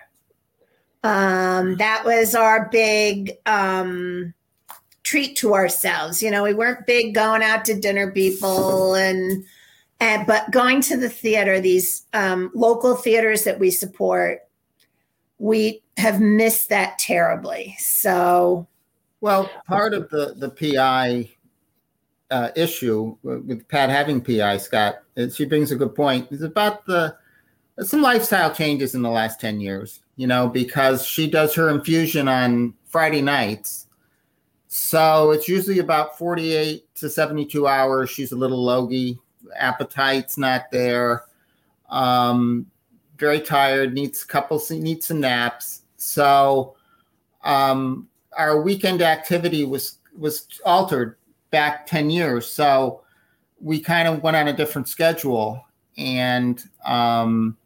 um, 1.04 1.78
that 1.78 2.06
was 2.06 2.36
our 2.36 2.70
big 2.70 3.38
um, 3.48 4.34
treat 5.04 5.36
to 5.38 5.54
ourselves. 5.56 6.22
You 6.22 6.30
know, 6.30 6.44
we 6.44 6.54
weren't 6.54 6.86
big 6.86 7.16
going 7.16 7.42
out 7.42 7.66
to 7.66 7.80
dinner 7.80 8.12
people 8.12 8.94
and 8.94 9.44
and 10.02 10.26
but 10.26 10.50
going 10.50 10.82
to 10.82 10.98
the 10.98 11.10
theater, 11.10 11.62
these 11.62 12.08
um, 12.14 12.52
local 12.56 12.96
theaters 12.96 13.44
that 13.44 13.60
we 13.60 13.70
support, 13.70 14.40
we 15.38 15.84
have 15.98 16.20
missed 16.20 16.70
that 16.70 16.98
terribly. 16.98 17.76
So 17.78 18.68
Well, 19.22 19.50
part 19.68 19.94
of 19.94 20.10
the 20.10 20.34
the 20.36 20.50
PI 20.50 21.30
uh, 22.32 22.50
issue 22.56 23.16
with 23.22 23.68
Pat 23.68 23.90
having 23.90 24.22
PI, 24.22 24.58
Scott, 24.58 25.04
and 25.16 25.32
she 25.32 25.46
brings 25.46 25.72
a 25.72 25.76
good 25.76 25.94
point. 25.94 26.32
Is 26.32 26.42
about 26.42 26.86
the 26.88 27.16
some 27.82 28.02
lifestyle 28.02 28.54
changes 28.54 28.96
in 28.96 29.04
the 29.04 29.10
last 29.10 29.40
ten 29.40 29.62
years. 29.62 30.02
You 30.16 30.26
know, 30.26 30.48
because 30.48 31.06
she 31.06 31.30
does 31.30 31.54
her 31.54 31.70
infusion 31.70 32.28
on 32.28 32.74
Friday 32.86 33.22
nights, 33.22 33.88
so 34.68 35.30
it's 35.30 35.48
usually 35.48 35.78
about 35.78 36.18
forty-eight 36.18 36.94
to 36.96 37.10
seventy-two 37.10 37.68
hours. 37.68 38.10
She's 38.10 38.32
a 38.32 38.36
little 38.38 38.64
logy, 38.64 39.20
appetite's 39.58 40.38
not 40.38 40.72
there, 40.72 41.24
um, 41.90 42.66
very 43.18 43.40
tired, 43.40 43.94
needs 43.94 44.24
a 44.24 44.28
couple 44.28 44.62
needs 44.70 45.08
some 45.08 45.20
naps. 45.20 45.84
So. 45.98 46.76
Um, 47.44 48.08
our 48.38 48.62
weekend 48.62 49.02
activity 49.02 49.66
was 49.66 49.98
was 50.18 50.48
altered 50.66 51.16
back 51.52 51.86
10 51.86 52.10
years 52.10 52.48
so 52.48 53.02
we 53.60 53.80
kind 53.80 54.08
of 54.08 54.24
went 54.24 54.36
on 54.36 54.48
a 54.48 54.54
different 54.54 54.88
schedule 54.88 55.66
and 55.98 56.64
um, 56.86 57.58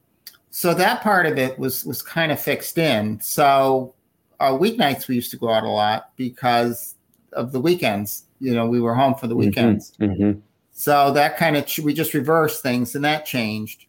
so 0.49 0.73
that 0.73 1.01
part 1.01 1.25
of 1.25 1.38
it 1.38 1.57
was 1.59 1.86
was 1.86 2.01
kind 2.01 2.31
of 2.31 2.39
fixed 2.39 2.77
in 2.77 3.19
so 3.19 3.93
our 4.39 4.57
weeknights 4.57 5.07
we 5.07 5.15
used 5.15 5.31
to 5.31 5.38
go 5.38 5.49
out 5.49 5.63
a 5.63 5.69
lot 5.69 6.11
because 6.17 6.95
of 7.33 7.51
the 7.51 7.59
weekends 7.59 8.23
you 8.39 8.53
know 8.53 8.65
we 8.67 8.79
were 8.81 8.95
home 8.95 9.15
for 9.15 9.27
the 9.27 9.36
weekends 9.36 9.93
Mhm. 9.99 10.41
So 10.78 11.09
that 11.13 11.38
kind 11.38 11.55
of 11.55 11.65
we 11.84 11.93
just 11.93 12.13
reversed 12.13 12.61
things 12.61 12.95
and 12.95 13.05
that 13.05 13.26
changed. 13.26 13.86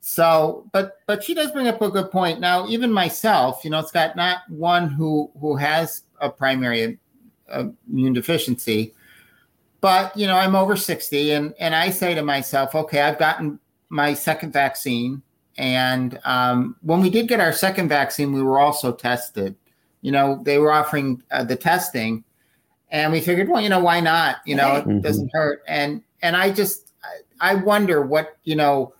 So, 0.00 0.68
but 0.72 0.98
but 1.06 1.22
she 1.22 1.32
does 1.32 1.52
bring 1.52 1.68
up 1.68 1.80
a 1.80 1.90
good 1.90 2.10
point. 2.10 2.40
Now, 2.40 2.66
even 2.66 2.92
myself, 2.92 3.64
you 3.64 3.70
know, 3.70 3.78
it's 3.78 3.92
got 3.92 4.16
not 4.16 4.38
one 4.48 4.88
who 4.88 5.30
who 5.40 5.54
has 5.54 6.02
a 6.20 6.28
primary 6.28 6.98
uh, 7.48 7.66
immune 7.88 8.14
deficiency, 8.14 8.92
but 9.80 10.14
you 10.16 10.26
know, 10.26 10.36
I'm 10.36 10.56
over 10.56 10.74
60 10.74 11.30
and 11.30 11.54
and 11.60 11.72
I 11.72 11.90
say 11.90 12.14
to 12.14 12.22
myself, 12.22 12.74
okay, 12.74 13.00
I've 13.02 13.18
gotten 13.18 13.60
my 13.88 14.12
second 14.12 14.52
vaccine 14.52 15.22
and 15.56 16.18
um, 16.24 16.74
when 16.82 17.00
we 17.00 17.10
did 17.10 17.28
get 17.28 17.38
our 17.38 17.52
second 17.52 17.88
vaccine, 17.88 18.32
we 18.32 18.42
were 18.42 18.58
also 18.58 18.92
tested. 18.92 19.54
You 20.02 20.10
know, 20.10 20.40
they 20.42 20.58
were 20.58 20.72
offering 20.72 21.22
uh, 21.30 21.44
the 21.44 21.56
testing 21.56 22.24
and 22.90 23.12
we 23.12 23.20
figured, 23.20 23.48
well, 23.48 23.60
you 23.60 23.68
know, 23.68 23.80
why 23.80 24.00
not? 24.00 24.36
You 24.46 24.56
know, 24.56 24.76
it 24.76 24.86
Mhm. 24.86 25.02
doesn't 25.02 25.30
hurt. 25.32 25.62
And 25.68 26.02
and 26.22 26.36
I 26.36 26.50
just 26.50 26.92
I 27.40 27.54
wonder 27.54 28.02
what 28.02 28.36
you 28.44 28.56
know. 28.56 28.94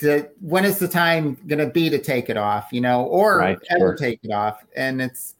The, 0.00 0.28
when 0.40 0.64
is 0.64 0.78
the 0.80 0.88
time 0.88 1.38
going 1.46 1.60
to 1.60 1.68
be 1.72 1.88
to 1.88 2.00
take 2.00 2.28
it 2.28 2.36
off? 2.36 2.72
You 2.72 2.80
know, 2.80 3.04
or 3.04 3.38
Right, 3.38 3.58
ever 3.70 3.90
sure. 3.90 3.96
take 3.96 4.18
it 4.24 4.32
off? 4.32 4.64
And 4.74 5.00
it's 5.00 5.36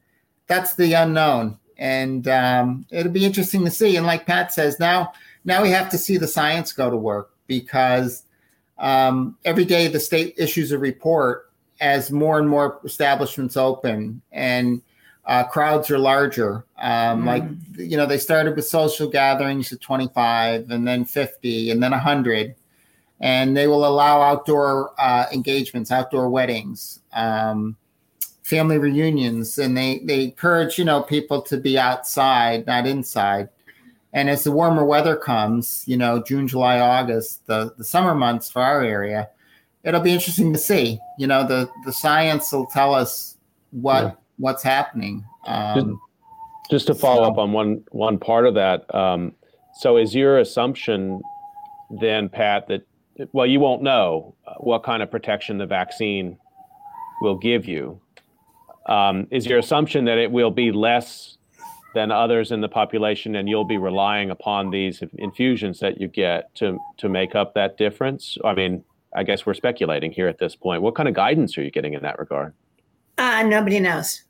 that's 0.47 0.77
the 0.77 0.93
unknown, 0.93 1.59
and 1.77 2.29
um, 2.29 2.87
it'll 2.91 3.11
be 3.13 3.25
interesting 3.25 3.65
to 3.65 3.71
see. 3.71 3.97
And 3.97 4.07
like 4.07 4.27
Pat 4.27 4.53
says, 4.53 4.79
now 4.79 5.13
now 5.45 5.63
we 5.63 5.71
have 5.71 5.91
to 5.91 5.99
see 5.99 6.17
the 6.19 6.29
science 6.29 6.73
go 6.73 6.89
to 6.89 6.97
work 6.97 7.31
because 7.47 8.23
um, 8.79 9.37
every 9.45 9.65
day 9.65 9.89
the 9.89 10.01
state 10.01 10.35
issues 10.39 10.73
a 10.73 10.79
report 10.79 11.51
as 11.81 12.11
more 12.11 12.39
and 12.39 12.49
more 12.49 12.81
establishments 12.85 13.57
open 13.57 14.23
and 14.33 14.81
uh, 15.27 15.45
crowds 15.45 15.91
are 15.91 15.99
larger. 15.99 16.65
Um, 16.79 17.23
Mm. 17.23 17.27
Like, 17.27 17.45
you 17.79 17.97
know, 17.97 18.07
they 18.07 18.19
started 18.19 18.57
with 18.57 18.67
social 18.67 19.09
gatherings 19.09 19.73
at 19.73 19.81
25 19.81 20.71
and 20.71 20.87
then 20.87 21.05
50 21.05 21.71
and 21.71 21.83
then 21.83 21.93
100. 21.93 22.55
And 23.21 23.57
they 23.57 23.67
will 23.67 23.87
allow 23.87 24.21
outdoor 24.21 24.93
uh, 24.99 25.27
engagements, 25.33 25.91
outdoor 25.91 26.29
weddings, 26.29 27.01
um, 27.13 27.77
family 28.43 28.77
reunions. 28.77 29.59
And 29.59 29.77
they, 29.77 30.01
they 30.01 30.25
encourage, 30.25 30.79
you 30.79 30.85
know, 30.85 31.03
people 31.03 31.41
to 31.43 31.57
be 31.57 31.79
outside, 31.79 32.67
not 32.67 32.87
inside. 32.87 33.49
And 34.13 34.29
as 34.29 34.45
the 34.45 34.53
warmer 34.53 34.85
weather 34.85 35.17
comes, 35.17 35.85
you 35.87 35.97
know, 35.97 36.23
June, 36.23 36.47
July, 36.47 36.81
August, 36.81 37.47
the, 37.47 37.75
the 37.79 37.85
summer 37.85 38.15
months 38.15 38.51
for 38.51 38.63
our 38.63 38.83
area, 38.83 39.29
it'll 39.85 40.01
be 40.01 40.13
interesting 40.13 40.53
to 40.53 40.59
see. 40.59 41.01
You 41.19 41.27
know, 41.27 41.47
the, 41.47 41.71
the 41.85 41.93
science 41.93 42.53
will 42.53 42.67
tell 42.67 42.95
us 42.95 43.37
what 43.71 44.05
Yeah. 44.05 44.13
What's 44.39 44.63
happening. 44.63 45.25
Um, 45.47 46.01
Just 46.71 46.87
to 46.87 46.95
follow 46.95 47.25
So- 47.25 47.31
up 47.33 47.39
on 47.39 47.53
one 47.53 47.85
one 47.91 48.19
part 48.19 48.47
of 48.47 48.55
that, 48.55 48.93
um, 48.95 49.33
so 49.75 49.97
is 49.99 50.15
your 50.15 50.39
assumption 50.39 51.21
then, 51.91 52.29
Pat, 52.29 52.67
that 52.69 52.87
well, 53.33 53.47
you 53.47 53.61
won't 53.61 53.83
know 53.83 54.35
uh, 54.47 54.55
what 54.59 54.83
kind 54.83 55.03
of 55.03 55.11
protection 55.11 55.59
the 55.59 55.67
vaccine 55.67 56.37
will 57.21 57.37
give 57.37 57.67
you. 57.67 58.01
Um, 58.87 59.27
is 59.31 59.47
your 59.47 59.59
assumption 59.59 60.05
that 60.07 60.19
it 60.19 60.31
will 60.31 60.51
be 60.51 60.73
less 60.73 61.39
than 61.95 62.11
others 62.11 62.51
in 62.51 62.61
the 62.61 62.69
population, 62.69 63.37
and 63.37 63.49
you'll 63.49 63.65
be 63.65 63.79
relying 63.79 64.31
upon 64.31 64.71
these 64.71 65.03
infusions 65.19 65.79
that 65.81 66.01
you 66.01 66.09
get 66.09 66.53
to 66.57 66.79
to 66.97 67.09
make 67.09 67.35
up 67.35 67.55
that 67.55 67.77
difference? 67.77 68.37
I 68.45 68.55
mean, 68.55 68.83
I 69.15 69.23
guess 69.23 69.47
we're 69.47 69.55
speculating 69.55 70.11
here 70.11 70.27
at 70.29 70.39
this 70.39 70.57
point. 70.57 70.83
What 70.83 70.95
kind 70.97 71.09
of 71.09 71.15
guidance 71.15 71.57
are 71.57 71.63
you 71.63 71.71
getting 71.71 71.95
in 71.95 72.03
that 72.03 72.19
regard? 72.19 72.53
Uh, 73.17 73.43
nobody 73.45 73.81
knows. 73.81 74.23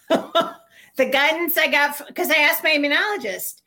the 0.08 1.04
guidance 1.10 1.56
I 1.56 1.68
got 1.68 2.06
because 2.06 2.30
I 2.30 2.34
asked 2.34 2.64
my 2.64 2.70
immunologist, 2.70 3.62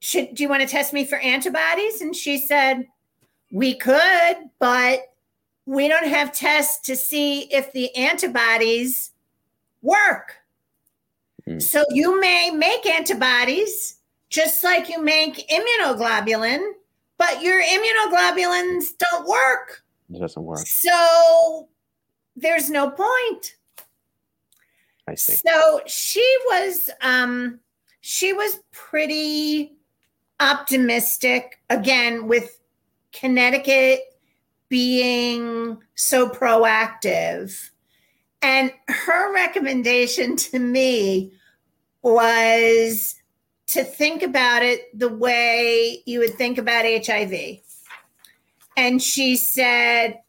"Should 0.00 0.34
do 0.34 0.42
you 0.42 0.48
want 0.48 0.62
to 0.62 0.68
test 0.68 0.92
me 0.92 1.04
for 1.04 1.18
antibodies?" 1.18 2.00
And 2.00 2.14
she 2.14 2.38
said, 2.38 2.86
"We 3.50 3.74
could, 3.74 4.36
but 4.58 5.00
we 5.64 5.88
don't 5.88 6.06
have 6.06 6.32
tests 6.32 6.86
to 6.86 6.96
see 6.96 7.42
if 7.52 7.72
the 7.72 7.94
antibodies 7.96 9.12
work. 9.82 10.36
Hmm. 11.46 11.58
So 11.58 11.84
you 11.90 12.20
may 12.20 12.50
make 12.50 12.86
antibodies 12.86 13.96
just 14.30 14.62
like 14.62 14.88
you 14.88 15.02
make 15.02 15.48
immunoglobulin, 15.48 16.72
but 17.16 17.42
your 17.42 17.62
immunoglobulins 17.62 18.96
don't 18.98 19.26
work. 19.26 19.82
It 20.12 20.20
doesn't 20.20 20.42
work. 20.42 20.66
So 20.66 21.68
there's 22.36 22.68
no 22.68 22.90
point." 22.90 23.54
I 25.08 25.14
see. 25.16 25.40
So 25.46 25.80
she 25.86 26.36
was 26.46 26.90
um 27.02 27.60
she 28.00 28.32
was 28.32 28.60
pretty 28.72 29.72
optimistic 30.40 31.60
again 31.70 32.28
with 32.28 32.60
Connecticut 33.12 34.00
being 34.68 35.78
so 35.94 36.28
proactive 36.28 37.70
And 38.42 38.72
her 38.88 39.34
recommendation 39.34 40.36
to 40.36 40.58
me 40.58 41.32
was 42.02 43.16
to 43.68 43.84
think 43.84 44.22
about 44.22 44.62
it 44.62 44.96
the 44.98 45.08
way 45.08 46.02
you 46.06 46.20
would 46.20 46.34
think 46.34 46.58
about 46.58 46.84
HIV. 46.84 47.58
And 48.76 49.02
she 49.02 49.36
said, 49.36 50.20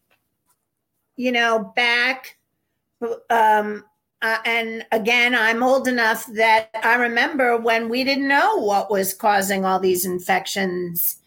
you 1.15 1.32
know, 1.32 1.71
back, 1.75 2.38
um, 3.30 3.84
uh, 4.22 4.38
and 4.45 4.86
again, 4.91 5.34
I'm 5.34 5.63
old 5.63 5.88
enough 5.88 6.26
that 6.34 6.70
I 6.84 6.95
remember 6.95 7.57
when 7.57 7.88
we 7.88 8.03
didn't 8.03 8.28
know 8.28 8.57
what 8.57 8.91
was 8.91 9.13
causing 9.13 9.63
all 9.63 9.80
these 9.80 10.05
infections 10.05 11.17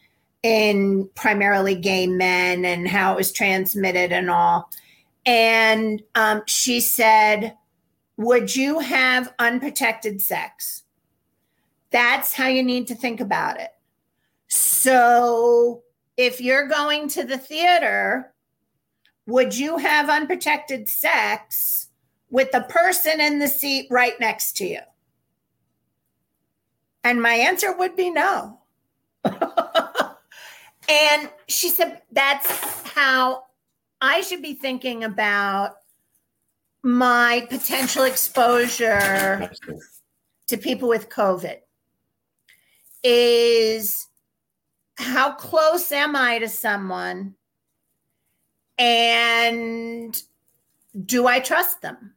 in 0.42 1.08
primarily 1.14 1.74
gay 1.74 2.06
men 2.06 2.64
and 2.64 2.86
how 2.86 3.12
it 3.12 3.16
was 3.16 3.32
transmitted 3.32 4.12
and 4.12 4.28
all. 4.28 4.68
And 5.24 6.02
um, 6.14 6.42
she 6.46 6.80
said, 6.80 7.56
Would 8.18 8.54
you 8.54 8.80
have 8.80 9.32
unprotected 9.38 10.20
sex? 10.20 10.82
That's 11.90 12.34
how 12.34 12.48
you 12.48 12.62
need 12.62 12.88
to 12.88 12.94
think 12.94 13.20
about 13.20 13.58
it. 13.58 13.70
So 14.48 15.82
if 16.18 16.42
you're 16.42 16.68
going 16.68 17.08
to 17.10 17.24
the 17.24 17.38
theater, 17.38 18.34
would 19.26 19.56
you 19.56 19.78
have 19.78 20.10
unprotected 20.10 20.88
sex 20.88 21.81
with 22.32 22.50
the 22.50 22.62
person 22.62 23.20
in 23.20 23.38
the 23.38 23.46
seat 23.46 23.86
right 23.90 24.18
next 24.18 24.56
to 24.56 24.66
you? 24.66 24.80
And 27.04 27.22
my 27.22 27.34
answer 27.34 27.76
would 27.76 27.94
be 27.94 28.10
no. 28.10 28.58
and 29.24 31.30
she 31.46 31.68
said, 31.68 32.02
that's 32.10 32.48
how 32.88 33.44
I 34.00 34.22
should 34.22 34.42
be 34.42 34.54
thinking 34.54 35.04
about 35.04 35.74
my 36.82 37.46
potential 37.48 38.04
exposure 38.04 39.52
to 40.48 40.56
people 40.56 40.88
with 40.88 41.08
COVID 41.08 41.58
is 43.04 44.08
how 44.96 45.32
close 45.32 45.92
am 45.92 46.16
I 46.16 46.38
to 46.38 46.48
someone? 46.48 47.34
And 48.78 50.20
do 51.04 51.26
I 51.26 51.40
trust 51.40 51.82
them? 51.82 52.11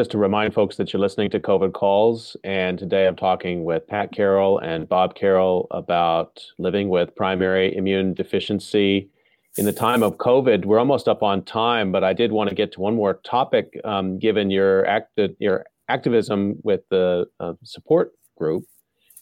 Just 0.00 0.12
to 0.12 0.16
remind 0.16 0.54
folks 0.54 0.76
that 0.76 0.94
you're 0.94 1.00
listening 1.00 1.28
to 1.28 1.38
COVID 1.38 1.74
Calls, 1.74 2.34
and 2.42 2.78
today 2.78 3.06
I'm 3.06 3.16
talking 3.16 3.64
with 3.64 3.86
Pat 3.86 4.12
Carroll 4.12 4.58
and 4.58 4.88
Bob 4.88 5.14
Carroll 5.14 5.66
about 5.72 6.42
living 6.56 6.88
with 6.88 7.14
primary 7.14 7.76
immune 7.76 8.14
deficiency 8.14 9.10
in 9.58 9.66
the 9.66 9.74
time 9.74 10.02
of 10.02 10.16
COVID. 10.16 10.64
We're 10.64 10.78
almost 10.78 11.06
up 11.06 11.22
on 11.22 11.44
time, 11.44 11.92
but 11.92 12.02
I 12.02 12.14
did 12.14 12.32
want 12.32 12.48
to 12.48 12.54
get 12.54 12.72
to 12.72 12.80
one 12.80 12.96
more 12.96 13.20
topic, 13.26 13.78
um, 13.84 14.18
given 14.18 14.50
your 14.50 14.86
act 14.86 15.20
your 15.38 15.66
activism 15.90 16.54
with 16.62 16.80
the 16.88 17.26
uh, 17.38 17.52
support 17.62 18.12
group, 18.38 18.64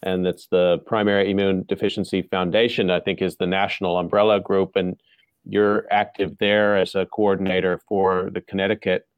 and 0.04 0.24
that's 0.24 0.46
the 0.46 0.78
Primary 0.86 1.28
Immune 1.28 1.64
Deficiency 1.66 2.22
Foundation. 2.22 2.88
I 2.88 3.00
think 3.00 3.20
is 3.20 3.36
the 3.38 3.48
national 3.48 3.98
umbrella 3.98 4.38
group, 4.38 4.76
and 4.76 4.94
you're 5.44 5.86
active 5.90 6.38
there 6.38 6.76
as 6.76 6.94
a 6.94 7.04
coordinator 7.04 7.80
for 7.88 8.30
the 8.32 8.40
Connecticut 8.40 9.08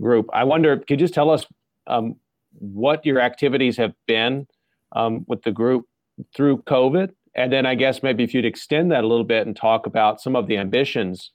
group. 0.00 0.26
I 0.32 0.44
wonder, 0.44 0.76
could 0.76 0.90
you 0.90 0.96
just 0.96 1.14
tell 1.14 1.30
us 1.30 1.46
um, 1.86 2.16
what 2.58 3.04
your 3.04 3.20
activities 3.20 3.76
have 3.76 3.94
been 4.06 4.46
um, 4.92 5.24
with 5.28 5.42
the 5.42 5.52
group 5.52 5.86
through 6.34 6.62
COVID? 6.62 7.10
And 7.34 7.52
then 7.52 7.66
I 7.66 7.74
guess 7.74 8.02
maybe 8.02 8.24
if 8.24 8.34
you'd 8.34 8.44
extend 8.44 8.90
that 8.92 9.04
a 9.04 9.06
little 9.06 9.24
bit 9.24 9.46
and 9.46 9.54
talk 9.54 9.86
about 9.86 10.20
some 10.20 10.34
of 10.34 10.46
the 10.46 10.56
ambitions. 10.56 11.30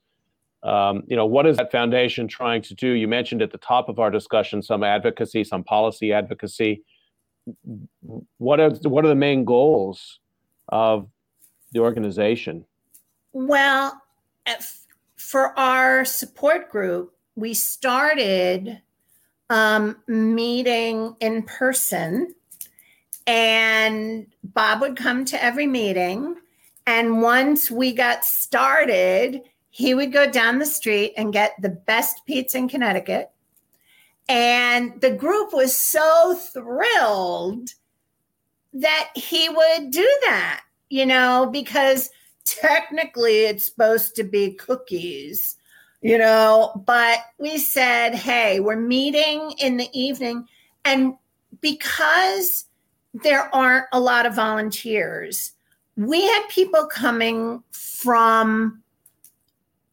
Um, 0.63 1.03
you 1.07 1.15
know, 1.15 1.25
what 1.25 1.45
is 1.45 1.57
that 1.57 1.71
foundation 1.71 2.27
trying 2.27 2.61
to 2.63 2.73
do? 2.73 2.89
You 2.89 3.07
mentioned 3.07 3.41
at 3.41 3.51
the 3.51 3.59
top 3.59 3.87
of 3.87 3.99
our 3.99 4.09
discussion 4.09 4.61
some 4.61 4.83
advocacy, 4.83 5.43
some 5.43 5.63
policy 5.63 6.11
advocacy. 6.11 6.83
What 8.37 8.59
are 8.59 8.71
what 8.71 9.05
are 9.05 9.09
the 9.09 9.15
main 9.15 9.45
goals 9.45 10.19
of 10.69 11.07
the 11.71 11.79
organization? 11.79 12.65
Well, 13.31 14.01
for 15.17 15.57
our 15.59 16.03
support 16.05 16.71
group, 16.71 17.14
we 17.35 17.53
started 17.53 18.81
um, 19.49 19.97
meeting 20.07 21.15
in 21.19 21.43
person, 21.43 22.33
and 23.27 24.27
Bob 24.43 24.81
would 24.81 24.95
come 24.95 25.25
to 25.25 25.43
every 25.43 25.67
meeting. 25.67 26.35
And 26.87 27.21
once 27.21 27.69
we 27.71 27.93
got 27.93 28.23
started, 28.23 29.41
he 29.69 29.93
would 29.93 30.13
go 30.13 30.29
down 30.29 30.59
the 30.59 30.65
street 30.65 31.13
and 31.17 31.33
get 31.33 31.53
the 31.61 31.69
best 31.69 32.21
pizza 32.25 32.57
in 32.57 32.69
Connecticut. 32.69 33.31
And 34.29 34.99
the 35.01 35.11
group 35.11 35.53
was 35.53 35.75
so 35.75 36.35
thrilled 36.35 37.69
that 38.73 39.09
he 39.15 39.49
would 39.49 39.91
do 39.91 40.19
that, 40.23 40.61
you 40.89 41.05
know, 41.05 41.49
because 41.51 42.09
technically 42.45 43.45
it's 43.45 43.65
supposed 43.65 44.15
to 44.15 44.23
be 44.23 44.53
cookies 44.53 45.57
you 46.05 46.19
know, 46.19 46.83
but 46.85 47.17
we 47.39 47.57
said, 47.57 48.13
hey, 48.13 48.59
we're 48.59 48.75
meeting 48.75 49.55
in 49.57 49.77
the 49.77 49.89
evening. 49.91 50.47
And 50.85 51.15
because 51.61 52.65
there 53.15 53.49
aren't 53.55 53.87
a 53.91 53.99
lot 53.99 54.27
of 54.27 54.35
volunteers, 54.35 55.53
we 55.97 56.21
had 56.21 56.47
people 56.47 56.85
coming 56.85 57.63
from 57.71 58.83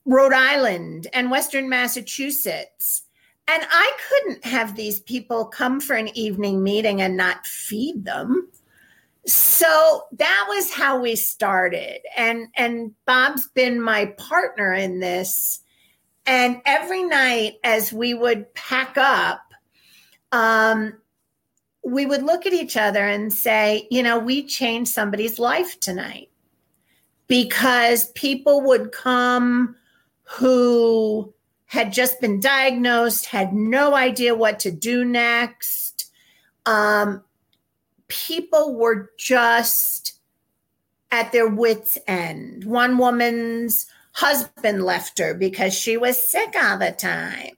Rhode 0.04 0.34
Island 0.34 1.06
and 1.14 1.30
Western 1.30 1.70
Massachusetts. 1.70 3.04
And 3.48 3.62
I 3.70 3.92
couldn't 4.06 4.44
have 4.44 4.76
these 4.76 5.00
people 5.00 5.46
come 5.46 5.80
for 5.80 5.96
an 5.96 6.14
evening 6.14 6.62
meeting 6.62 7.00
and 7.00 7.16
not 7.16 7.46
feed 7.46 8.04
them. 8.04 8.50
So 9.24 10.08
that 10.18 10.44
was 10.46 10.74
how 10.74 11.00
we 11.00 11.16
started. 11.16 12.00
And 12.18 12.48
and 12.54 12.92
Bob's 13.06 13.48
been 13.48 13.80
my 13.80 14.12
partner 14.18 14.74
in 14.74 15.00
this 15.00 15.60
and 16.26 16.60
every 16.64 17.02
night, 17.02 17.58
as 17.64 17.92
we 17.92 18.14
would 18.14 18.52
pack 18.54 18.96
up, 18.96 19.40
um, 20.30 20.94
we 21.84 22.06
would 22.06 22.22
look 22.22 22.46
at 22.46 22.52
each 22.52 22.76
other 22.76 23.04
and 23.04 23.32
say, 23.32 23.88
you 23.90 24.02
know, 24.02 24.18
we 24.18 24.46
changed 24.46 24.92
somebody's 24.92 25.38
life 25.38 25.80
tonight 25.80 26.30
because 27.26 28.10
people 28.12 28.60
would 28.62 28.92
come 28.92 29.74
who 30.22 31.34
had 31.66 31.92
just 31.92 32.20
been 32.20 32.38
diagnosed, 32.38 33.26
had 33.26 33.52
no 33.52 33.94
idea 33.94 34.34
what 34.34 34.60
to 34.60 34.70
do 34.70 35.04
next. 35.04 36.10
Um, 36.66 37.24
people 38.08 38.74
were 38.76 39.10
just 39.18 40.20
at 41.10 41.32
their 41.32 41.48
wits' 41.48 41.98
end. 42.06 42.64
One 42.64 42.98
woman's 42.98 43.86
husband 44.12 44.84
left 44.84 45.18
her 45.18 45.34
because 45.34 45.74
she 45.74 45.96
was 45.96 46.26
sick 46.26 46.54
all 46.60 46.78
the 46.78 46.92
time. 46.92 47.56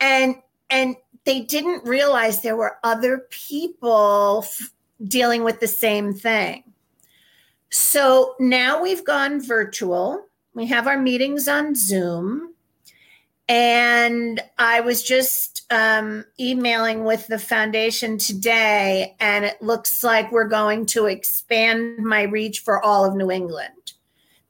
And 0.00 0.36
and 0.68 0.96
they 1.24 1.40
didn't 1.40 1.86
realize 1.86 2.40
there 2.40 2.56
were 2.56 2.78
other 2.82 3.26
people 3.30 4.44
f- 4.44 4.72
dealing 5.04 5.44
with 5.44 5.60
the 5.60 5.68
same 5.68 6.12
thing. 6.12 6.64
So 7.70 8.34
now 8.38 8.82
we've 8.82 9.04
gone 9.04 9.40
virtual. 9.40 10.24
We 10.54 10.66
have 10.66 10.86
our 10.86 10.98
meetings 10.98 11.48
on 11.48 11.74
Zoom. 11.74 12.54
And 13.48 14.40
I 14.58 14.80
was 14.80 15.04
just 15.04 15.64
um, 15.70 16.24
emailing 16.40 17.04
with 17.04 17.28
the 17.28 17.38
foundation 17.38 18.18
today, 18.18 19.14
and 19.20 19.44
it 19.44 19.62
looks 19.62 20.02
like 20.02 20.32
we're 20.32 20.48
going 20.48 20.86
to 20.86 21.06
expand 21.06 21.98
my 21.98 22.22
reach 22.22 22.60
for 22.60 22.82
all 22.82 23.04
of 23.04 23.14
New 23.14 23.30
England 23.30 23.75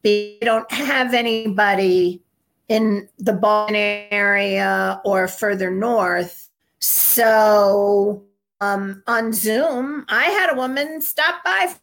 we 0.07 0.39
don't 0.41 0.71
have 0.71 1.15
anybody 1.15 2.23
in 2.69 3.09
the 3.19 3.33
Boston 3.33 3.75
area 3.75 5.01
or 5.05 5.27
further 5.27 5.69
north. 5.69 6.49
So 6.79 8.23
um, 8.61 9.03
on 9.09 9.33
Zoom, 9.33 10.05
I 10.09 10.27
had 10.27 10.53
a 10.53 10.55
woman 10.55 11.03
stop 11.03 11.43
by 11.45 11.75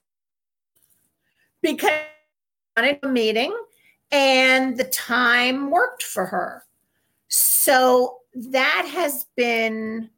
because 1.61 1.91
I 2.78 2.82
wanted 2.82 2.99
a 3.03 3.09
meeting 3.09 3.53
and 4.11 4.78
the 4.78 4.86
time 4.86 5.69
worked 5.69 6.03
for 6.03 6.26
her. 6.26 6.63
So 7.28 8.19
that 8.36 8.89
has 8.93 9.26
been 9.36 10.09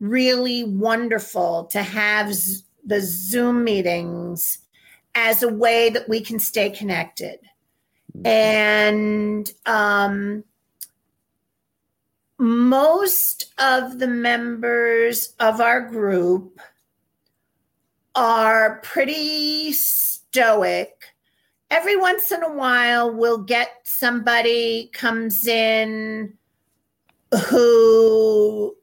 really 0.00 0.64
wonderful 0.64 1.66
to 1.66 1.82
have 1.84 2.34
the 2.84 3.00
Zoom 3.00 3.62
meetings 3.62 4.58
as 5.20 5.42
a 5.42 5.48
way 5.48 5.90
that 5.90 6.08
we 6.08 6.20
can 6.20 6.38
stay 6.38 6.70
connected. 6.70 7.40
And 8.24 9.50
um, 9.66 10.44
most 12.38 13.52
of 13.58 13.98
the 13.98 14.06
members 14.06 15.34
of 15.40 15.60
our 15.60 15.80
group 15.80 16.60
are 18.14 18.80
pretty 18.84 19.72
stoic. 19.72 21.06
Every 21.68 21.96
once 21.96 22.30
in 22.30 22.44
a 22.44 22.52
while, 22.52 23.12
we'll 23.12 23.42
get 23.42 23.80
somebody 23.82 24.88
comes 24.92 25.48
in 25.48 26.32
who 27.48 28.76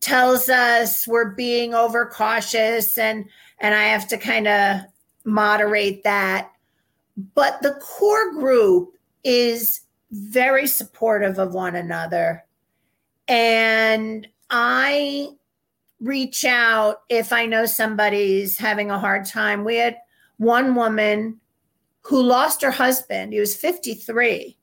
tells 0.00 0.48
us 0.48 1.06
we're 1.06 1.30
being 1.30 1.74
overcautious 1.74 2.96
and 2.96 3.28
and 3.60 3.74
I 3.76 3.84
have 3.84 4.08
to 4.08 4.18
kind 4.18 4.48
of 4.48 4.80
moderate 5.24 6.02
that. 6.04 6.52
But 7.34 7.60
the 7.62 7.74
core 7.82 8.32
group 8.32 8.96
is 9.24 9.82
very 10.10 10.66
supportive 10.66 11.38
of 11.38 11.54
one 11.54 11.74
another. 11.74 12.44
And 13.28 14.26
I 14.50 15.28
reach 16.00 16.44
out 16.44 17.02
if 17.08 17.32
I 17.32 17.46
know 17.46 17.64
somebody's 17.64 18.58
having 18.58 18.90
a 18.90 18.98
hard 18.98 19.24
time. 19.24 19.64
We 19.64 19.76
had 19.76 19.98
one 20.38 20.74
woman 20.74 21.40
who 22.02 22.22
lost 22.22 22.62
her 22.62 22.70
husband. 22.70 23.32
He 23.32 23.40
was 23.40 23.54
53 23.54 24.56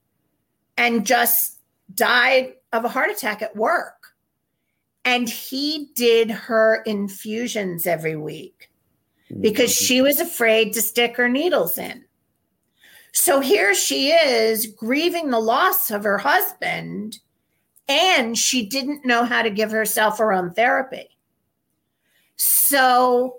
and 0.77 1.05
just 1.05 1.59
died 1.93 2.53
of 2.73 2.85
a 2.85 2.89
heart 2.89 3.09
attack 3.09 3.41
at 3.41 3.55
work. 3.55 3.95
And 5.05 5.29
he 5.29 5.89
did 5.95 6.29
her 6.29 6.83
infusions 6.85 7.87
every 7.87 8.15
week 8.15 8.69
because 9.39 9.71
she 9.71 10.01
was 10.01 10.19
afraid 10.19 10.73
to 10.73 10.81
stick 10.81 11.15
her 11.17 11.29
needles 11.29 11.77
in. 11.77 12.03
So 13.11 13.39
here 13.39 13.73
she 13.73 14.11
is 14.11 14.67
grieving 14.67 15.29
the 15.29 15.39
loss 15.39 15.91
of 15.91 16.03
her 16.03 16.17
husband, 16.17 17.19
and 17.87 18.37
she 18.37 18.65
didn't 18.65 19.05
know 19.05 19.25
how 19.25 19.41
to 19.41 19.49
give 19.49 19.71
herself 19.71 20.19
her 20.19 20.31
own 20.31 20.53
therapy. 20.53 21.09
So 22.35 23.37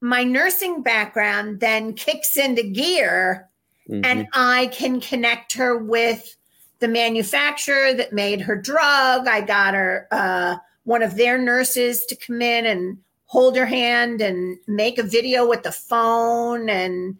my 0.00 0.24
nursing 0.24 0.82
background 0.82 1.60
then 1.60 1.94
kicks 1.94 2.36
into 2.36 2.62
gear, 2.62 3.48
Mhm. 3.88 4.04
and 4.04 4.28
I 4.34 4.68
can 4.68 5.00
connect 5.00 5.54
her 5.54 5.76
with 5.76 6.36
the 6.78 6.88
manufacturer 6.88 7.92
that 7.94 8.12
made 8.12 8.40
her 8.40 8.56
drug. 8.56 9.26
I 9.28 9.40
got 9.40 9.74
her 9.74 10.08
uh, 10.10 10.56
one 10.84 11.02
of 11.02 11.16
their 11.16 11.36
nurses 11.38 12.06
to 12.06 12.16
come 12.16 12.40
in 12.40 12.66
and 12.66 12.98
hold 13.30 13.56
her 13.56 13.66
hand 13.66 14.20
and 14.20 14.58
make 14.66 14.98
a 14.98 15.04
video 15.04 15.48
with 15.48 15.62
the 15.62 15.70
phone 15.70 16.68
and 16.68 17.16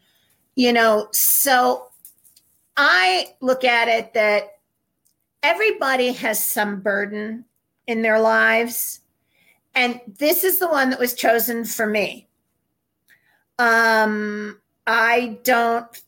you 0.56 0.72
know 0.72 1.06
so 1.12 1.86
i 2.76 3.32
look 3.40 3.62
at 3.62 3.86
it 3.86 4.12
that 4.12 4.58
everybody 5.42 6.12
has 6.12 6.42
some 6.42 6.80
burden 6.80 7.44
in 7.86 8.02
their 8.02 8.20
lives. 8.20 9.00
And 9.74 10.00
this 10.18 10.44
is 10.44 10.58
the 10.58 10.68
one 10.68 10.90
that 10.90 10.98
was 10.98 11.14
chosen 11.14 11.64
for 11.64 11.86
me. 11.86 12.28
Um 13.58 14.58
i 14.86 15.38
don't 15.44 16.00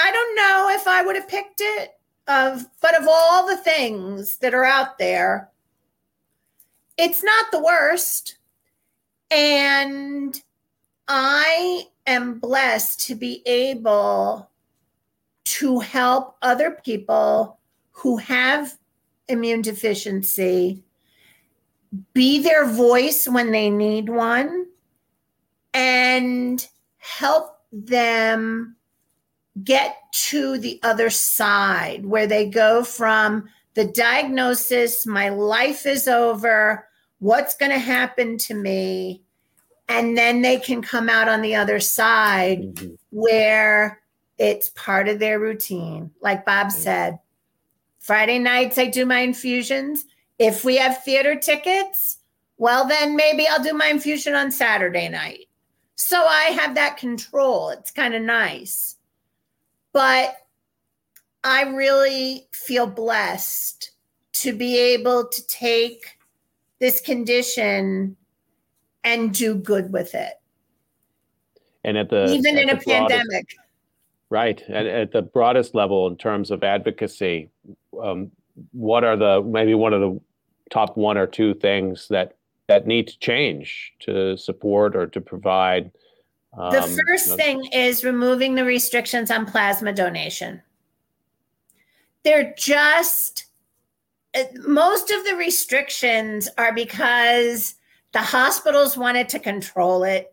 i 0.00 0.10
don't 0.10 0.34
know 0.34 0.68
if 0.70 0.88
i 0.88 1.02
would 1.02 1.14
have 1.14 1.28
picked 1.28 1.60
it 1.60 1.90
of 2.26 2.64
but 2.80 2.98
of 2.98 3.06
all 3.06 3.46
the 3.46 3.58
things 3.58 4.38
that 4.38 4.54
are 4.54 4.64
out 4.64 4.96
there 4.96 5.50
it's 6.96 7.22
not 7.22 7.44
the 7.52 7.62
worst 7.62 8.37
and 9.30 10.40
I 11.06 11.84
am 12.06 12.38
blessed 12.38 13.00
to 13.06 13.14
be 13.14 13.42
able 13.46 14.50
to 15.44 15.80
help 15.80 16.36
other 16.42 16.78
people 16.84 17.58
who 17.92 18.16
have 18.18 18.76
immune 19.28 19.62
deficiency 19.62 20.82
be 22.12 22.40
their 22.40 22.66
voice 22.66 23.26
when 23.26 23.50
they 23.50 23.70
need 23.70 24.08
one 24.08 24.66
and 25.72 26.66
help 26.98 27.60
them 27.72 28.76
get 29.64 29.96
to 30.12 30.58
the 30.58 30.78
other 30.82 31.10
side 31.10 32.04
where 32.06 32.26
they 32.26 32.48
go 32.48 32.84
from 32.84 33.48
the 33.74 33.84
diagnosis, 33.84 35.06
my 35.06 35.28
life 35.28 35.86
is 35.86 36.08
over, 36.08 36.87
what's 37.18 37.56
going 37.56 37.72
to 37.72 37.78
happen 37.78 38.38
to 38.38 38.54
me? 38.54 39.22
And 39.88 40.16
then 40.16 40.42
they 40.42 40.58
can 40.58 40.82
come 40.82 41.08
out 41.08 41.28
on 41.28 41.40
the 41.40 41.54
other 41.54 41.80
side 41.80 42.74
Mhm. 42.74 42.98
where 43.10 44.02
it's 44.36 44.68
part 44.70 45.08
of 45.08 45.18
their 45.18 45.38
routine. 45.40 46.10
Like 46.20 46.44
Bob 46.44 46.70
said, 46.70 47.18
Friday 47.98 48.38
nights 48.38 48.78
I 48.78 48.86
do 48.86 49.04
my 49.06 49.20
infusions. 49.20 50.04
If 50.38 50.64
we 50.64 50.76
have 50.76 51.02
theater 51.02 51.34
tickets, 51.34 52.18
well, 52.58 52.86
then 52.86 53.16
maybe 53.16 53.46
I'll 53.46 53.62
do 53.62 53.72
my 53.72 53.86
infusion 53.86 54.34
on 54.34 54.50
Saturday 54.50 55.08
night. 55.08 55.48
So 55.96 56.24
I 56.24 56.44
have 56.50 56.74
that 56.76 56.96
control. 56.96 57.70
It's 57.70 57.90
kind 57.90 58.14
of 58.14 58.22
nice. 58.22 58.96
But 59.92 60.46
I 61.42 61.62
really 61.62 62.46
feel 62.52 62.86
blessed 62.86 63.90
to 64.34 64.52
be 64.52 64.76
able 64.78 65.26
to 65.26 65.46
take 65.46 66.17
this 66.80 67.00
condition 67.00 68.16
and 69.04 69.32
do 69.32 69.54
good 69.54 69.92
with 69.92 70.14
it, 70.14 70.34
And 71.84 71.96
at 71.96 72.10
the 72.10 72.26
even 72.32 72.56
at 72.56 72.62
in 72.64 72.70
a 72.70 72.76
broadest- 72.76 72.88
pandemic. 72.88 73.54
Right. 74.30 74.62
At, 74.68 74.86
at 74.86 75.12
the 75.12 75.22
broadest 75.22 75.74
level, 75.74 76.06
in 76.06 76.16
terms 76.16 76.50
of 76.50 76.62
advocacy, 76.62 77.48
um, 78.02 78.30
what 78.72 79.02
are 79.02 79.16
the 79.16 79.42
maybe 79.42 79.74
one 79.74 79.94
of 79.94 80.00
the 80.00 80.20
top 80.70 80.98
one 80.98 81.16
or 81.16 81.26
two 81.26 81.54
things 81.54 82.08
that 82.08 82.36
that 82.66 82.86
need 82.86 83.08
to 83.08 83.18
change 83.20 83.94
to 84.00 84.36
support 84.36 84.94
or 84.94 85.06
to 85.06 85.20
provide? 85.20 85.90
The 86.54 86.82
um, 86.82 86.96
first 87.06 87.26
you 87.26 87.30
know, 87.30 87.36
thing 87.36 87.64
is 87.72 88.04
removing 88.04 88.54
the 88.54 88.64
restrictions 88.64 89.30
on 89.30 89.46
plasma 89.46 89.92
donation. 89.92 90.60
They're 92.24 92.52
just, 92.58 93.46
Uh, 94.34 94.44
most 94.66 95.10
of 95.10 95.24
the 95.24 95.36
restrictions 95.36 96.48
are 96.58 96.72
because 96.72 97.74
the 98.12 98.20
hospitals 98.20 98.96
wanted 98.96 99.28
to 99.30 99.38
control 99.38 100.04
it 100.04 100.32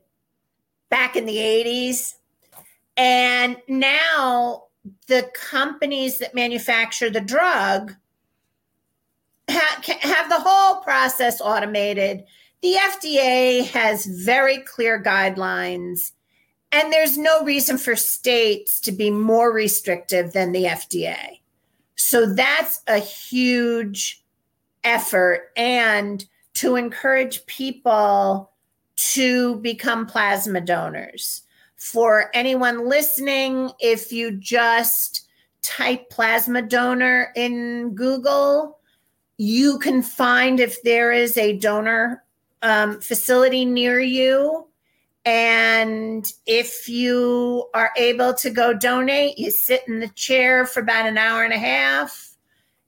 back 0.89 1.15
in 1.15 1.25
the 1.25 1.37
80s. 1.37 2.15
And 2.97 3.57
now 3.67 4.65
the 5.07 5.29
companies 5.33 6.19
that 6.19 6.35
manufacture 6.35 7.09
the 7.09 7.21
drug 7.21 7.95
ha- 9.49 9.81
have 10.01 10.29
the 10.29 10.39
whole 10.39 10.81
process 10.81 11.41
automated. 11.41 12.23
The 12.61 12.75
FDA 12.75 13.65
has 13.67 14.05
very 14.05 14.59
clear 14.59 15.01
guidelines, 15.01 16.11
and 16.71 16.91
there's 16.91 17.17
no 17.17 17.43
reason 17.43 17.77
for 17.77 17.95
states 17.95 18.79
to 18.81 18.91
be 18.91 19.11
more 19.11 19.51
restrictive 19.51 20.33
than 20.33 20.51
the 20.51 20.65
FDA. 20.65 21.39
So 21.95 22.25
that's 22.33 22.81
a 22.87 22.99
huge 22.99 24.23
effort, 24.83 25.51
and 25.55 26.25
to 26.55 26.75
encourage 26.75 27.45
people 27.47 28.51
to 28.95 29.55
become 29.57 30.05
plasma 30.05 30.61
donors. 30.61 31.41
For 31.75 32.31
anyone 32.33 32.87
listening, 32.87 33.71
if 33.79 34.11
you 34.11 34.31
just 34.31 35.27
type 35.61 36.09
plasma 36.09 36.61
donor 36.61 37.31
in 37.35 37.93
Google, 37.95 38.79
you 39.37 39.79
can 39.79 40.01
find 40.01 40.59
if 40.59 40.81
there 40.83 41.11
is 41.11 41.37
a 41.37 41.57
donor 41.57 42.23
um, 42.61 43.01
facility 43.01 43.65
near 43.65 43.99
you. 43.99 44.67
And 45.25 46.31
if 46.45 46.87
you 46.87 47.67
are 47.73 47.91
able 47.97 48.33
to 48.35 48.51
go 48.51 48.73
donate, 48.73 49.39
you 49.39 49.49
sit 49.49 49.81
in 49.87 49.99
the 49.99 50.09
chair 50.09 50.67
for 50.67 50.81
about 50.81 51.07
an 51.07 51.17
hour 51.17 51.43
and 51.43 51.53
a 51.53 51.57
half. 51.57 52.35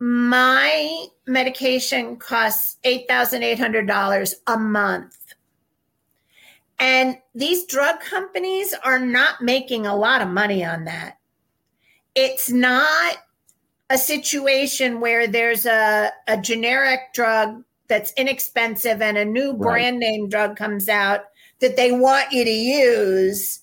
my 0.00 1.06
medication 1.26 2.16
costs 2.16 2.76
$8,800 2.84 4.34
a 4.46 4.56
month. 4.56 5.16
And 6.78 7.18
these 7.34 7.66
drug 7.66 8.00
companies 8.00 8.74
are 8.84 9.00
not 9.00 9.42
making 9.42 9.86
a 9.86 9.96
lot 9.96 10.22
of 10.22 10.28
money 10.28 10.64
on 10.64 10.84
that. 10.84 11.18
It's 12.14 12.50
not 12.50 13.16
a 13.90 13.98
situation 13.98 15.00
where 15.00 15.26
there's 15.26 15.66
a, 15.66 16.12
a 16.28 16.36
generic 16.36 17.12
drug 17.14 17.64
that's 17.88 18.12
inexpensive 18.16 19.00
and 19.00 19.16
a 19.16 19.24
new 19.24 19.54
brand 19.54 19.98
name 19.98 20.28
drug 20.28 20.56
comes 20.56 20.88
out 20.88 21.24
that 21.60 21.76
they 21.76 21.90
want 21.90 22.30
you 22.30 22.44
to 22.44 22.50
use. 22.50 23.60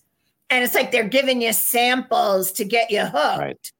And 0.55 0.63
it's 0.63 0.73
like 0.73 0.93
they're 0.93 1.03
giving 1.03 1.41
you 1.41 1.51
samples 1.51 2.53
to 2.53 2.63
get 2.63 2.89
you 2.89 3.01
hooked. 3.01 3.13
Right. 3.13 3.71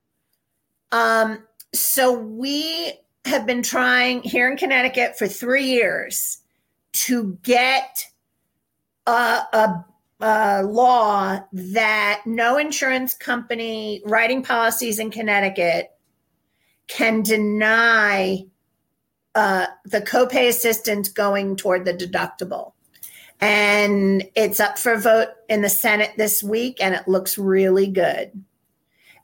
Um, 0.91 1.39
so 1.73 2.11
we 2.11 2.91
have 3.23 3.45
been 3.45 3.64
trying 3.64 4.22
here 4.23 4.52
in 4.52 4.57
Connecticut 4.57 5.18
for 5.18 5.26
three 5.26 5.64
years 5.64 6.39
to 6.91 7.38
get 7.43 8.06
a, 9.07 9.11
a, 9.11 9.85
a, 10.19 10.64
law 10.64 11.39
that 11.53 12.22
no 12.26 12.57
insurance 12.57 13.14
company 13.14 14.02
writing 14.06 14.43
policies 14.43 14.99
in 14.99 15.11
Connecticut 15.11 15.91
can 16.88 17.22
deny 17.22 18.45
uh, 19.34 19.68
the 19.85 20.02
copay 20.02 20.49
assistance 20.49 21.07
going 21.07 21.56
toward 21.56 21.85
the 21.85 21.93
deductible. 21.93 22.73
And 23.41 24.24
it's 24.36 24.60
up 24.60 24.78
for 24.78 24.98
vote 24.98 25.30
in 25.49 25.62
the 25.62 25.70
Senate 25.70 26.12
this 26.18 26.41
week, 26.41 26.78
and 26.82 26.95
it 26.95 27.07
looks 27.07 27.38
really 27.38 27.88
good. 27.88 28.32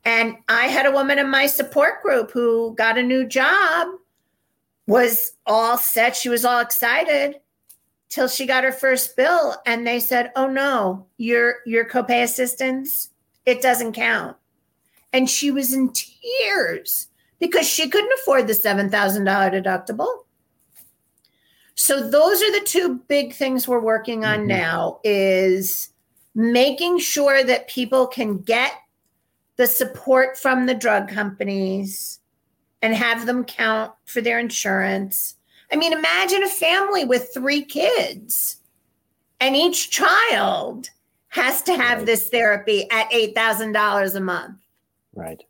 And 0.04 0.38
I 0.50 0.68
had 0.68 0.86
a 0.86 0.92
woman 0.92 1.20
in 1.20 1.30
my 1.30 1.46
support 1.46 2.02
group 2.02 2.32
who 2.32 2.74
got 2.76 2.98
a 2.98 3.04
new 3.04 3.26
job, 3.26 3.88
was 4.88 5.34
all 5.46 5.78
set. 5.78 6.16
She 6.16 6.30
was 6.30 6.44
all 6.44 6.60
excited 6.60 7.40
till 8.10 8.28
she 8.28 8.46
got 8.46 8.64
her 8.64 8.72
first 8.72 9.16
bill. 9.16 9.56
And 9.66 9.86
they 9.86 10.00
said, 10.00 10.32
Oh 10.36 10.48
no, 10.48 11.06
your 11.18 11.58
your 11.66 11.86
copay 11.86 12.24
assistance, 12.24 13.10
it 13.46 13.62
doesn't 13.62 13.94
count. 13.94 14.38
And 15.14 15.30
she 15.30 15.52
was 15.52 15.74
in 15.74 15.94
tears 15.94 17.08
because 17.40 17.68
she 17.68 17.90
couldn't 17.90 18.14
afford 18.22 18.48
the 18.48 18.54
$7,000 18.54 18.92
deductible. 18.92 20.26
So 21.82 22.08
those 22.08 22.44
are 22.44 22.60
the 22.60 22.64
two 22.64 23.00
big 23.08 23.34
things 23.34 23.68
we're 23.68 23.80
working 23.80 24.24
on 24.24 24.42
mm-hmm. 24.42 24.50
now 24.50 25.00
is 25.04 25.90
making 26.36 27.00
sure 27.00 27.44
that 27.44 27.68
people 27.70 28.06
can 28.06 28.38
get 28.38 28.72
the 29.56 29.66
support 29.66 30.38
from 30.38 30.68
the 30.68 30.76
drug 30.76 31.10
companies 31.10 32.20
and 32.84 32.94
have 32.94 33.26
them 33.26 33.44
count 33.44 33.94
for 34.06 34.22
their 34.22 34.38
insurance. 34.38 35.38
I 35.72 35.76
mean, 35.76 35.92
imagine 35.92 36.44
a 36.44 36.50
family 36.50 37.04
with 37.04 37.34
three 37.34 37.64
kids 37.64 38.58
and 39.40 39.56
each 39.56 39.90
child 39.90 40.88
has 41.30 41.64
to 41.64 41.76
have 41.76 41.98
right. 41.98 42.06
this 42.06 42.30
therapy 42.30 42.88
at 42.92 43.10
$8,000 43.10 44.16
a 44.16 44.20
month. 44.20 44.58
Right. 45.16 45.44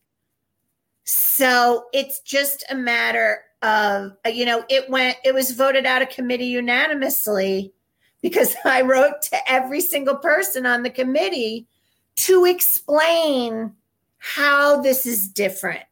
So 1.04 1.88
it's 1.92 2.22
just 2.22 2.64
a 2.70 2.76
matter 2.76 3.44
you 3.64 4.46
know, 4.46 4.64
it 4.70 4.90
went, 4.90 5.18
it 5.24 5.34
was 5.34 5.52
voted 5.52 5.86
out 5.86 6.02
of 6.02 6.10
committee 6.10 6.46
unanimously 6.46 7.74
because 8.22 8.56
I 8.66 8.82
wrote 8.82 9.22
to 9.24 9.38
every 9.52 9.82
single 9.82 10.16
person 10.16 10.66
on 10.66 10.84
the 10.84 10.90
committee 10.90 11.68
to 12.16 12.46
explain 12.46 13.74
how 14.18 14.82
this 14.82 15.06
is 15.06 15.28
different. 15.28 15.84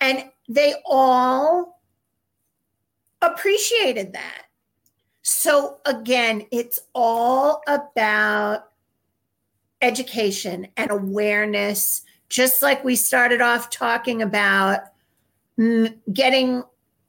And 0.00 0.24
they 0.48 0.74
all 0.86 1.80
appreciated 3.22 4.12
that. 4.12 4.44
So, 5.22 5.78
again, 5.84 6.46
it's 6.50 6.80
all 6.94 7.62
about 7.66 8.70
education 9.82 10.68
and 10.76 10.90
awareness, 10.90 12.02
just 12.28 12.62
like 12.62 12.84
we 12.84 12.96
started 12.96 13.40
off 13.40 13.70
talking 13.70 14.22
about 14.22 14.80
mm, 15.58 15.94
getting 16.12 16.62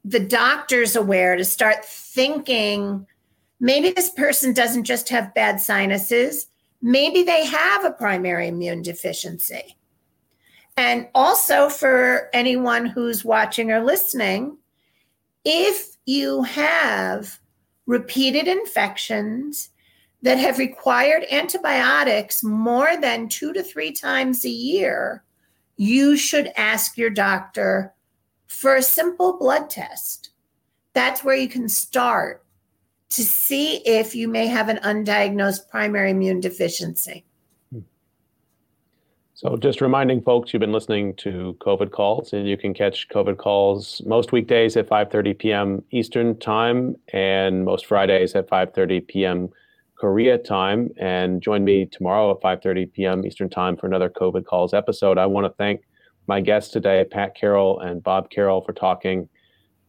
the 0.10 0.20
doctors 0.20 0.96
aware 0.96 1.36
to 1.36 1.46
start 1.46 1.86
thinking 1.86 3.06
maybe 3.60 3.92
this 3.92 4.10
person 4.10 4.54
doesn't 4.54 4.86
just 4.86 5.08
have 5.10 5.36
bad 5.36 5.62
sinuses, 5.62 6.48
maybe 6.82 7.22
they 7.22 7.46
have 7.46 7.86
a 7.86 7.92
primary 7.92 8.48
immune 8.48 8.82
deficiency. 8.82 9.78
And 10.76 11.08
also 11.14 11.70
for 11.70 12.30
anyone 12.34 12.88
who's 12.88 13.24
watching 13.24 13.72
or 13.72 13.84
listening, 13.84 14.58
if 15.46 15.96
you 16.08 16.42
have 16.42 17.40
repeated 17.86 18.48
infections 18.48 19.70
that 20.24 20.40
have 20.40 20.58
required 20.58 21.24
antibiotics 21.30 22.44
more 22.44 22.98
than 22.98 23.30
two 23.30 23.54
to 23.54 23.62
three 23.62 23.92
times 23.92 24.44
a 24.44 24.50
year, 24.50 25.24
you 25.78 26.18
should 26.18 26.52
ask 26.58 26.98
your 26.98 27.12
doctor 27.12 27.94
for 28.50 28.76
a 28.76 28.82
simple 28.82 29.38
blood 29.38 29.70
test. 29.70 30.32
That's 30.94 31.24
where 31.24 31.36
you 31.36 31.48
can 31.48 31.70
start 31.70 32.44
to 33.12 33.24
see 33.24 33.78
if 33.86 34.14
you 34.16 34.28
may 34.28 34.48
have 34.48 34.70
an 34.70 34.78
undiagnosed 34.78 35.70
primary 35.70 36.12
immune 36.12 36.40
deficiency. 36.40 37.26
Hmm. 37.72 37.80
So, 39.36 39.56
just 39.56 39.82
reminding 39.82 40.22
folks, 40.22 40.52
you've 40.52 40.60
been 40.60 40.74
listening 40.74 41.16
to 41.18 41.56
COVID 41.60 41.92
calls, 41.92 42.34
and 42.34 42.48
you 42.48 42.58
can 42.58 42.74
catch 42.74 43.08
COVID 43.10 43.38
calls 43.38 44.02
most 44.06 44.32
weekdays 44.32 44.76
at 44.76 44.90
5:30 44.90 45.38
p.m. 45.38 45.84
Eastern 45.92 46.38
time, 46.40 46.96
and 47.14 47.64
most 47.64 47.86
Fridays 47.86 48.36
at 48.36 48.50
5:30 48.50 49.08
p.m. 49.08 49.50
Korea 49.96 50.38
time. 50.38 50.90
And 50.98 51.42
join 51.42 51.64
me 51.64 51.86
tomorrow 51.86 52.32
at 52.32 52.42
5:30 52.42 52.94
p.m. 52.94 53.26
Eastern 53.26 53.50
time 53.50 53.78
for 53.78 53.86
another 53.86 54.10
COVID 54.10 54.46
calls 54.46 54.74
episode. 54.74 55.18
I 55.18 55.28
want 55.28 55.46
to 55.46 55.54
thank 55.58 55.82
my 56.30 56.40
guests 56.40 56.72
today, 56.72 57.04
Pat 57.10 57.36
Carroll 57.36 57.80
and 57.80 58.02
Bob 58.02 58.30
Carroll, 58.30 58.62
for 58.62 58.72
talking 58.72 59.28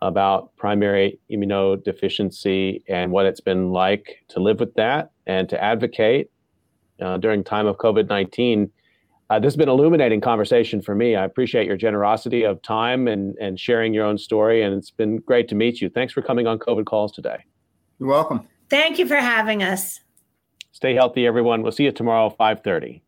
about 0.03 0.57
primary 0.57 1.21
immunodeficiency 1.31 2.83
and 2.89 3.13
what 3.13 3.27
it's 3.27 3.41
been 3.41 3.71
like 3.71 4.25
to 4.29 4.41
live 4.41 4.59
with 4.59 4.75
that 4.75 5.13
and 5.27 5.49
to 5.51 5.63
advocate 5.63 6.31
uh, 7.01 7.19
during 7.19 7.45
time 7.45 7.67
of 7.67 7.77
COVID-19 7.77 8.71
uh, 9.31 9.39
this 9.39 9.53
has 9.53 9.57
been 9.57 9.69
an 9.69 9.75
illuminating 9.75 10.21
conversation 10.21 10.83
for 10.83 10.93
me. 10.97 11.15
I 11.15 11.25
appreciate 11.25 11.65
your 11.65 11.77
generosity 11.77 12.43
of 12.43 12.61
time 12.63 13.07
and, 13.07 13.37
and 13.41 13.61
sharing 13.61 13.95
your 13.95 14.05
own 14.05 14.19
story. 14.19 14.61
And 14.61 14.75
it's 14.75 14.91
been 14.91 15.19
great 15.19 15.47
to 15.51 15.55
meet 15.55 15.81
you. 15.81 15.89
Thanks 15.89 16.13
for 16.13 16.21
coming 16.21 16.49
on 16.49 16.59
COVID 16.59 16.85
Calls 16.85 17.13
today. 17.13 17.45
You're 18.01 18.09
welcome. 18.09 18.49
Thank 18.71 18.99
you 18.99 19.07
for 19.07 19.15
having 19.15 19.63
us. 19.63 20.01
Stay 20.73 20.95
healthy, 20.95 21.29
everyone. 21.29 21.63
We'll 21.63 21.71
see 21.71 21.85
you 21.85 21.93
tomorrow, 21.93 22.29
530. 22.31 23.05